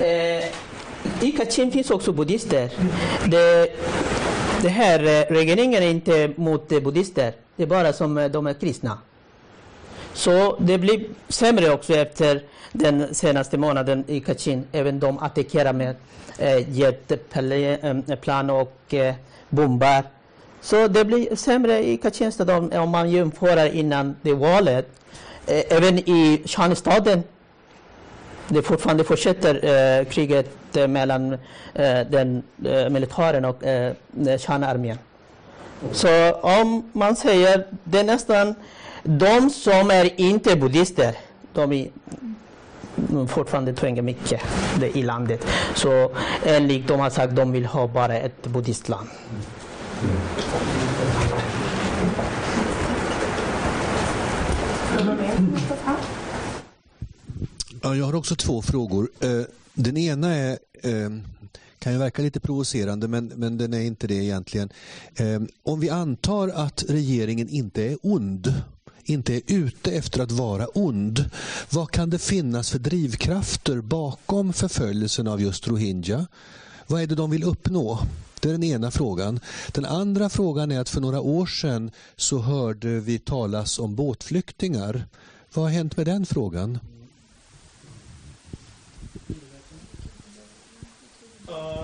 Eh, 0.00 0.06
I 1.20 1.32
Kachin 1.36 1.72
finns 1.72 1.90
också 1.90 2.12
buddister. 2.12 2.70
Det, 3.26 3.68
det 4.62 4.68
här 4.68 4.98
eh, 4.98 5.34
regeringen 5.34 5.82
är 5.82 5.90
inte 5.90 6.30
mot 6.36 6.72
eh, 6.72 6.80
buddister. 6.80 7.32
Det 7.56 7.62
är 7.62 7.66
bara 7.66 7.92
som 7.92 8.18
eh, 8.18 8.28
de 8.28 8.46
är 8.46 8.54
kristna. 8.54 8.98
Så 10.12 10.56
det 10.60 10.78
blir 10.78 11.04
sämre 11.28 11.70
också 11.70 11.94
efter 11.94 12.42
den 12.72 13.14
senaste 13.14 13.58
månaden 13.58 14.04
i 14.06 14.20
Kachin. 14.20 14.64
Även 14.72 15.00
de 15.00 15.18
attackerar 15.18 15.72
med 15.72 15.96
eh, 16.38 16.78
jetplan 16.78 18.50
eh, 18.50 18.56
och 18.56 18.94
eh, 18.94 19.14
bombar. 19.48 20.04
Så 20.60 20.88
det 20.88 21.04
blir 21.04 21.36
sämre 21.36 21.86
i 21.88 21.96
Kachinstaden 21.96 22.72
om 22.72 22.90
man 22.90 23.10
jämför 23.10 23.74
innan 23.74 24.16
det 24.22 24.34
valet. 24.34 24.88
Eh, 25.46 25.62
även 25.76 25.98
i 25.98 26.42
Shahanistaden 26.46 27.22
det 28.48 28.62
fortfarande 28.62 29.04
fortsätter 29.04 29.54
eh, 29.64 30.04
kriget 30.04 30.76
eh, 30.76 30.88
mellan 30.88 31.32
eh, 31.74 32.00
den 32.10 32.42
eh, 32.64 32.90
militären 32.90 33.44
och 33.44 33.64
eh, 33.64 33.92
eh 34.26 34.38
Shan-armén. 34.38 34.98
Så 35.92 36.32
om 36.32 36.90
man 36.92 37.16
säger 37.16 37.66
det 37.84 37.98
är 37.98 38.04
nästan 38.04 38.54
de 39.02 39.50
som 39.50 39.90
är 39.90 40.20
inte 40.20 40.56
buddister, 40.56 41.14
de 41.52 41.72
är 41.72 41.88
fortfarande 43.26 43.72
tvingar 43.72 44.02
mycket 44.02 44.40
i 44.94 45.02
landet. 45.02 45.46
Så 45.74 46.10
enligt 46.44 46.88
de 46.88 47.00
har 47.00 47.10
sagt 47.10 47.36
de 47.36 47.52
vill 47.52 47.66
ha 47.66 47.86
bara 47.86 48.16
ett 48.16 48.46
buddhistland. 48.46 49.08
Mm. 50.02 50.73
Ja, 57.82 57.96
jag 57.96 58.04
har 58.04 58.14
också 58.14 58.36
två 58.36 58.62
frågor. 58.62 59.08
Eh, 59.20 59.42
den 59.74 59.96
ena 59.96 60.34
är 60.34 60.58
eh, 60.82 61.10
kan 61.78 61.92
ju 61.92 61.98
verka 61.98 62.22
lite 62.22 62.40
provocerande 62.40 63.08
men, 63.08 63.26
men 63.26 63.58
den 63.58 63.74
är 63.74 63.80
inte 63.80 64.06
det 64.06 64.14
egentligen. 64.14 64.68
Eh, 65.16 65.42
om 65.62 65.80
vi 65.80 65.90
antar 65.90 66.48
att 66.48 66.84
regeringen 66.88 67.48
inte 67.48 67.82
är 67.82 67.96
ond 68.02 68.54
inte 69.04 69.34
är 69.34 69.42
ute 69.46 69.90
efter 69.90 70.22
att 70.22 70.32
vara 70.32 70.66
ond. 70.66 71.30
Vad 71.70 71.90
kan 71.90 72.10
det 72.10 72.18
finnas 72.18 72.70
för 72.70 72.78
drivkrafter 72.78 73.80
bakom 73.80 74.52
förföljelsen 74.52 75.28
av 75.28 75.42
just 75.42 75.68
rohingya? 75.68 76.26
Vad 76.86 77.02
är 77.02 77.06
det 77.06 77.14
de 77.14 77.30
vill 77.30 77.44
uppnå? 77.44 77.98
Det 78.44 78.50
är 78.50 78.52
den 78.52 78.64
ena 78.64 78.90
frågan. 78.90 79.40
Den 79.72 79.84
andra 79.84 80.28
frågan 80.28 80.72
är 80.72 80.80
att 80.80 80.88
för 80.88 81.00
några 81.00 81.20
år 81.20 81.46
sedan 81.46 81.90
så 82.16 82.38
hörde 82.38 82.88
vi 82.88 83.18
talas 83.18 83.78
om 83.78 83.94
båtflyktingar. 83.94 85.04
Vad 85.54 85.64
har 85.64 85.70
hänt 85.70 85.96
med 85.96 86.06
den 86.06 86.26
frågan? 86.26 86.78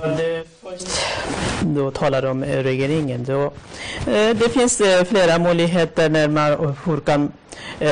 Det 0.03 0.45
då 1.63 1.91
talar 1.91 2.25
om 2.25 2.45
regeringen. 2.45 3.25
Då, 3.25 3.45
eh, 4.07 4.37
det 4.37 4.53
finns 4.53 4.81
eh, 4.81 5.05
flera 5.05 5.39
möjligheter 5.39 6.11
när 6.11 6.29
man 6.29 6.53
eh, 6.53 6.75
hur 6.85 7.01
kan 7.01 7.33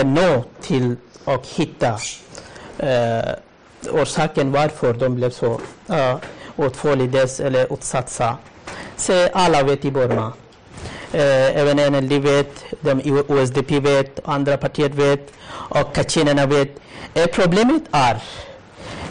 nå 0.04 0.44
till 0.60 0.96
och 1.24 1.46
hitta 1.56 1.98
orsaken 3.92 4.52
varför 4.52 4.94
de 4.94 5.14
blev 5.14 5.30
så 5.30 5.60
åtföljdes 6.58 7.40
eller 7.40 7.72
utsatta 7.74 8.36
se 8.98 9.30
alla 9.32 9.62
vet 9.62 9.84
i 9.84 9.90
Burma. 9.90 10.32
Eh, 11.12 11.56
även 11.56 11.76
NLD 11.92 12.12
vet, 12.22 12.64
de 12.80 13.00
USDP 13.28 13.70
vet, 13.70 14.20
andra 14.24 14.56
partier 14.56 14.88
vet 14.88 15.32
och 15.50 15.94
kachinerna 15.94 16.46
vet. 16.46 16.68
Eh, 17.14 17.26
problemet 17.26 17.82
är 17.90 18.22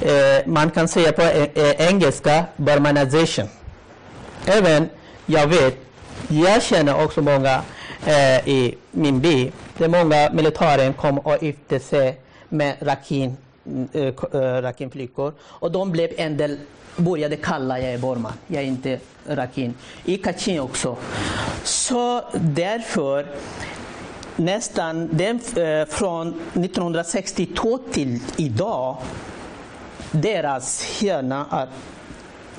eh, 0.01 0.47
man 0.47 0.71
kan 0.71 0.87
säga 0.87 1.11
på 1.11 1.21
eh, 1.21 1.43
eh, 1.55 1.89
engelska 1.89 2.45
burmanization. 2.57 3.47
Även 4.45 4.89
jag 5.25 5.47
vet, 5.47 5.77
jag 6.27 6.63
känner 6.63 7.03
också 7.03 7.21
många 7.21 7.61
eh, 8.05 8.47
i 8.47 8.77
min 8.91 9.21
by, 9.21 9.51
det 9.77 9.83
är 9.83 9.89
många 9.89 10.29
militärer 10.33 10.93
kom 10.93 11.19
och 11.19 11.43
gifte 11.43 11.79
sig 11.79 12.19
med 12.49 12.75
rakin, 12.79 13.37
eh, 13.93 14.03
eh, 14.03 14.61
rakinflickor 14.61 15.33
och 15.41 15.71
de 15.71 15.91
blev 15.91 16.09
en 16.17 16.37
del 16.37 16.57
började 16.97 17.35
kalla 17.35 17.79
jag 17.79 17.93
är 17.93 17.97
Borman, 17.97 18.33
jag 18.47 18.63
är 18.63 18.67
inte 18.67 18.99
rakin. 19.27 19.73
I 20.05 20.17
Kachin 20.17 20.59
också. 20.59 20.97
Så 21.63 22.21
därför 22.33 23.25
nästan 24.35 25.09
den, 25.11 25.39
eh, 25.55 25.85
från 25.87 26.41
1962 26.53 27.77
till 27.77 28.19
idag, 28.37 28.97
deras 30.11 31.01
hjärna 31.01 31.67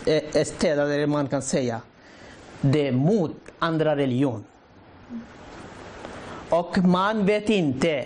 är 0.05 0.21
eh, 0.35 0.45
städade, 0.45 1.07
man 1.07 1.29
kan 1.29 1.43
säga. 1.43 1.81
Det 2.61 2.89
är 2.89 2.93
mot 2.93 3.37
andra 3.59 3.97
religion. 3.97 4.45
Och 6.49 6.79
man 6.79 7.27
vet 7.27 7.51
inte, 7.51 8.05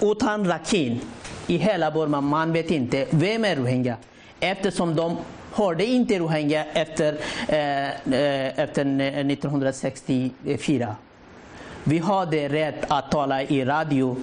utan 0.00 0.48
rakin 0.48 1.00
i 1.46 1.56
hela 1.56 1.90
Burma, 1.90 2.20
man 2.20 2.52
vet 2.52 2.70
inte 2.70 3.06
vem 3.10 3.44
är 3.44 3.56
rohingya. 3.56 3.96
Eftersom 4.40 4.96
de 4.96 5.16
hörde 5.52 5.84
inte 5.84 6.18
rohingya 6.18 6.64
efter, 6.72 7.18
eh, 7.48 7.88
eh 7.88 8.58
efter 8.58 8.84
1964. 8.84 10.96
Vi 11.84 11.98
hade 11.98 12.48
rätt 12.48 12.84
att 12.88 13.10
tala 13.10 13.42
i 13.42 13.64
radio. 13.64 14.16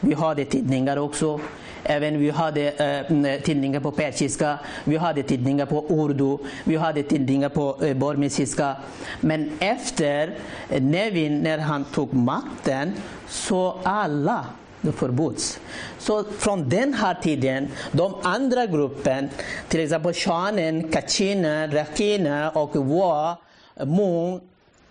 Vi 0.00 0.14
hade 0.14 0.44
tidningar 0.44 0.96
också. 0.96 1.40
Även 1.84 2.18
vi 2.18 2.30
hade 2.30 2.70
eh, 2.70 3.40
tidningar 3.40 3.80
på 3.80 3.90
persiska, 3.90 4.58
vi 4.84 4.96
hade 4.96 5.22
tidningar 5.22 5.66
på 5.66 5.84
urdu, 5.88 6.38
vi 6.64 6.76
hade 6.76 7.02
tidningar 7.02 7.48
på 7.48 7.84
eh, 7.84 7.96
burmesiska. 7.96 8.76
Men 9.20 9.50
efter 9.58 10.34
Nevin, 10.80 11.40
när 11.40 11.58
han 11.58 11.84
tog 11.84 12.14
makten, 12.14 12.92
så 13.28 13.76
alla 13.82 14.46
förbjuds. 14.92 15.60
Så 15.98 16.24
från 16.24 16.68
den 16.68 16.94
här 16.94 17.14
tiden, 17.14 17.68
de 17.92 18.14
andra 18.22 18.66
grupperna, 18.66 19.28
till 19.68 19.80
exempel 19.80 20.14
shanen, 20.14 20.88
kachina, 20.88 21.66
rakina 21.66 22.50
och 22.50 22.76
wa, 22.76 23.36
mung, 23.84 24.40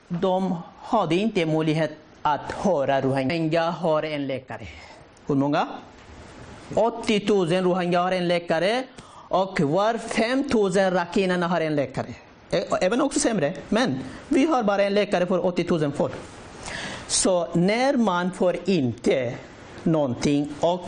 de 0.08 0.56
hade 0.82 1.16
inte 1.16 1.46
möjlighet 1.46 1.92
att 2.22 2.52
höra 2.52 3.02
rohingya. 3.02 3.70
har 3.70 4.04
en 4.04 4.28
läkare. 4.28 4.68
Hur 5.28 5.36
många? 5.36 5.68
80 6.76 7.26
000 7.28 7.48
rohingya 7.48 8.02
har 8.02 8.12
en 8.12 8.28
läkare 8.28 8.84
och 9.30 9.62
var 9.62 9.98
5 9.98 10.44
000 10.54 10.72
rakinerna 10.72 11.48
har 11.48 11.62
en 11.62 11.76
läkare. 11.76 12.14
Även 12.82 13.02
också 13.02 13.20
sämre, 13.20 13.54
men 13.70 14.00
vi 14.28 14.46
har 14.46 14.64
bara 14.64 14.84
en 14.84 14.94
läkare 14.94 15.26
för 15.26 15.46
80 15.46 15.66
000 15.70 15.92
folk. 15.92 16.14
Så 17.08 17.48
när 17.54 17.98
man 17.98 18.32
får 18.32 18.58
inte 18.66 19.34
någonting 19.86 20.50
och 20.60 20.88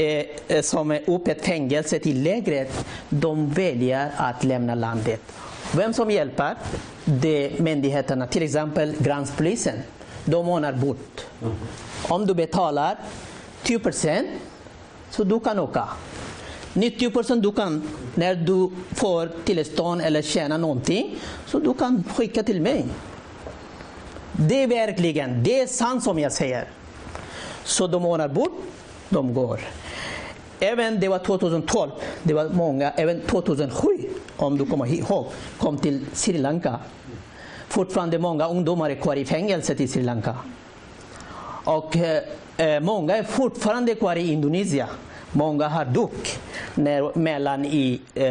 eh, 0.00 0.62
som 0.62 0.90
är 0.90 1.02
öppet 1.06 1.44
fängelse 1.44 1.98
till 1.98 2.22
lägret, 2.22 2.86
de 3.08 3.50
väljer 3.50 4.10
att 4.16 4.44
lämna 4.44 4.74
landet. 4.74 5.20
Vem 5.74 5.94
som 5.94 6.10
hjälper? 6.10 6.54
Det 7.04 7.46
är 7.46 7.62
myndigheterna, 7.62 8.26
till 8.26 8.42
exempel 8.42 8.94
gränspolisen. 8.98 9.74
De 10.24 10.48
ordnar 10.48 10.72
bort. 10.72 11.26
Om 12.08 12.26
du 12.26 12.34
betalar 12.34 12.98
10 13.62 13.78
procent 13.78 14.28
så 15.10 15.24
du 15.24 15.40
kan 15.40 15.58
åka. 15.58 15.88
90 16.72 17.10
procent 17.10 17.42
du 17.42 17.52
kan, 17.52 17.88
när 18.14 18.34
du 18.34 18.70
får 18.94 19.30
tillstånd 19.44 20.00
eller 20.00 20.22
tjäna 20.22 20.56
någonting, 20.56 21.16
så 21.46 21.58
du 21.58 21.74
kan 21.74 22.04
skicka 22.14 22.42
till 22.42 22.60
mig. 22.60 22.86
Det 24.32 24.62
är 24.62 24.66
verkligen, 24.66 25.42
det 25.42 25.60
är 25.60 25.66
sant 25.66 26.04
som 26.04 26.18
jag 26.18 26.32
säger. 26.32 26.68
Så 27.66 27.86
de 27.86 28.04
ordnar 28.04 28.28
bord, 28.28 28.52
de 29.08 29.34
går. 29.34 29.60
Även 30.60 31.00
det 31.00 31.08
var 31.08 31.18
2012, 31.18 31.90
det 32.22 32.34
var 32.34 32.48
många, 32.48 32.90
även 32.90 33.20
2007 33.20 33.88
om 34.36 34.58
du 34.58 34.66
kommer 34.66 34.86
ihåg, 34.86 35.26
kom 35.58 35.78
till 35.78 36.06
Sri 36.12 36.38
Lanka. 36.38 36.78
Fortfarande 37.68 38.18
många 38.18 38.48
ungdomar 38.48 38.90
är 38.90 38.94
kvar 38.94 39.16
i 39.16 39.24
fängelset 39.24 39.80
i 39.80 39.88
Sri 39.88 40.02
Lanka. 40.02 40.36
Och 41.64 41.96
eh, 41.96 42.22
eh, 42.56 42.80
många 42.80 43.16
är 43.16 43.22
fortfarande 43.22 43.94
kvar 43.94 44.16
i 44.16 44.32
Indonesien. 44.32 44.88
Många 45.32 45.68
har 45.68 45.84
dött 45.84 46.40
mellan 47.14 47.64
i 47.64 48.00
eh, 48.14 48.26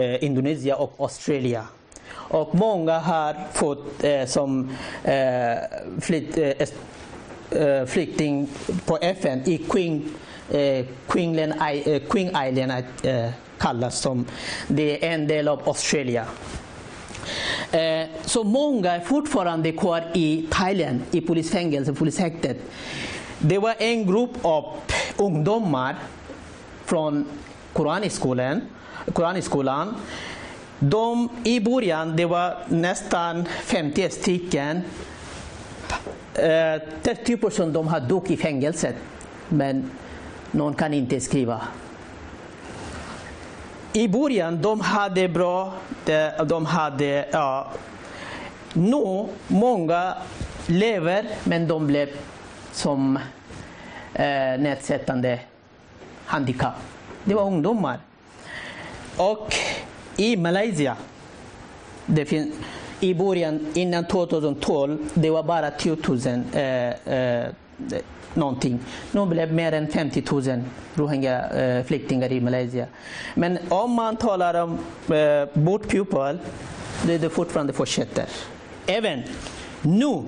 eh, 0.00 0.24
Indonesien 0.24 0.76
och 0.76 0.94
Australien. 0.98 1.64
Och 2.12 2.54
många 2.54 2.98
har 2.98 3.36
fått 3.52 4.04
eh, 4.04 4.24
som 4.24 4.70
eh, 5.04 5.58
flytt, 6.00 6.38
eh, 6.38 6.52
eh, 7.50 7.86
flykting 7.86 8.48
på 8.84 8.98
FN 9.00 9.42
i 9.44 9.58
Queen, 9.58 10.14
eh, 10.50 10.86
Queensland, 11.08 11.52
eh, 11.86 12.02
Queen 12.08 12.36
Island 12.48 12.84
eh, 13.02 13.30
kallas 13.58 14.00
som. 14.00 14.26
Det 14.68 15.06
är 15.06 15.14
en 15.14 15.26
del 15.26 15.48
av 15.48 15.60
Australien. 15.64 16.24
Eh, 17.70 18.08
så 18.24 18.44
många 18.44 18.92
är 18.92 19.00
fortfarande 19.00 19.72
kvar 19.72 20.04
i 20.14 20.46
Thailand, 20.50 21.00
i 21.10 21.20
polisfängelse, 21.20 21.92
polishäktet. 21.92 22.56
Det 23.38 23.58
var 23.58 23.74
en 23.78 24.06
grupp 24.06 24.30
av 24.42 24.74
ungdomar 25.16 25.96
från 26.84 27.26
Koranskolan. 27.72 28.60
Koranskolan. 29.12 29.94
De, 30.78 31.28
I 31.44 31.60
början 31.60 32.16
det 32.16 32.26
var 32.26 32.54
nästan 32.68 33.44
50 33.64 34.10
stycken 34.10 34.80
Eh, 36.40 36.80
30 37.02 37.36
procent 37.36 37.68
typ 37.68 37.74
de 37.74 37.88
har 37.88 38.00
dog 38.00 38.30
i 38.30 38.36
fängelset, 38.36 38.96
men 39.48 39.90
någon 40.50 40.74
kan 40.74 40.94
inte 40.94 41.20
skriva. 41.20 41.60
I 43.92 44.08
början 44.08 44.62
de 44.62 44.80
hade 44.80 45.28
bra, 45.28 45.72
de 46.46 46.66
hade, 46.66 47.28
ja, 47.32 47.70
nu 48.72 49.26
många 49.48 50.14
lever 50.66 51.26
men 51.44 51.68
de 51.68 51.86
blev 51.86 52.08
som 52.72 53.16
eh, 54.14 54.58
nedsättande 54.58 55.40
handikapp. 56.24 56.74
Det 57.24 57.34
var 57.34 57.42
ungdomar. 57.42 57.98
Och 59.16 59.54
i 60.16 60.36
Malaysia, 60.36 60.96
det 62.06 62.24
finns 62.24 62.54
i 63.00 63.14
början, 63.14 63.66
innan 63.74 64.04
2012, 64.04 64.98
det 65.14 65.30
var 65.30 65.42
bara 65.42 65.70
10 65.70 65.96
000 66.08 66.18
eh, 66.52 67.14
eh, 67.14 67.48
någonting. 68.34 68.78
Nu 69.12 69.26
blev 69.26 69.48
det 69.48 69.54
mer 69.54 69.72
än 69.72 69.88
50 69.88 70.22
000 70.30 70.62
rohingya-flyktingar 70.94 72.30
eh, 72.30 72.36
i 72.36 72.40
Malaysia. 72.40 72.86
Men 73.34 73.58
om 73.68 73.92
man 73.92 74.16
talar 74.16 74.62
om 74.62 74.78
eh, 75.14 75.62
boat 75.62 75.88
people, 75.88 76.38
det, 77.06 77.18
det 77.18 77.30
fortfarande 77.30 77.72
fortsätter. 77.72 78.24
Även 78.86 79.22
nu, 79.82 80.22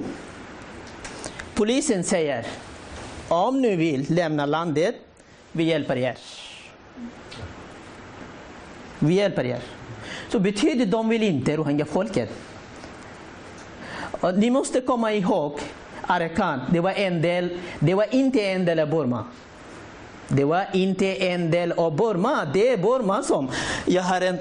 polisen 1.55 2.05
säger 2.05 2.47
om 3.29 3.62
ni 3.62 3.77
vill 3.77 4.07
lämna 4.09 4.47
landet, 4.47 4.95
vi 5.53 5.64
hjälper 5.64 5.97
er. 5.97 6.16
Vi 8.99 9.14
hjälper 9.14 9.45
er. 9.45 9.61
Så 10.29 10.39
betyder 10.39 10.87
de 10.87 11.09
vill 11.09 11.23
inte 11.23 11.57
rohingya-folket. 11.57 12.31
Och 14.23 14.39
ni 14.39 14.51
måste 14.51 14.81
komma 14.81 15.12
ihåg 15.12 15.61
Arakan, 16.07 16.61
det 16.70 16.81
var, 16.81 16.91
en 16.91 17.23
del, 17.23 17.59
det 17.79 17.95
var 17.95 18.14
inte 18.14 18.41
en 18.41 18.64
del 18.64 18.79
av 18.79 18.91
Burma. 18.91 19.25
Det 20.29 20.45
var 20.45 20.66
inte 20.73 21.27
en 21.27 21.51
del 21.51 21.73
av 21.73 21.97
Burma. 21.97 22.45
Det 22.53 22.68
är 22.68 22.77
Burma 22.77 23.23
som... 23.23 23.51
Jag 23.87 24.03
har 24.03 24.20
en... 24.20 24.39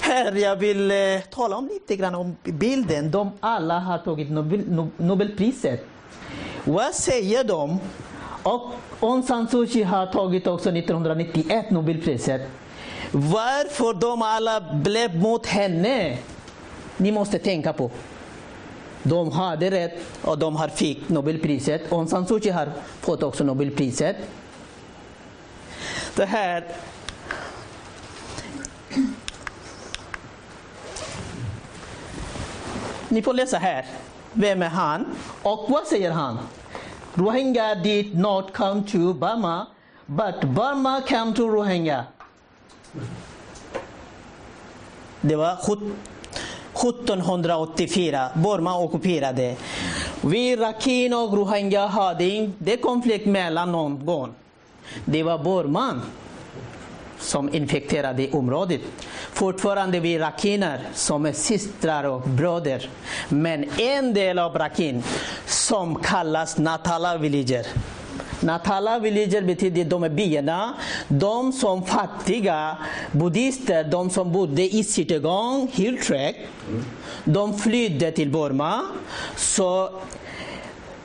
Här 0.00 0.32
jag 0.32 0.56
vill 0.56 0.90
eh, 0.90 0.96
tala 1.30 1.56
om 1.56 1.68
lite 1.68 1.96
grann 1.96 2.14
om 2.14 2.36
bilden. 2.42 3.10
De 3.10 3.30
alla 3.40 3.78
har 3.78 3.98
tagit 3.98 4.30
Nobel, 4.30 4.88
Nobelpriset. 4.96 5.86
Vad 6.64 6.94
säger 6.94 7.44
de 7.44 7.80
och 8.46 8.72
Aung 9.00 9.22
San 9.22 9.48
Suu 9.48 9.66
Kyi 9.66 9.82
har 9.82 10.06
tagit 10.06 10.46
också 10.46 10.70
1991 10.70 11.70
Nobelpriset. 11.70 12.40
Varför 13.10 13.94
de 13.94 14.22
alla 14.22 14.60
blev 14.74 15.16
mot 15.16 15.46
henne? 15.46 16.18
Ni 16.96 17.12
måste 17.12 17.38
tänka 17.38 17.72
på. 17.72 17.90
De 19.02 19.32
hade 19.32 19.70
rätt 19.70 19.98
och 20.22 20.38
de 20.38 20.56
har 20.56 20.68
fick 20.68 21.08
Nobelpriset. 21.08 21.92
Aung 21.92 22.08
San 22.08 22.26
Suu 22.26 22.40
Kyi 22.40 22.50
har 22.50 22.72
fått 23.00 23.22
också 23.22 23.44
Nobelpriset. 23.44 24.16
Det 26.16 26.24
här 26.24 26.64
Ni 33.08 33.22
får 33.22 33.34
läsa 33.34 33.58
här. 33.58 33.86
Vem 34.32 34.62
är 34.62 34.68
han? 34.68 35.06
Och 35.42 35.66
vad 35.68 35.86
säger 35.86 36.10
han? 36.10 36.38
Rohingya 37.16 37.82
did 37.82 38.14
not 38.14 38.52
come 38.52 38.84
to 38.84 39.14
Burma, 39.14 39.66
but 40.06 40.54
Burma 40.54 41.02
came 41.06 41.34
to 41.34 41.48
Rohingya. 41.48 42.04
Det 45.20 45.36
var 45.36 45.52
1784, 45.52 48.28
Burma 48.34 48.78
ockuperade. 48.78 49.56
Vi 50.20 50.56
Rakhine 50.56 51.16
och 51.16 51.36
Rohingya 51.36 51.86
hade 51.86 52.24
inte 52.24 52.76
konflikt 52.76 53.26
mellan 53.26 53.72
någon 53.72 54.06
gång. 54.06 54.34
Det 55.04 55.22
var 55.22 55.38
Burman 55.38 56.02
som 57.18 57.54
infekterade 57.54 58.30
området. 58.30 58.80
Fortfarande 59.36 60.00
vi 60.00 60.18
rakiner, 60.18 60.80
som 60.94 61.26
är 61.26 61.32
systrar 61.32 62.04
och 62.04 62.20
bröder. 62.20 62.88
Men 63.28 63.64
en 63.78 64.14
del 64.14 64.38
av 64.38 64.54
Rakin, 64.54 65.02
som 65.46 65.94
kallas 65.94 66.58
Natala 66.58 67.18
villager. 67.18 67.66
Natala 68.40 68.98
villager 68.98 69.42
betyder 69.42 69.84
de 69.84 70.04
är 70.04 70.08
byarna. 70.08 70.74
De 71.08 71.52
som 71.52 71.84
fattiga 71.84 72.76
buddhister, 73.12 73.84
de 73.84 74.10
som 74.10 74.32
bodde 74.32 74.62
i 74.62 74.84
Chittagong, 74.84 75.70
Hilltrack, 75.72 76.36
de 77.24 77.58
flydde 77.58 78.12
till 78.12 78.30
Burma. 78.30 78.82
Så 79.36 80.00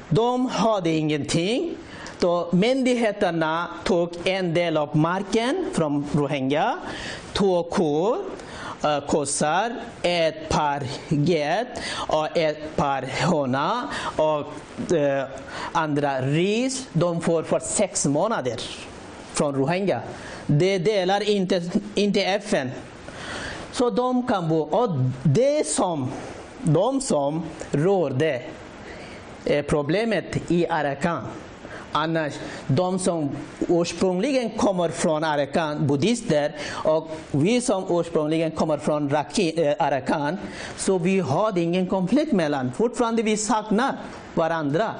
de 0.10 0.46
hade 0.46 0.90
ingenting. 0.90 1.76
Då 2.22 2.48
myndigheterna 2.52 3.68
tog 3.84 4.10
en 4.24 4.54
del 4.54 4.78
av 4.78 4.98
marken 4.98 5.66
från 5.74 6.06
Rohingya, 6.14 6.78
två 7.34 7.64
kor, 7.64 8.18
eh, 8.84 9.00
kossar, 9.08 9.76
ett 10.02 10.50
par 10.50 10.84
get 11.10 11.68
och 12.08 12.38
ett 12.38 12.76
par 12.76 13.26
hona 13.26 13.90
och 14.16 14.94
eh, 14.96 15.26
andra 15.72 16.22
ris. 16.22 16.88
De 16.94 17.22
får 17.22 17.44
för 17.44 17.60
sex 17.60 18.06
månader 18.06 18.56
från 19.34 19.56
Rohingya. 19.56 20.02
Det 20.46 20.78
delar 20.78 21.30
inte, 21.30 21.62
inte 21.96 22.22
FN. 22.22 22.72
Så 23.72 23.90
de 23.90 24.28
kan 24.28 24.50
bo. 24.50 24.60
Och 24.60 24.90
det 25.24 25.68
som, 25.68 26.12
de 26.62 27.02
som 27.02 27.44
rådde 27.72 28.42
eh, 29.46 29.66
problemet 29.66 30.52
i 30.52 30.68
Arakan 30.68 31.22
Annars, 31.92 32.34
de 32.68 33.00
som 33.00 33.30
ursprungligen 33.70 34.50
kommer 34.50 34.90
från 34.90 35.24
Arakan, 35.24 35.88
buddhister, 35.88 36.56
och 36.72 37.18
vi 37.32 37.62
som 37.62 37.86
ursprungligen 37.90 38.52
kommer 38.52 38.78
från 38.78 39.10
Raki, 39.10 39.68
eh, 39.68 39.76
Arakan, 39.80 40.38
så 40.78 40.98
vi 40.98 41.20
har 41.20 41.58
ingen 41.58 41.88
konflikt 41.88 42.32
mellan. 42.32 42.72
Fortfarande 42.72 43.24
vi 43.24 43.38
saknar 43.38 43.96
varandra. 44.34 44.92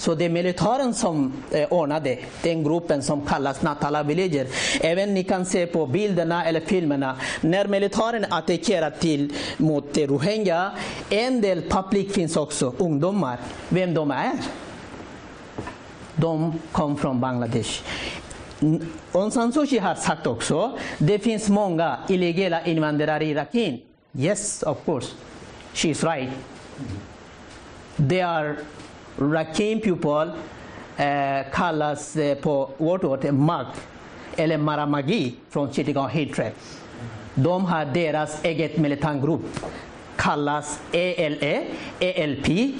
Så 0.00 0.14
det 0.14 0.24
är 0.24 0.28
militären 0.28 0.94
som 0.94 1.32
eh, 1.50 1.68
ordnade 1.72 2.18
den 2.42 2.64
gruppen 2.64 3.02
som 3.02 3.20
kallas 3.26 3.62
Natala 3.62 4.02
Villager. 4.02 4.46
Även 4.80 5.14
ni 5.14 5.24
kan 5.24 5.46
se 5.46 5.66
på 5.66 5.86
bilderna 5.86 6.44
eller 6.44 6.60
filmerna. 6.60 7.16
När 7.40 7.66
militären 7.66 8.26
attackerar 8.30 8.90
till 8.90 9.32
mot 9.56 9.98
Rohingya, 9.98 10.70
en 11.10 11.40
del 11.40 11.62
publik 11.62 12.12
finns 12.14 12.36
också, 12.36 12.74
ungdomar. 12.78 13.38
Vem 13.68 13.94
de 13.94 14.10
är 14.10 14.32
de 16.20 16.52
kom 16.72 16.96
från 16.96 17.20
Bangladesh. 17.20 17.82
Aung 19.12 19.30
San 19.30 19.52
Suu 19.52 19.66
Kyi 19.66 19.78
har 19.78 19.94
sagt 19.94 20.26
också, 20.26 20.78
det 20.98 21.18
finns 21.18 21.48
många 21.48 21.96
illegala 22.08 22.64
invandrare 22.64 23.24
i 23.24 23.34
Rakhine. 23.34 23.78
Yes, 24.18 24.62
of 24.62 24.84
course. 24.84 25.12
She's 25.74 26.14
right. 26.14 26.30
They 27.96 28.20
are 28.20 28.56
Rakhine 29.18 29.80
people 29.80 30.32
eh, 30.96 31.46
kallas 31.52 32.16
eh, 32.16 32.34
på 32.38 32.70
vårt 32.78 33.04
ord 33.04 33.32
mag 33.32 33.66
eller 34.36 34.58
maramagi 34.58 35.34
från 35.50 35.72
Chittagong 35.72 36.08
Hill 36.08 36.34
Track. 36.34 36.54
De 37.34 37.64
har 37.64 37.84
deras 37.84 38.44
eget 38.44 38.76
militantgrupp 38.76 39.42
kallas 40.20 40.80
ELE, 40.92 41.64
ELP 42.00 42.74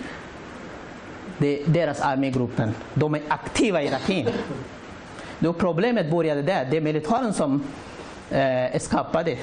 det 1.41 1.63
är 1.63 1.67
deras 1.67 2.01
armégruppen. 2.01 2.75
De 2.95 3.15
är 3.15 3.23
aktiva 3.29 3.83
i 3.83 3.91
Rakhine. 3.91 4.31
Då 5.39 5.53
problemet 5.53 6.11
började 6.11 6.43
där. 6.43 6.69
Det 6.71 6.77
är 6.77 6.81
militären 6.81 7.35
som 7.35 7.65
eh, 8.31 8.81
skapade 8.81 9.37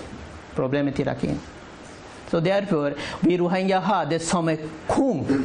problemet 0.56 1.00
i 1.00 1.04
Rakhine. 1.04 1.38
Så 2.30 2.40
därför, 2.40 2.96
vi 3.20 3.38
rohingya 3.38 3.80
har 3.80 4.06
det 4.06 4.20
som 4.20 4.50
en 4.50 4.58
kung. 4.88 5.44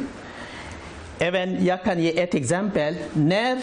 Även, 1.18 1.64
jag 1.64 1.84
kan 1.84 2.00
ge 2.00 2.20
ett 2.22 2.34
exempel. 2.34 2.96
När 3.12 3.58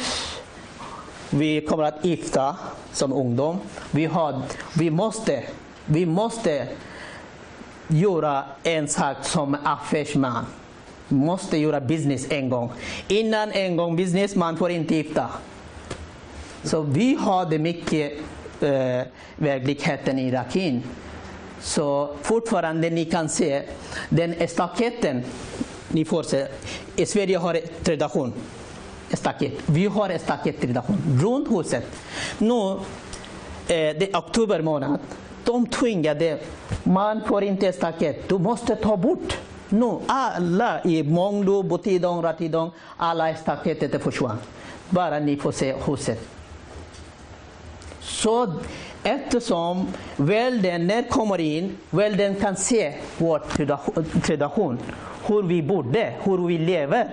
vi 1.29 1.61
kommer 1.61 1.83
att 1.83 2.05
gifta 2.05 2.57
som 2.91 3.13
ungdom, 3.13 3.59
vi, 3.91 4.05
har, 4.05 4.41
vi, 4.73 4.89
måste, 4.89 5.43
vi 5.85 6.05
måste 6.05 6.67
göra 7.87 8.43
en 8.63 8.87
sak 8.87 9.17
som 9.21 9.57
affärsman 9.63 10.45
måste 11.09 11.57
göra 11.57 11.81
business 11.81 12.31
en 12.31 12.49
gång. 12.49 12.71
Innan 13.07 13.51
en 13.51 13.77
gång 13.77 13.95
business, 13.95 14.35
man 14.35 14.57
får 14.57 14.71
inte 14.71 14.95
gifta. 14.95 15.29
Så 16.63 16.81
vi 16.81 17.15
har 17.15 17.45
det 17.45 17.59
mycket 17.59 18.11
eh, 18.61 19.01
verkligheten 19.35 20.19
i 20.19 20.31
Rakhine. 20.31 20.81
Så 21.61 22.15
fortfarande 22.21 22.89
ni 22.89 23.05
kan 23.05 23.29
se 23.29 23.61
den 24.09 24.47
staketen. 24.47 25.23
Ni 25.87 26.05
får 26.05 26.23
se. 26.23 26.47
I 26.95 27.05
Sverige 27.05 27.37
har 27.37 27.53
vi 27.53 27.61
tradition. 27.61 28.33
Staket. 29.13 29.53
Vi 29.65 29.85
har 29.85 30.17
stakettradition 30.17 31.19
runt 31.21 31.47
huset. 31.51 31.83
Nu, 32.37 32.71
eh, 32.73 32.77
det 33.67 34.11
är 34.11 34.17
oktober 34.17 34.61
månad. 34.61 34.99
De 35.43 35.65
tvingade, 35.65 36.39
man 36.83 37.21
får 37.27 37.43
inte 37.43 37.73
staket, 37.73 38.29
du 38.29 38.37
måste 38.37 38.75
ta 38.75 38.97
bort 38.97 39.37
nu, 39.69 39.99
alla 40.07 40.83
i 40.83 41.03
Månglo, 41.03 41.63
Botidong, 41.63 42.21
Ratidong, 42.21 42.71
alla 42.97 43.35
staketet 43.35 44.03
försvann. 44.03 44.37
Bara 44.89 45.19
ni 45.19 45.37
får 45.37 45.51
se 45.51 45.75
huset. 45.85 46.19
Så 47.99 48.53
eftersom 49.03 49.87
världen, 50.15 50.87
när 50.87 51.03
kommer 51.03 51.39
in, 51.39 51.77
världen 51.89 52.35
kan 52.35 52.55
se 52.55 52.93
vår 53.17 53.41
tradition, 54.21 54.77
hur 55.27 55.43
vi 55.43 55.61
bodde, 55.61 56.13
hur 56.23 56.47
vi 56.47 56.57
lever. 56.57 57.07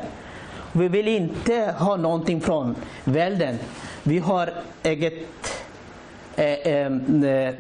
Vi 0.73 0.89
vill 0.89 1.09
inte 1.09 1.75
ha 1.79 1.97
någonting 1.97 2.41
från 2.41 2.75
världen. 3.05 3.59
Vi 4.03 4.19
har 4.19 4.53
eget 4.83 5.15
äh, 6.37 6.45
äh, 6.45 6.93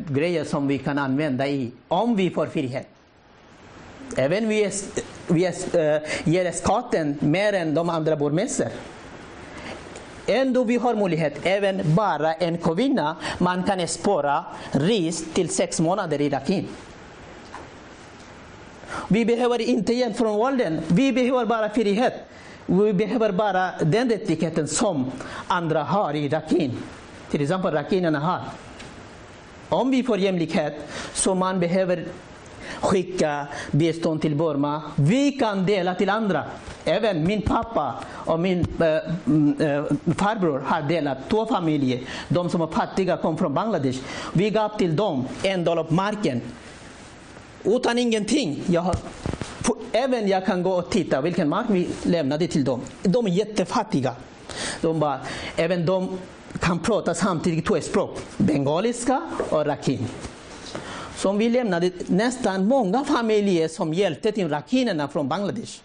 grejer 0.08 0.44
som 0.44 0.68
vi 0.68 0.78
kan 0.78 0.98
använda 0.98 1.46
i, 1.46 1.72
om 1.88 2.16
vi 2.16 2.30
får 2.30 2.46
frihet. 2.46 2.95
Även 4.16 4.48
vi, 4.48 4.70
vi 5.26 5.46
äh, 5.46 5.52
ger 6.24 6.52
skatten 6.52 7.18
mer 7.20 7.52
än 7.52 7.74
de 7.74 7.90
andra 7.90 8.16
borgmästare. 8.16 8.70
Ändå 10.26 10.64
vi 10.64 10.76
har 10.76 10.94
möjlighet, 10.94 11.34
även 11.42 11.94
bara 11.94 12.34
en 12.34 12.58
kvinna, 12.58 13.16
man 13.38 13.62
kan 13.62 13.88
spåra 13.88 14.44
ris 14.72 15.24
till 15.34 15.48
sex 15.48 15.80
månader 15.80 16.20
i 16.20 16.30
Rakhine. 16.30 16.66
Vi 19.08 19.24
behöver 19.24 19.60
inte 19.60 19.92
hjälp 19.92 20.16
från 20.16 20.38
världen. 20.38 20.80
vi 20.86 21.12
behöver 21.12 21.46
bara 21.46 21.70
frihet. 21.70 22.14
Vi 22.66 22.92
behöver 22.92 23.32
bara 23.32 23.70
den 23.80 24.10
rättigheten 24.10 24.68
som 24.68 25.10
andra 25.48 25.82
har 25.82 26.14
i 26.14 26.28
Rakhine. 26.28 26.74
Till 27.30 27.42
exempel 27.42 27.74
Rakinerna 27.74 28.20
har. 28.20 28.40
Om 29.68 29.90
vi 29.90 30.02
får 30.02 30.18
jämlikhet 30.18 30.74
så 31.14 31.34
man 31.34 31.60
behöver 31.60 32.04
skicka 32.80 33.46
bistånd 33.70 34.22
till 34.22 34.34
Burma. 34.34 34.82
Vi 34.94 35.32
kan 35.32 35.66
dela 35.66 35.94
till 35.94 36.10
andra. 36.10 36.44
Även 36.84 37.26
min 37.26 37.42
pappa 37.42 37.94
och 38.08 38.40
min 38.40 38.66
äh, 38.80 38.86
äh, 38.86 39.84
farbror 40.16 40.62
har 40.66 40.82
delat 40.82 41.18
två 41.28 41.46
familjer. 41.46 42.00
De 42.28 42.50
som 42.50 42.60
var 42.60 42.66
fattiga 42.66 43.16
kom 43.16 43.38
från 43.38 43.54
Bangladesh. 43.54 43.98
Vi 44.32 44.50
gav 44.50 44.78
till 44.78 44.96
dem 44.96 45.28
en 45.42 45.64
del 45.64 45.78
av 45.78 45.92
marken. 45.92 46.40
Utan 47.64 47.98
ingenting. 47.98 48.62
Jag 48.66 48.80
har, 48.80 48.96
även 49.92 50.28
jag 50.28 50.46
kan 50.46 50.62
gå 50.62 50.72
och 50.72 50.90
titta 50.90 51.20
vilken 51.20 51.48
mark 51.48 51.66
vi 51.68 51.88
lämnade 52.02 52.46
till 52.46 52.64
dem. 52.64 52.80
De 53.02 53.26
är 53.26 53.30
jättefattiga. 53.30 54.12
De 54.80 55.00
bara, 55.00 55.20
även 55.56 55.86
de 55.86 56.18
kan 56.60 56.78
prata 56.78 57.14
samtidigt 57.14 57.66
två 57.66 57.80
språk. 57.80 58.18
Bengaliska 58.36 59.22
och 59.50 59.66
rakhine 59.66 60.06
som 61.16 61.38
vi 61.38 61.48
lämnade 61.48 61.90
nästan 62.06 62.68
många 62.68 63.04
familjer 63.04 63.68
som 63.68 63.94
hjälpte 63.94 64.32
till 64.32 64.48
rakinerna 64.48 65.08
från 65.08 65.28
Bangladesh. 65.28 65.80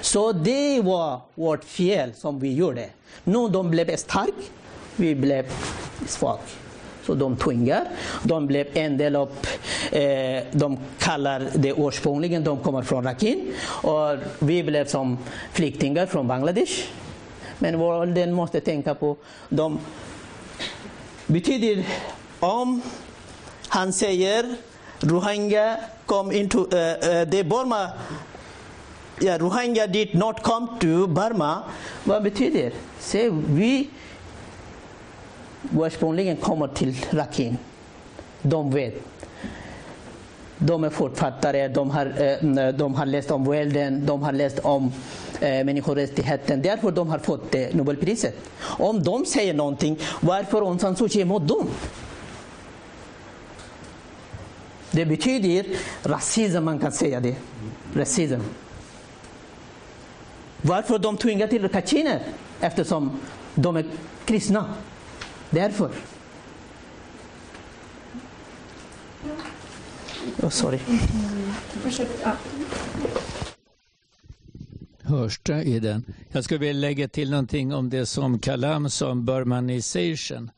Så 0.00 0.32
det 0.32 0.80
var 0.80 1.20
vårt 1.34 1.64
fel 1.64 2.12
som 2.14 2.40
vi 2.40 2.54
gjorde. 2.54 2.86
Nu 3.24 3.48
de 3.48 3.70
blev 3.70 3.96
starka, 3.96 4.32
vi 4.96 5.14
blev 5.14 5.46
svaga. 6.06 6.40
Så 7.06 7.14
de 7.14 7.36
tvingar, 7.36 7.88
de 8.22 8.46
blev 8.46 8.66
en 8.72 8.98
del 8.98 9.16
av, 9.16 9.28
eh, 9.92 10.44
de 10.52 10.78
kallar 10.98 11.48
det 11.54 11.74
ursprungligen, 11.76 12.44
de 12.44 12.58
kommer 12.58 12.82
från 12.82 13.04
Rakhine. 13.04 13.42
Och 13.62 14.16
vi 14.38 14.62
blev 14.62 14.86
som 14.86 15.18
flyktingar 15.52 16.06
från 16.06 16.28
Bangladesh. 16.28 16.72
Men 17.58 17.78
världen 17.78 18.32
måste 18.32 18.60
tänka 18.60 18.94
på, 18.94 19.16
de 19.48 19.78
betyder 21.26 21.84
om 22.40 22.82
han 23.70 23.92
säger 23.92 24.56
Rohingya 25.00 25.76
come 26.06 26.34
into 26.34 26.66
eh, 26.72 26.78
eh, 26.78 27.08
uh, 27.08 27.22
uh, 27.22 27.30
the 27.30 27.44
Burma. 27.44 27.90
Yeah, 29.20 29.38
Rohingya 29.38 29.86
did 29.86 30.14
not 30.14 30.42
come 30.42 30.66
to 30.80 31.06
Burma. 31.06 31.62
Vad 32.04 32.22
betyder 32.22 32.62
det? 32.62 32.72
Se, 32.98 33.30
vi 33.30 33.88
ursprungligen 35.72 36.36
kommer 36.36 36.68
till 36.68 36.96
Rakhine. 37.10 37.56
De 38.42 38.70
vet. 38.70 38.94
De 40.58 40.84
är 40.84 40.90
författare, 40.90 41.68
de 41.68 41.90
har, 41.90 42.06
eh, 42.06 42.68
de 42.68 42.94
har 42.94 43.06
läst 43.06 43.30
om 43.30 43.50
världen, 43.50 44.06
de 44.06 44.22
har 44.22 44.32
läst 44.32 44.58
om 44.58 44.92
eh, 45.40 45.64
människorättigheten. 45.64 46.62
Därför 46.62 46.90
de 46.90 47.08
har 47.08 47.18
fått 47.18 47.54
Nobelpriset. 47.72 48.34
Om 48.62 49.02
de 49.02 49.26
säger 49.26 49.54
någonting, 49.54 49.98
varför 50.20 50.62
Aung 50.62 50.78
San 50.78 50.96
Suu 50.96 51.08
Kyi 51.08 51.22
emot 51.22 51.48
dem? 51.48 51.66
Det 54.90 55.06
betyder 55.06 55.66
rasism, 56.02 56.64
man 56.64 56.78
kan 56.78 56.92
säga 56.92 57.20
det. 57.20 57.36
Rasism. 57.94 58.40
Varför 60.62 60.98
de 60.98 61.16
tvingar 61.16 61.46
till 61.46 61.68
kachiner? 61.68 62.22
Eftersom 62.60 63.20
de 63.54 63.76
är 63.76 63.84
kristna. 64.24 64.74
Därför. 65.50 65.90
Oh, 70.42 70.48
sorry. 70.48 70.78
Hörs 75.02 75.40
det 75.42 75.62
i 75.62 75.80
den? 75.80 76.04
Jag 76.28 76.44
skulle 76.44 76.60
vilja 76.60 76.80
lägga 76.80 77.08
till 77.08 77.30
någonting 77.30 77.74
om 77.74 77.90
det 77.90 78.06
som 78.06 78.38
Kalam 78.38 78.90
sa 78.90 79.10
om 79.10 79.24
burmanization. 79.24 80.50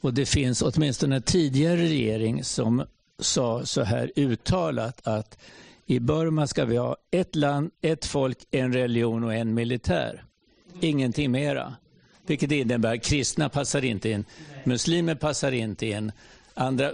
Och 0.00 0.14
det 0.14 0.26
finns 0.26 0.62
åtminstone 0.62 1.16
en 1.16 1.22
tidigare 1.22 1.76
regering 1.76 2.44
som 2.44 2.84
sa 3.18 3.66
så 3.66 3.82
här 3.82 4.12
uttalat 4.16 5.06
att 5.06 5.38
i 5.86 6.00
Burma 6.00 6.46
ska 6.46 6.64
vi 6.64 6.76
ha 6.76 6.96
ett 7.10 7.36
land, 7.36 7.70
ett 7.80 8.04
folk, 8.04 8.38
en 8.50 8.72
religion 8.72 9.24
och 9.24 9.34
en 9.34 9.54
militär. 9.54 10.24
Ingenting 10.80 11.30
mera. 11.30 11.74
Vilket 12.26 12.52
innebär 12.52 12.94
att 12.94 13.04
kristna 13.04 13.48
passar 13.48 13.84
inte 13.84 14.10
in, 14.10 14.24
muslimer 14.64 15.14
passar 15.14 15.52
inte 15.52 15.86
in, 15.86 16.12
andra 16.54 16.90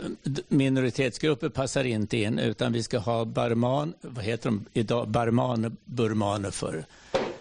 minoritetsgrupper 0.48 1.48
passar 1.48 1.84
inte 1.84 2.16
in 2.16 2.38
utan 2.38 2.72
vi 2.72 2.82
ska 2.82 2.98
ha 2.98 3.24
barman, 3.24 3.94
vad 4.00 4.24
heter 4.24 4.44
de 4.44 4.64
idag, 4.72 5.08
barman, 5.08 5.76
burmaner 5.84 6.50
för. 6.50 6.84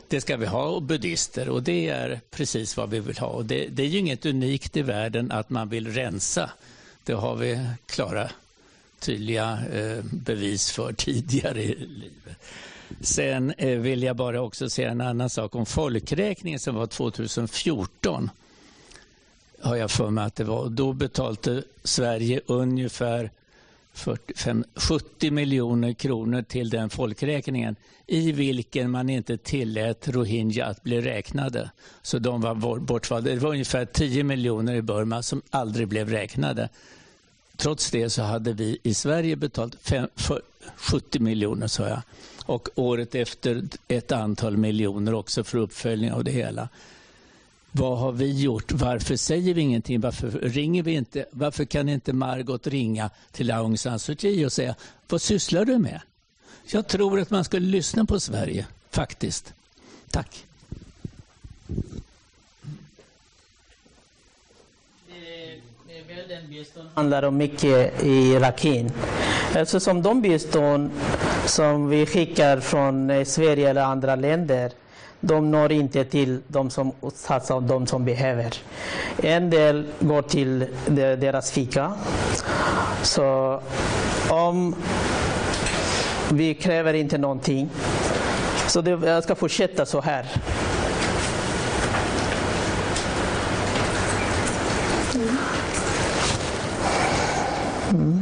Det 0.08 0.22
ska 0.22 0.38
vi 0.38 0.46
ha 0.46 0.64
och 0.64 0.82
buddister 0.82 1.50
och 1.50 1.64
det 1.64 1.90
är 1.90 2.22
precis 2.32 2.78
vad 2.78 2.90
vi 2.90 3.00
vill 3.00 3.18
ha. 3.18 3.28
Och 3.28 3.46
det, 3.46 3.68
det 3.68 3.84
är 3.84 3.88
ju 3.88 3.98
inget 3.98 4.26
unikt 4.26 4.78
i 4.78 4.82
världen 4.82 5.32
att 5.32 5.50
man 5.50 5.70
vill 5.70 5.94
rensa. 5.94 6.50
Det 7.04 7.14
har 7.14 7.36
vi 7.36 7.66
klara 7.86 8.30
tydliga 9.00 9.60
eh, 9.74 10.04
bevis 10.04 10.72
för 10.72 10.94
tidigare 10.94 11.64
i 11.64 11.76
livet. 11.76 12.38
Sen 13.02 13.54
eh, 13.58 13.80
vill 13.80 14.04
jag 14.04 14.16
bara 14.16 14.42
också 14.42 14.70
säga 14.70 14.92
en 14.92 15.02
annan 15.02 15.30
sak 15.30 15.56
om 15.56 15.66
folkräkningen 15.66 16.60
som 16.60 16.76
var 16.76 16.88
2014 16.88 18.30
har 19.62 19.76
jag 19.76 19.92
för 19.92 20.10
mig 20.10 20.26
att 20.26 20.36
det 20.36 20.44
var. 20.44 20.70
Då 20.70 20.94
betalade 20.94 21.64
Sverige 21.84 22.42
ungefär 22.46 23.32
45, 23.94 24.66
70 24.76 25.32
miljoner 25.32 25.94
kronor 25.94 26.42
till 26.42 26.70
den 26.70 26.90
folkräkningen 26.90 27.76
i 28.08 28.32
vilken 28.32 28.92
man 28.92 29.10
inte 29.10 29.38
tillät 29.38 30.08
rohingya 30.08 30.66
att 30.66 30.84
bli 30.84 31.02
räknade. 31.02 31.72
Så 32.02 32.20
de 32.20 32.42
var 32.42 32.80
bortvalda. 32.80 33.32
Det 33.32 33.40
var 33.40 33.50
ungefär 33.50 33.86
10 33.86 34.24
miljoner 34.24 34.76
i 34.76 34.82
Burma 34.82 35.24
som 35.24 35.42
aldrig 35.50 35.88
blev 35.88 36.10
räknade. 36.10 36.70
Trots 37.60 37.92
det 37.92 38.10
så 38.10 38.22
hade 38.22 38.54
vi 38.54 38.78
i 38.84 38.94
Sverige 38.94 39.36
betalat 39.36 39.76
fem, 39.82 40.08
70 40.76 41.20
miljoner, 41.20 41.68
sa 41.68 41.88
jag. 41.88 42.02
Och 42.46 42.70
året 42.76 43.16
efter 43.16 43.68
ett 43.88 44.12
antal 44.12 44.58
miljoner 44.58 45.14
också 45.14 45.44
för 45.44 45.58
uppföljning 45.58 46.12
av 46.12 46.24
det 46.24 46.32
hela. 46.32 46.70
Vad 47.72 47.98
har 47.98 48.12
vi 48.12 48.42
gjort? 48.42 48.72
Varför 48.72 49.16
säger 49.16 49.54
vi 49.54 49.62
ingenting? 49.62 50.02
Varför 50.02 50.30
ringer 50.32 50.84
vi 50.84 50.92
inte? 50.92 51.26
Varför 51.32 51.66
kan 51.66 51.90
inte 51.90 52.14
Margot 52.14 52.68
ringa 52.68 53.10
till 53.32 53.52
Aung 53.52 53.78
San 53.78 54.00
Suu 54.00 54.16
Kyi 54.16 54.46
och 54.46 54.54
säga 54.54 54.76
vad 55.10 55.22
sysslar 55.22 55.66
du 55.66 55.78
med? 55.78 56.02
Jag 56.66 56.88
tror 56.88 57.20
att 57.20 57.30
man 57.30 57.44
skulle 57.44 57.68
lyssna 57.68 58.06
på 58.06 58.20
Sverige, 58.20 58.68
faktiskt. 58.92 59.54
Tack. 60.10 60.46
Handlar 66.94 67.24
om 67.24 67.38
mycket 67.38 68.04
i 68.04 68.40
Rakhine. 68.40 68.90
Eftersom 69.56 70.02
de 70.02 70.22
bistånd 70.22 70.92
som 71.46 71.90
vi 71.90 72.06
skickar 72.06 72.60
från 72.60 73.10
eh, 73.10 73.24
Sverige 73.24 73.70
eller 73.70 73.82
andra 73.82 74.16
länder 74.16 74.72
de 75.22 75.52
når 75.52 75.72
inte 75.72 76.04
till 76.06 76.42
de 76.48 76.70
som 76.70 76.92
utsatts 77.02 77.52
av 77.52 77.64
de 77.64 77.88
som 77.88 78.06
behöver. 78.06 78.56
En 79.24 79.50
del 79.50 79.88
går 80.00 80.22
till 80.22 80.68
deras 80.88 81.52
fika. 81.52 81.94
Så 83.02 83.62
om 84.30 84.76
vi 86.32 86.54
kräver 86.54 86.94
inte 86.94 87.18
någonting. 87.18 87.70
Så 88.68 88.82
det, 88.82 88.92
jag 88.92 89.24
ska 89.24 89.36
fortsätta 89.36 89.86
så 89.86 90.02
här. 90.02 90.26
Mm. 97.90 98.22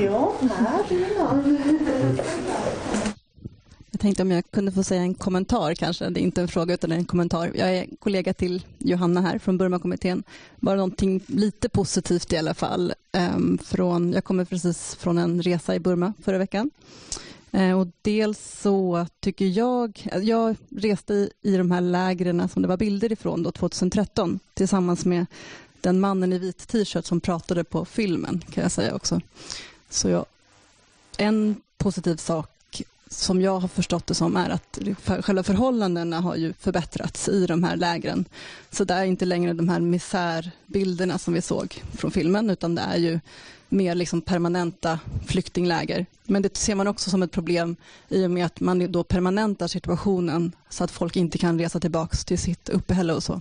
Ja, 0.00 0.32
Jag 3.90 4.00
tänkte 4.00 4.22
om 4.22 4.30
jag 4.30 4.50
kunde 4.50 4.72
få 4.72 4.82
säga 4.82 5.00
en 5.00 5.14
kommentar 5.14 5.74
kanske. 5.74 6.08
Det 6.08 6.20
är 6.20 6.22
inte 6.22 6.40
en 6.40 6.48
fråga 6.48 6.74
utan 6.74 6.92
en 6.92 7.04
kommentar. 7.04 7.52
Jag 7.54 7.76
är 7.76 7.86
kollega 7.98 8.34
till 8.34 8.62
Johanna 8.78 9.20
här 9.20 9.38
från 9.38 9.58
Burmakommittén. 9.58 10.22
Bara 10.56 10.76
någonting 10.76 11.20
lite 11.26 11.68
positivt 11.68 12.32
i 12.32 12.36
alla 12.36 12.54
fall. 12.54 12.92
Ehm, 13.12 13.58
från, 13.64 14.12
jag 14.12 14.24
kommer 14.24 14.44
precis 14.44 14.94
från 14.94 15.18
en 15.18 15.42
resa 15.42 15.74
i 15.74 15.80
Burma 15.80 16.12
förra 16.22 16.38
veckan. 16.38 16.70
Eh, 17.56 17.78
och 17.80 17.86
dels 18.02 18.60
så 18.60 19.06
tycker 19.20 19.44
jag... 19.44 20.08
Jag 20.22 20.56
reste 20.68 21.14
i, 21.14 21.30
i 21.42 21.56
de 21.56 21.70
här 21.70 21.80
lägren 21.80 22.48
som 22.48 22.62
det 22.62 22.68
var 22.68 22.76
bilder 22.76 23.12
ifrån 23.12 23.42
då, 23.42 23.52
2013 23.52 24.38
tillsammans 24.54 25.04
med 25.04 25.26
den 25.80 26.00
mannen 26.00 26.32
i 26.32 26.38
vit 26.38 26.68
t-shirt 26.68 27.04
som 27.04 27.20
pratade 27.20 27.64
på 27.64 27.84
filmen, 27.84 28.44
kan 28.50 28.62
jag 28.62 28.72
säga 28.72 28.94
också. 28.94 29.20
Så 29.90 30.08
jag, 30.08 30.26
en 31.18 31.56
positiv 31.78 32.16
sak 32.16 32.82
som 33.08 33.40
jag 33.40 33.58
har 33.58 33.68
förstått 33.68 34.06
det 34.06 34.14
som 34.14 34.36
är 34.36 34.50
att 34.50 34.78
själva 35.24 35.42
förhållandena 35.42 36.20
har 36.20 36.36
ju 36.36 36.52
förbättrats 36.52 37.28
i 37.28 37.46
de 37.46 37.64
här 37.64 37.76
lägren. 37.76 38.24
Så 38.70 38.84
det 38.84 38.94
är 38.94 39.04
inte 39.04 39.24
längre 39.24 39.52
de 39.52 39.68
här 39.68 39.80
misärbilderna 39.80 41.18
som 41.18 41.34
vi 41.34 41.42
såg 41.42 41.82
från 41.92 42.10
filmen 42.10 42.50
utan 42.50 42.74
det 42.74 42.82
är 42.82 42.96
ju 42.96 43.20
mer 43.68 43.94
liksom 43.94 44.20
permanenta 44.20 45.00
flyktingläger. 45.26 46.06
Men 46.24 46.42
det 46.42 46.56
ser 46.56 46.74
man 46.74 46.86
också 46.86 47.10
som 47.10 47.22
ett 47.22 47.30
problem 47.30 47.76
i 48.08 48.26
och 48.26 48.30
med 48.30 48.46
att 48.46 48.60
man 48.60 48.92
då 48.92 49.04
permanentar 49.04 49.68
situationen 49.68 50.52
så 50.68 50.84
att 50.84 50.90
folk 50.90 51.16
inte 51.16 51.38
kan 51.38 51.58
resa 51.58 51.80
tillbaka 51.80 52.16
till 52.16 52.38
sitt 52.38 52.68
uppehälle 52.68 53.14
och 53.14 53.22
så. 53.22 53.40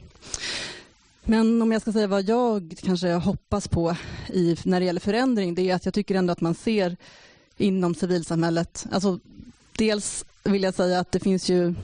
Men 1.23 1.61
om 1.61 1.71
jag 1.71 1.81
ska 1.81 1.91
säga 1.91 2.07
vad 2.07 2.23
jag 2.23 2.75
kanske 2.83 3.13
hoppas 3.13 3.67
på 3.67 3.95
i, 4.27 4.57
när 4.63 4.79
det 4.79 4.85
gäller 4.85 4.99
förändring, 4.99 5.55
det 5.55 5.69
är 5.69 5.75
att 5.75 5.85
jag 5.85 5.93
tycker 5.93 6.15
ändå 6.15 6.31
att 6.31 6.41
man 6.41 6.55
ser 6.55 6.97
inom 7.57 7.95
civilsamhället, 7.95 8.85
alltså 8.91 9.19
dels 9.77 10.25
vill 10.43 10.63
jag 10.63 10.73
säga 10.73 10.99
att 10.99 11.11
det 11.11 11.19
finns 11.19 11.49
ju 11.49 11.75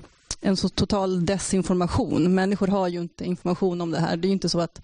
en 0.41 0.57
så 0.57 0.69
total 0.69 1.25
desinformation. 1.25 2.35
Människor 2.35 2.67
har 2.67 2.87
ju 2.87 3.01
inte 3.01 3.25
information 3.25 3.81
om 3.81 3.91
det 3.91 3.99
här. 3.99 4.17
Det 4.17 4.25
är 4.25 4.29
ju 4.29 4.33
inte 4.33 4.49
så 4.49 4.59
att 4.59 4.81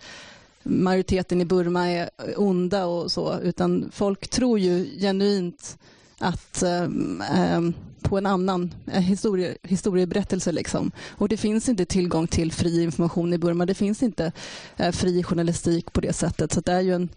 majoriteten 0.67 1.41
i 1.41 1.45
Burma 1.45 1.87
är 1.87 2.09
onda 2.37 2.85
och 2.85 3.11
så, 3.11 3.39
utan 3.39 3.89
folk 3.91 4.27
tror 4.27 4.59
ju 4.59 4.99
genuint 4.99 5.77
att 6.19 6.63
eh, 6.63 6.83
eh, 6.83 7.61
på 8.01 8.17
en 8.17 8.25
annan 8.25 8.73
eh, 8.85 9.01
historie, 9.01 9.57
historieberättelse. 9.63 10.51
Liksom. 10.51 10.91
Och 11.09 11.29
det 11.29 11.37
finns 11.37 11.69
inte 11.69 11.85
tillgång 11.85 12.27
till 12.27 12.51
fri 12.51 12.83
information 12.83 13.33
i 13.33 13.37
Burma. 13.37 13.65
Det 13.65 13.73
finns 13.73 14.03
inte 14.03 14.31
eh, 14.77 14.91
fri 14.91 15.23
journalistik 15.23 15.93
på 15.93 16.01
det 16.01 16.13
sättet. 16.13 16.51
Så 16.53 16.61
det 16.61 16.71
är 16.71 16.81
ju 16.81 16.93
en, 16.93 17.09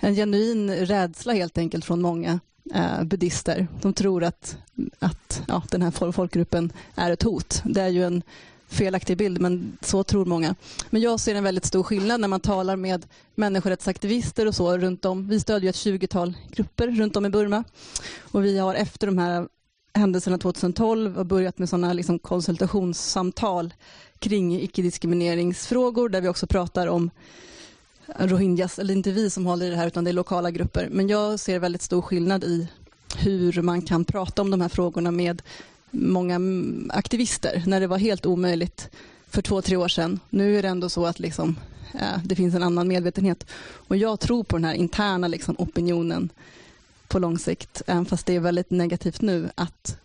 en 0.00 0.14
genuin 0.14 0.70
rädsla 0.70 1.32
helt 1.32 1.58
enkelt 1.58 1.84
från 1.84 2.02
många 2.02 2.40
eh, 2.74 3.04
buddister. 3.04 3.68
De 3.82 3.92
tror 3.92 4.24
att, 4.24 4.56
att 4.98 5.42
ja, 5.48 5.62
den 5.70 5.82
här 5.82 6.12
folkgruppen 6.12 6.72
är 6.94 7.10
ett 7.10 7.22
hot. 7.22 7.62
Det 7.64 7.80
är 7.80 7.88
ju 7.88 8.04
en 8.04 8.22
felaktig 8.70 9.16
bild, 9.16 9.40
men 9.40 9.78
så 9.80 10.04
tror 10.04 10.24
många. 10.24 10.54
Men 10.90 11.02
jag 11.02 11.20
ser 11.20 11.34
en 11.34 11.44
väldigt 11.44 11.64
stor 11.64 11.82
skillnad 11.82 12.20
när 12.20 12.28
man 12.28 12.40
talar 12.40 12.76
med 12.76 13.06
människorättsaktivister 13.34 14.46
och 14.46 14.54
så 14.54 14.78
runt 14.78 15.04
om. 15.04 15.28
Vi 15.28 15.40
stödjer 15.40 15.70
ett 15.70 15.76
20-tal 15.76 16.34
grupper 16.50 16.88
runt 16.88 17.16
om 17.16 17.26
i 17.26 17.30
Burma 17.30 17.64
och 18.20 18.44
vi 18.44 18.58
har 18.58 18.74
efter 18.74 19.06
de 19.06 19.18
här 19.18 19.48
händelserna 19.94 20.38
2012 20.38 21.18
och 21.18 21.26
börjat 21.26 21.58
med 21.58 21.68
sådana 21.68 21.92
liksom 21.92 22.18
konsultationssamtal 22.18 23.74
kring 24.18 24.60
icke-diskrimineringsfrågor 24.60 26.08
där 26.08 26.20
vi 26.20 26.28
också 26.28 26.46
pratar 26.46 26.86
om 26.86 27.10
rohingyas, 28.18 28.78
eller 28.78 28.94
inte 28.94 29.10
vi 29.10 29.30
som 29.30 29.46
håller 29.46 29.66
i 29.66 29.70
det 29.70 29.76
här 29.76 29.86
utan 29.86 30.04
det 30.04 30.10
är 30.10 30.12
lokala 30.12 30.50
grupper. 30.50 30.88
Men 30.90 31.08
jag 31.08 31.40
ser 31.40 31.58
väldigt 31.58 31.82
stor 31.82 32.02
skillnad 32.02 32.44
i 32.44 32.68
hur 33.16 33.62
man 33.62 33.82
kan 33.82 34.04
prata 34.04 34.42
om 34.42 34.50
de 34.50 34.60
här 34.60 34.68
frågorna 34.68 35.10
med 35.10 35.42
många 35.90 36.40
aktivister 36.88 37.62
när 37.66 37.80
det 37.80 37.86
var 37.86 37.98
helt 37.98 38.26
omöjligt 38.26 38.88
för 39.28 39.42
två, 39.42 39.62
tre 39.62 39.76
år 39.76 39.88
sedan. 39.88 40.20
Nu 40.30 40.58
är 40.58 40.62
det 40.62 40.68
ändå 40.68 40.88
så 40.88 41.06
att 41.06 41.18
liksom, 41.18 41.56
eh, 41.94 42.18
det 42.24 42.36
finns 42.36 42.54
en 42.54 42.62
annan 42.62 42.88
medvetenhet. 42.88 43.46
Och 43.72 43.96
jag 43.96 44.20
tror 44.20 44.44
på 44.44 44.56
den 44.56 44.64
här 44.64 44.74
interna 44.74 45.28
liksom, 45.28 45.54
opinionen 45.58 46.28
på 47.08 47.18
lång 47.18 47.38
sikt, 47.38 47.82
även 47.86 48.06
fast 48.06 48.26
det 48.26 48.36
är 48.36 48.40
väldigt 48.40 48.70
negativt 48.70 49.20
nu, 49.20 49.50
att 49.54 49.98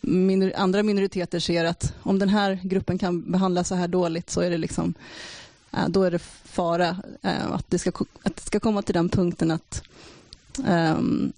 minor 0.00 0.52
andra 0.56 0.82
minoriteter 0.82 1.40
ser 1.40 1.64
att 1.64 1.94
om 2.02 2.18
den 2.18 2.28
här 2.28 2.58
gruppen 2.62 2.98
kan 2.98 3.32
behandlas 3.32 3.68
så 3.68 3.74
här 3.74 3.88
dåligt 3.88 4.30
så 4.30 4.40
är 4.40 4.50
det 4.50 4.58
liksom 4.58 4.94
eh, 5.72 5.88
då 5.88 6.02
är 6.02 6.10
det 6.10 6.18
fara 6.44 6.96
eh, 7.22 7.52
att 7.52 7.70
det 7.70 7.78
ska, 7.78 7.90
att 8.22 8.36
det 8.36 8.42
ska 8.42 8.60
komma 8.60 8.82
till 8.82 8.94
den 8.94 9.08
punkten 9.08 9.50
att 9.50 9.82
ehm, 10.66 11.32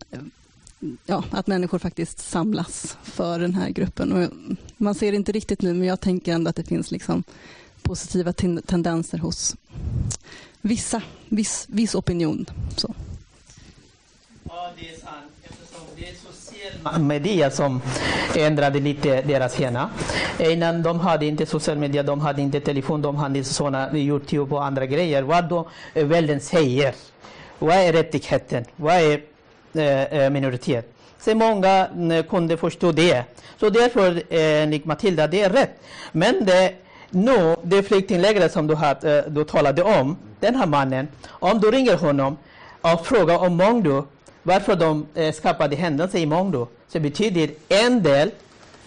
ja, 1.07 1.25
att 1.31 1.47
människor 1.47 1.79
faktiskt 1.79 2.19
samlas 2.19 2.97
för 3.03 3.39
den 3.39 3.55
här 3.55 3.71
gruppen. 3.71 4.13
Och 4.13 4.31
man 4.77 4.95
ser 4.95 5.11
det 5.13 5.17
inte 5.17 5.33
riktigt 5.33 5.63
nu, 5.63 5.75
men 5.75 5.89
jag 5.89 6.01
tänker 6.01 6.33
ändå 6.33 6.51
att 6.51 6.57
det 6.57 6.65
finns 6.65 6.91
liksom 6.91 7.25
positiva 7.83 8.33
tendenser 8.67 9.19
hos 9.19 9.57
vissa, 10.61 11.03
viss, 11.29 11.67
viss 11.69 11.95
opinion. 11.95 12.47
Så. 12.77 12.95
Ja, 14.49 14.71
det 14.79 14.89
är 14.89 15.01
sant. 15.01 15.33
Eftersom 15.43 15.81
det 15.97 16.09
är 16.09 16.15
social 16.15 17.03
media 17.03 17.51
som 17.51 17.81
ändrade 18.37 18.81
lite 18.81 19.23
deras 19.23 19.61
hjärna. 19.61 19.91
Innan 20.39 20.83
de 20.83 21.01
hade 21.01 21.27
inte 21.27 21.47
social 21.47 21.79
media, 21.79 22.03
de 22.03 22.21
hade 22.21 22.43
inte 22.43 22.61
telefon, 22.61 23.03
de 23.03 23.17
hade 23.17 23.39
inte 23.39 23.55
såna 23.55 23.97
Youtube 23.97 24.55
och 24.55 24.65
andra 24.65 24.87
grejer. 24.87 25.23
Vad 25.23 25.49
då 25.49 25.71
världen 25.95 26.41
säger. 26.41 26.95
Vad 27.59 27.77
är 27.77 27.93
rättigheten? 27.93 28.65
Vad 28.77 28.95
är 28.95 29.32
Eh, 29.75 30.03
eh, 30.03 30.31
minoritet. 30.31 30.93
Så 31.19 31.35
många 31.35 31.89
eh, 32.13 32.25
kunde 32.25 32.57
förstå 32.57 32.93
det. 32.93 33.25
Så 33.61 33.71
därför, 33.71 34.23
enligt 34.31 34.85
Matilda, 34.85 35.27
det 35.27 35.41
är 35.43 35.51
rätt. 35.51 35.71
Men 36.13 36.45
det, 36.45 36.75
nu, 37.11 37.57
det 37.63 37.83
flyktinglägret 37.83 38.53
som 38.53 38.67
du, 38.67 38.75
hade, 38.75 39.25
du 39.29 39.45
talade 39.45 39.83
om, 39.83 40.17
den 40.41 40.55
här 40.55 40.67
mannen, 40.67 41.09
om 41.29 41.61
du 41.61 41.71
ringer 41.71 41.97
honom 41.97 42.37
och 42.81 43.07
frågar 43.07 43.39
om 43.39 43.57
Mongdo, 43.57 44.07
varför 44.43 44.77
de 44.77 45.07
skapade 45.35 45.77
händelser 45.77 46.19
i 46.19 46.27
Mongdo, 46.27 46.69
så 46.89 47.01
betyder 47.01 47.51
en 47.69 48.03
del, 48.03 48.31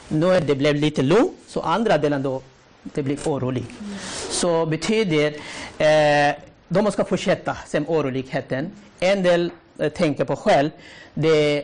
nu 0.07 0.39
det 0.39 0.55
blev 0.55 0.75
lite 0.75 1.01
lugnt, 1.01 1.33
så 1.47 1.61
andra 1.61 1.97
delen 1.97 2.23
då, 2.23 2.41
det 2.83 3.03
blir 3.03 3.17
orolig. 3.25 3.65
Så 4.29 4.65
betyder, 4.65 5.33
eh, 5.77 6.35
de 6.67 6.91
ska 6.91 7.05
fortsätta 7.05 7.57
sen 7.67 7.85
oroligheten. 7.87 8.71
En 8.99 9.23
del 9.23 9.51
Eh, 9.79 9.89
tänker 9.89 10.25
på 10.25 10.35
själv, 10.35 10.69
det 11.13 11.57
är 11.57 11.63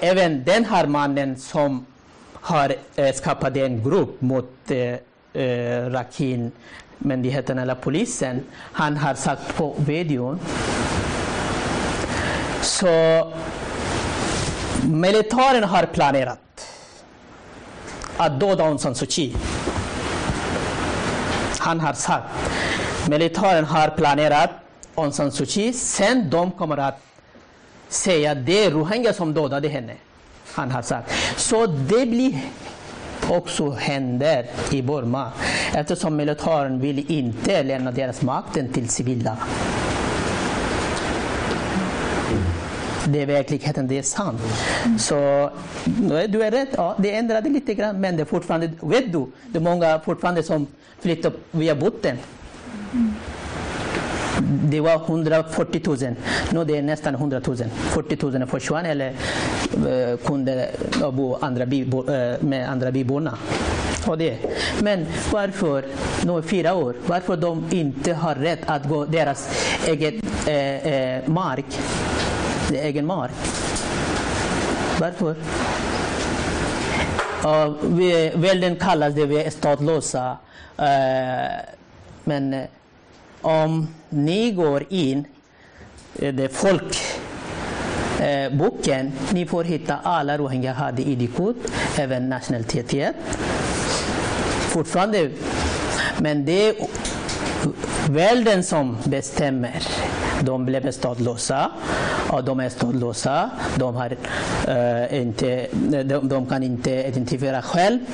även 0.00 0.44
den 0.44 0.64
här 0.64 0.86
mannen 0.86 1.36
som 1.36 1.86
har 2.32 2.74
eh, 2.96 3.14
skapat 3.14 3.56
en 3.56 3.82
grupp 3.84 4.20
mot 4.20 4.70
eh, 4.70 4.94
eh 5.32 5.90
Rakin 5.90 6.52
myndigheten 6.98 7.58
eller 7.58 7.74
polisen. 7.74 8.44
Han 8.54 8.96
har 8.96 9.14
sagt 9.14 9.56
på 9.56 9.74
videon. 9.78 10.38
Så 12.62 13.32
militären 14.84 15.64
har 15.64 15.86
planerat 15.86 16.66
att 18.16 18.40
döda 18.40 18.64
Aung 18.64 18.78
San 18.78 18.94
Suu 18.94 19.06
Kyi. 19.06 19.34
Han 21.58 21.80
har 21.80 21.92
sagt 21.92 22.24
militären 23.08 23.64
har 23.64 23.88
planerat 23.88 24.50
Aung 24.94 25.12
San 25.12 25.32
Suu 25.32 25.46
Kyi, 25.46 25.72
sen 25.72 26.30
de 26.30 26.50
kommer 26.50 26.76
att 26.76 27.09
säga 27.90 28.32
att 28.32 28.46
det 28.46 28.64
är 28.64 28.70
rohingya 28.70 29.12
som 29.12 29.34
dödade 29.34 29.68
henne. 29.68 29.94
Han 30.52 30.70
har 30.70 30.82
sagt. 30.82 31.12
Så 31.36 31.66
det 31.66 32.06
blir 32.06 32.40
också 33.28 33.70
händer 33.70 34.46
i 34.70 34.82
Burma 34.82 35.32
eftersom 35.74 36.16
militären 36.16 36.80
vill 36.80 37.10
inte 37.12 37.62
lämna 37.62 37.90
deras 37.90 38.22
makten 38.22 38.72
till 38.72 38.88
civila. 38.88 39.36
Det 43.04 43.22
är 43.22 43.26
verkligheten, 43.26 43.88
det 43.88 43.98
är 43.98 44.02
sant. 44.02 44.40
Så 44.98 45.50
du 46.28 46.42
är 46.42 46.50
rätt, 46.50 46.68
ja, 46.76 46.94
det 46.98 47.14
ändrade 47.14 47.48
lite 47.48 47.74
grann 47.74 48.00
men 48.00 48.16
det 48.16 48.22
är 48.22 48.24
fortfarande, 48.24 48.70
vet 48.80 49.12
du, 49.12 49.26
det 49.46 49.58
är 49.58 49.62
många 49.62 50.00
fortfarande 50.00 50.42
som 50.42 50.66
flyttar 51.00 51.32
via 51.50 51.74
botten 51.74 52.18
det 54.48 54.80
var 54.80 54.94
140 54.94 55.82
000. 55.86 56.14
Nu 56.50 56.64
det 56.64 56.78
är 56.78 56.82
nästan 56.82 57.14
100 57.14 57.40
000. 57.46 57.56
40 57.56 58.38
000 58.38 58.46
försvann 58.46 58.86
eller 58.86 59.12
eh, 59.86 60.10
uh, 60.12 60.16
kunde 60.16 60.68
bo 61.12 61.38
andra 61.40 61.66
by, 61.66 61.84
uh, 61.84 62.14
eh, 62.14 62.42
med 62.42 62.70
andra 62.70 62.90
byborna. 62.90 63.38
Och 64.06 64.18
det. 64.18 64.38
Men 64.82 65.06
varför, 65.32 65.84
nu 66.24 66.42
fyra 66.42 66.74
år, 66.74 66.94
varför 67.06 67.36
de 67.36 67.64
inte 67.70 68.14
har 68.14 68.34
rätt 68.34 68.60
att 68.66 68.88
gå 68.88 69.04
deras 69.04 69.48
egen 69.86 70.22
eh, 70.46 70.86
eh, 70.86 71.28
mark, 71.28 71.64
egen 72.72 73.06
mark? 73.06 73.32
Varför? 75.00 75.34
Uh, 77.44 77.74
vi, 77.82 78.32
välden 78.34 78.76
kallas 78.76 79.14
det 79.14 79.26
vi 79.26 79.50
statlösa. 79.50 80.36
Uh, 80.78 80.86
men 82.24 82.66
om 83.42 83.88
ni 84.08 84.50
går 84.50 84.84
in 84.88 85.24
i 86.16 86.48
folkboken, 86.48 87.06
eh, 89.06 89.12
ni 89.32 89.46
får 89.46 89.64
hitta 89.64 89.96
alla 90.02 90.38
rohingya 90.38 90.72
hade 90.72 91.02
ID-kort, 91.02 91.56
även 91.96 92.28
nationalitet. 92.28 93.14
Fortfarande, 94.68 95.30
men 96.18 96.44
det 96.44 96.68
är 96.68 96.74
världen 98.10 98.64
som 98.64 98.96
bestämmer. 99.04 99.82
De 100.42 100.64
blev 100.64 100.90
stadlösa 100.90 101.70
och 102.30 102.44
de 102.44 102.60
är 102.60 102.68
stadlösa. 102.68 103.50
De, 103.76 103.94
har, 103.94 104.16
eh, 104.68 105.20
inte, 105.22 105.66
de, 106.04 106.28
de 106.28 106.46
kan 106.46 106.62
inte 106.62 106.90
identifiera 106.90 107.62
själva 107.62 108.04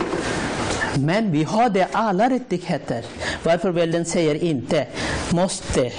men 0.98 1.32
vi 1.32 1.44
har 1.44 1.70
det 1.70 1.88
alla 1.92 2.30
rättigheter. 2.30 3.04
Varför 3.44 3.70
världen 3.70 4.04
säger 4.04 4.34
inte 4.34 4.88
måste 5.34 5.92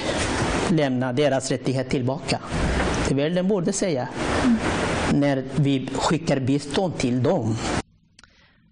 lämna 0.69 1.13
deras 1.13 1.51
rättighet 1.51 1.89
tillbaka. 1.89 2.39
Det 3.07 3.15
världen 3.15 3.47
borde 3.47 3.73
säga 3.73 4.07
när 5.13 5.43
vi 5.55 5.87
skickar 5.87 6.39
bistånd 6.39 6.97
till 6.97 7.23
dem. 7.23 7.55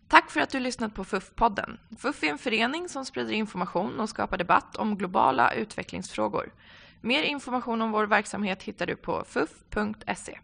Tack 0.07 0.31
för 0.31 0.39
att 0.39 0.49
du 0.49 0.59
lyssnat 0.59 0.95
på 0.95 1.03
FUF-podden. 1.03 1.77
FUF 1.99 2.23
är 2.23 2.27
en 2.27 2.37
förening 2.37 2.89
som 2.89 3.05
sprider 3.05 3.33
information 3.33 3.99
och 3.99 4.09
skapar 4.09 4.37
debatt 4.37 4.75
om 4.75 4.97
globala 4.97 5.53
utvecklingsfrågor. 5.53 6.53
Mer 7.01 7.23
information 7.23 7.81
om 7.81 7.91
vår 7.91 8.05
verksamhet 8.05 8.63
hittar 8.63 8.85
du 8.85 8.95
på 8.95 9.23
fuf.se. 9.27 10.39